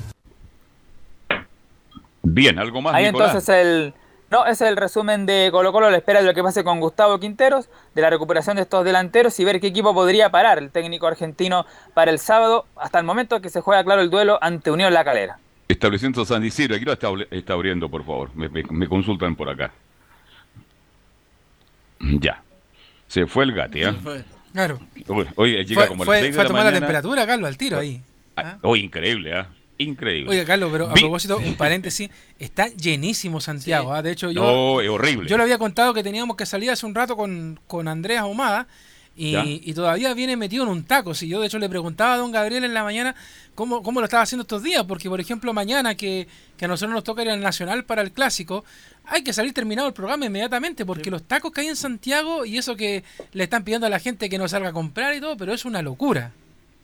[2.22, 2.94] Bien, algo más.
[2.94, 3.96] Ahí entonces el
[4.30, 6.82] no, ese es el resumen de Colo Colo, la espera de lo que pase con
[6.82, 10.70] Gustavo Quinteros, de la recuperación de estos delanteros y ver qué equipo podría parar el
[10.70, 14.70] técnico argentino para el sábado, hasta el momento que se juega claro el duelo ante
[14.70, 15.40] Unión La Calera.
[15.70, 19.72] Establecimiento San Isidro, aquí lo está, está abriendo, por favor, me, consultan por acá.
[22.00, 22.44] Ya,
[23.08, 23.94] se fue el gati, ¿eh?
[24.52, 24.80] Claro.
[25.36, 28.02] Oye, llega como fue, fue a tomar la temperatura, Carlos, al tiro ahí.
[28.36, 28.78] Ah, ¿Ah?
[28.78, 29.48] increíble, ¿ah?
[29.78, 30.30] Increíble.
[30.30, 32.10] Oye, Carlos, pero a propósito, un paréntesis,
[32.40, 33.94] está llenísimo Santiago.
[33.94, 34.02] ¿ah?
[34.02, 34.42] De hecho, yo.
[34.42, 35.30] No, es horrible.
[35.30, 38.68] Yo le había contado que teníamos que salir hace un rato con, con Andrés Ahumada.
[39.20, 41.16] Y, todavía viene metido en un taco.
[41.16, 43.16] Si yo, de hecho, le preguntaba a don Gabriel en la mañana
[43.56, 44.84] cómo, cómo lo estaba haciendo estos días.
[44.84, 48.12] Porque, por ejemplo, mañana que, que a nosotros nos toca ir al Nacional para el
[48.12, 48.64] Clásico,
[49.06, 50.86] hay que salir terminado el programa inmediatamente.
[50.86, 54.00] Porque los tacos que hay en Santiago y eso que le están pidiendo a la
[54.00, 56.34] gente que no salga a comprar y todo, pero es una locura.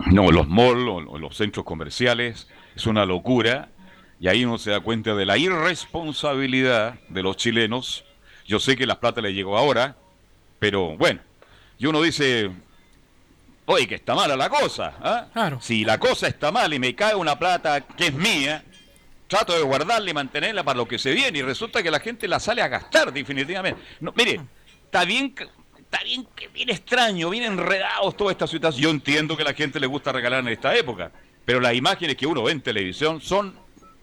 [0.07, 3.69] No, los malls, los centros comerciales es una locura
[4.19, 8.05] y ahí uno se da cuenta de la irresponsabilidad de los chilenos.
[8.45, 9.95] Yo sé que la plata le llegó ahora,
[10.59, 11.19] pero bueno,
[11.77, 12.49] y uno dice,
[13.65, 14.93] oye, que está mala la cosa.
[15.01, 15.57] ¿ah?
[15.59, 18.63] Si la cosa está mal y me cae una plata que es mía,
[19.27, 22.27] trato de guardarla y mantenerla para lo que se viene y resulta que la gente
[22.27, 23.81] la sale a gastar definitivamente.
[23.99, 24.41] No, mire,
[24.85, 25.35] está bien
[25.93, 28.81] está bien, bien extraño, bien enredados toda esta situación.
[28.81, 31.11] Yo entiendo que a la gente le gusta regalar en esta época,
[31.45, 33.55] pero las imágenes que uno ve en televisión son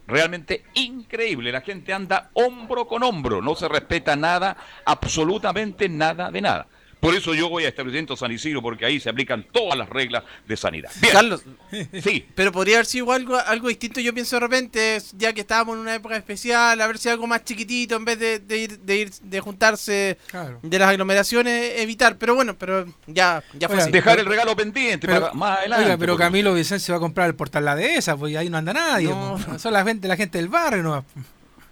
[0.07, 1.53] realmente increíbles.
[1.53, 6.67] La gente anda hombro con hombro, no se respeta nada, absolutamente nada de nada.
[7.01, 10.23] Por eso yo voy a establecimiento San Isidro, porque ahí se aplican todas las reglas
[10.47, 10.91] de sanidad.
[11.01, 11.13] Bien.
[11.13, 11.43] Carlos,
[12.03, 12.27] Sí.
[12.35, 15.81] pero podría haber sido algo, algo distinto, yo pienso de repente, ya que estábamos en
[15.81, 18.97] una época especial, a ver si algo más chiquitito en vez de, de ir, de
[18.99, 20.19] ir, de juntarse
[20.63, 22.19] de las aglomeraciones, evitar.
[22.19, 23.93] Pero bueno, pero ya, ya fue Oiga, así.
[23.93, 25.85] Dejar el regalo pendiente Pero- para más adelante.
[25.87, 28.73] Oiga, pero Camilo Vicencio va a comprar el portal La Dehesa, pues ahí no anda
[28.73, 29.09] nadie.
[29.09, 29.63] pues.
[29.63, 31.05] Son la gente, la gente del barrio nomás.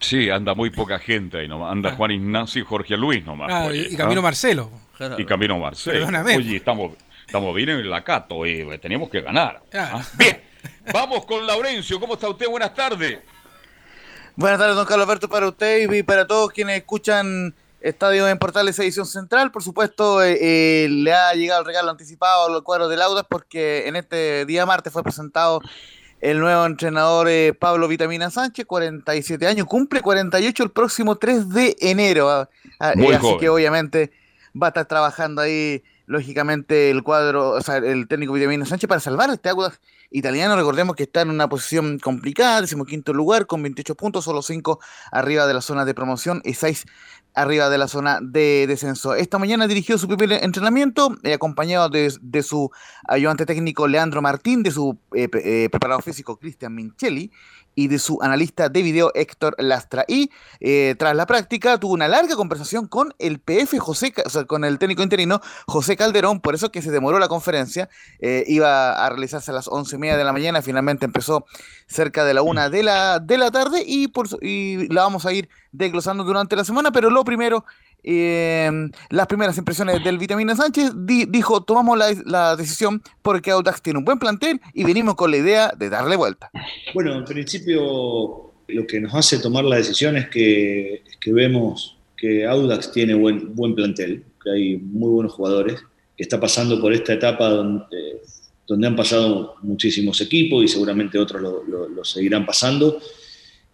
[0.00, 1.72] Sí, anda muy poca gente ahí nomás.
[1.72, 3.48] Anda Juan Ignacio y Jorge Luis nomás.
[3.52, 4.22] Ah, pues, y, y Camilo ¿ah?
[4.22, 4.70] Marcelo.
[5.16, 5.98] Y Camilo Marcelo.
[5.98, 6.36] Perdóname.
[6.36, 6.92] Oye, estamos,
[7.26, 9.62] estamos bien en la Cato, eh, tenemos que ganar.
[9.72, 10.02] Ah.
[10.16, 10.40] Bien,
[10.92, 12.00] vamos con Laurencio.
[12.00, 12.48] ¿Cómo está usted?
[12.48, 13.18] Buenas tardes.
[14.36, 18.78] Buenas tardes, don Carlos Alberto, para usted y para todos quienes escuchan Estadio en Portales
[18.78, 19.50] Edición Central.
[19.50, 20.38] Por supuesto, eh,
[20.84, 24.46] eh, le ha llegado el regalo anticipado a los cuadros del Audas porque en este
[24.46, 25.60] día martes fue presentado
[26.20, 31.76] el nuevo entrenador eh, Pablo Vitamina Sánchez, 47 años, cumple 48 el próximo 3 de
[31.80, 32.28] enero.
[32.28, 32.48] ah,
[32.80, 34.10] ah, eh, así que obviamente
[34.60, 39.00] va a estar trabajando ahí, lógicamente, el cuadro, o sea, el técnico Vitamina Sánchez para
[39.00, 39.80] salvar este Audas
[40.10, 40.56] italiano.
[40.56, 44.80] Recordemos que está en una posición complicada, decimoquinto lugar, con 28 puntos, solo 5
[45.12, 46.86] arriba de la zona de promoción y 6
[47.34, 49.14] arriba de la zona de descenso.
[49.14, 52.70] Esta mañana dirigió su primer entrenamiento, eh, acompañado de, su
[53.06, 57.30] ayudante técnico Leandro Martín, de su eh, eh, preparador físico Cristian Minchelli
[57.78, 60.04] y de su analista de video Héctor Lastra.
[60.08, 64.46] Y eh, tras la práctica tuvo una larga conversación con el PF José, o sea,
[64.46, 67.88] con el técnico interino José Calderón, por eso que se demoró la conferencia,
[68.18, 71.46] eh, iba a realizarse a las once y media de la mañana, finalmente empezó
[71.86, 75.32] cerca de la una de la, de la tarde y, por, y la vamos a
[75.32, 77.64] ir desglosando durante la semana, pero lo primero,
[78.10, 78.70] eh,
[79.10, 83.98] las primeras impresiones del Vitamina Sánchez, di- dijo, tomamos la, la decisión porque Audax tiene
[83.98, 86.50] un buen plantel y venimos con la idea de darle vuelta.
[86.94, 91.96] Bueno, en principio lo que nos hace tomar la decisión es que, es que vemos
[92.16, 95.80] que Audax tiene buen, buen plantel, que hay muy buenos jugadores,
[96.16, 98.22] que está pasando por esta etapa donde,
[98.66, 102.98] donde han pasado muchísimos equipos y seguramente otros lo, lo- lo seguirán pasando.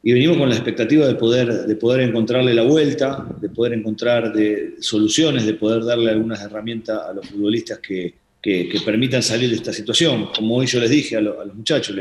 [0.06, 4.35] Y venimos con la expectativa de poder, de poder encontrarle la vuelta, de poder encontrar
[4.35, 9.56] de, soluciones, de poder darle algunas herramientas a los futbolistas que, que- permitan salir de
[9.56, 10.28] esta situación.
[10.36, 11.97] Como hoy yo les dije a, lo- a los muchachos,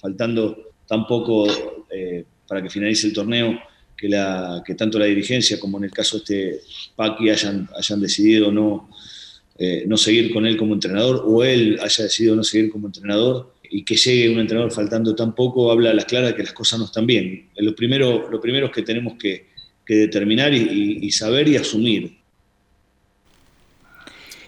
[0.00, 1.46] faltando tan poco
[1.90, 3.58] eh, para que finalice el torneo,
[3.96, 6.60] que, la, que tanto la dirigencia como en el caso de este
[6.94, 8.88] Paqui hayan, hayan decidido no,
[9.58, 13.52] eh, no seguir con él como entrenador o él haya decidido no seguir como entrenador
[13.70, 16.80] y que llegue un entrenador faltando tan poco, habla a las claras que las cosas
[16.80, 17.48] no están bien.
[17.56, 19.48] Lo primero, lo primero es que tenemos que,
[19.86, 22.16] determinar y, saber y asumir.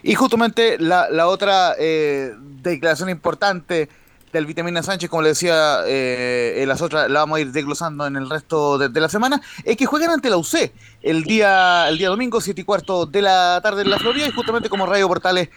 [0.01, 2.31] Y justamente la, otra eh,
[2.61, 3.89] declaración importante
[4.31, 8.15] del Vitamina Sánchez, como le decía, eh, las otras la vamos a ir desglosando en
[8.15, 10.71] el resto de, de la semana, es que juegan ante la UC
[11.01, 14.31] el día, el día domingo, 7 y cuarto de la tarde en la Florida, y
[14.31, 15.49] justamente como Radio Portales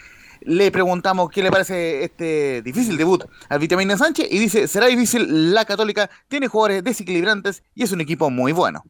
[0.46, 5.52] le preguntamos qué le parece este difícil debut al Vitamina Sánchez, y dice, será difícil,
[5.52, 8.82] la Católica tiene jugadores desequilibrantes y es un equipo muy bueno.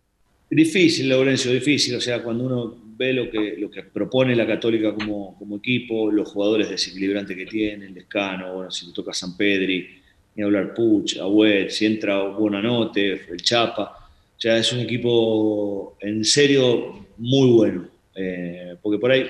[0.51, 1.97] Difícil, Laurencio, difícil.
[1.97, 6.11] O sea, cuando uno ve lo que, lo que propone la Católica como, como equipo,
[6.11, 10.01] los jugadores desequilibrantes que tiene, el Descano, bueno, si le toca a San Pedri,
[10.37, 14.11] ni hablar Puch, Agüet, si entra Buonanote, el Chapa.
[14.37, 17.89] O sea, es un equipo en serio muy bueno.
[18.15, 19.27] Eh, porque por ahí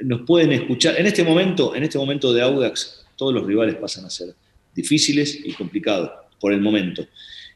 [0.00, 0.98] nos pueden escuchar.
[0.98, 4.34] En este momento, en este momento de Audax, todos los rivales pasan a ser
[4.74, 7.06] difíciles y complicados por el momento.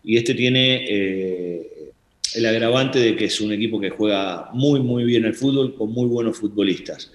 [0.02, 1.90] Y este tiene eh,
[2.34, 5.90] el agravante de que es un equipo que juega muy, muy bien el fútbol, con
[5.92, 7.10] muy buenos futbolistas.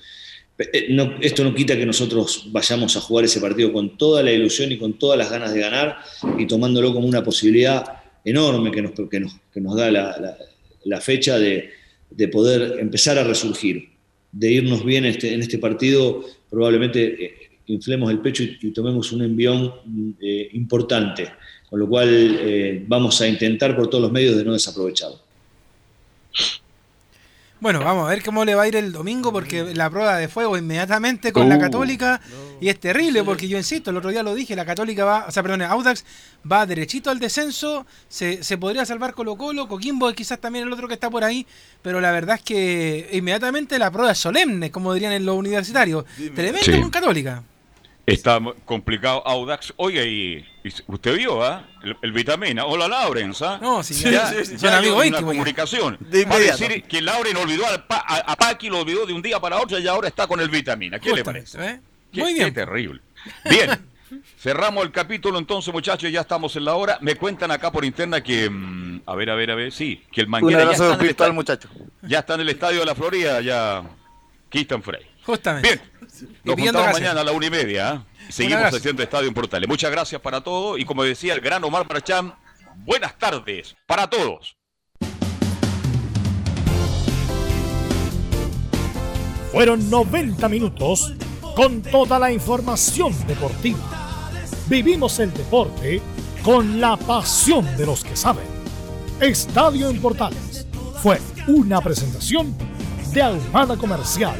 [0.57, 4.31] Eh, no- esto no quita que nosotros vayamos a jugar ese partido con toda la
[4.31, 5.97] ilusión y con todas las ganas de ganar
[6.37, 7.85] y tomándolo como una posibilidad
[8.25, 10.37] enorme que nos, que nos, que nos da la, la-
[10.85, 11.69] la fecha de,
[12.09, 13.89] de poder empezar a resurgir,
[14.31, 17.33] de irnos bien este- en este partido, probablemente eh,
[17.67, 19.73] inflemos el pecho y, tomemos un envión
[20.21, 21.29] eh, importante,
[21.69, 25.28] con lo cual eh, vamos a intentar por todos los medios de no desaprovecharlo.
[27.61, 30.29] Bueno, vamos a ver cómo le va a ir el domingo porque la prueba de
[30.29, 32.21] fuego inmediatamente con la Uh, Católica
[32.61, 35.31] y es terrible porque yo insisto, el otro día lo dije, la Católica va, o
[35.31, 36.05] sea, perdón, Audax
[36.49, 40.71] va derechito al descenso, se, se podría salvar Colo Colo, Coquimbo es quizás también el
[40.73, 41.45] otro que está por ahí,
[41.81, 46.05] pero la verdad es que inmediatamente la prueba es solemne, como dirían en los universitarios.
[46.35, 46.79] Tremendo Sí.
[46.79, 47.43] con Católica.
[48.05, 49.73] Está complicado Audax.
[49.77, 51.63] Oiga, y, y usted vio, ¿ah?
[51.83, 52.65] El, el Vitamina.
[52.65, 53.59] Hola, Laurens, ¿ah?
[53.61, 55.25] No, sí, ya, ya- son ya hay amigos una ya.
[55.25, 55.97] comunicación.
[55.99, 56.57] De Va a inmediato.
[56.63, 59.57] decir que Lauren olvidó al Pa- a, a Paqui, lo olvidó de un día para
[59.57, 60.97] otro y ahora está con el Vitamina.
[60.99, 61.75] ¿Qué le Justamente, parece?
[61.75, 61.81] ¿eh?
[62.11, 62.53] Qué- Muy qué bien.
[62.53, 63.01] terrible.
[63.47, 63.69] Bien.
[64.39, 66.97] Cerramos el capítulo entonces, muchachos, ya estamos en la hora.
[67.01, 70.21] Me cuentan acá por interna que, mm, a ver, a ver, a ver, sí, que
[70.21, 71.69] el Un Manguera ya abrazo está, en el virtual, estadio, muchacho.
[72.01, 73.83] ya está en el estadio de la Florida, ya
[74.49, 75.05] Keaton Frey.
[75.25, 75.67] Justamente.
[75.67, 75.81] Bien.
[76.43, 77.93] Nos juntamos mañana a la una y media.
[77.93, 78.31] ¿eh?
[78.31, 79.67] Seguimos haciendo Estadio en Portales.
[79.67, 80.79] Muchas gracias para todos.
[80.79, 82.33] Y como decía el gran Omar Bracham,
[82.85, 84.55] buenas tardes para todos.
[89.51, 91.13] Fueron 90 minutos
[91.55, 93.79] con toda la información deportiva.
[94.67, 96.01] Vivimos el deporte
[96.43, 98.45] con la pasión de los que saben.
[99.19, 100.67] Estadio en Portales
[101.01, 102.55] fue una presentación
[103.11, 104.39] de Almada Comercial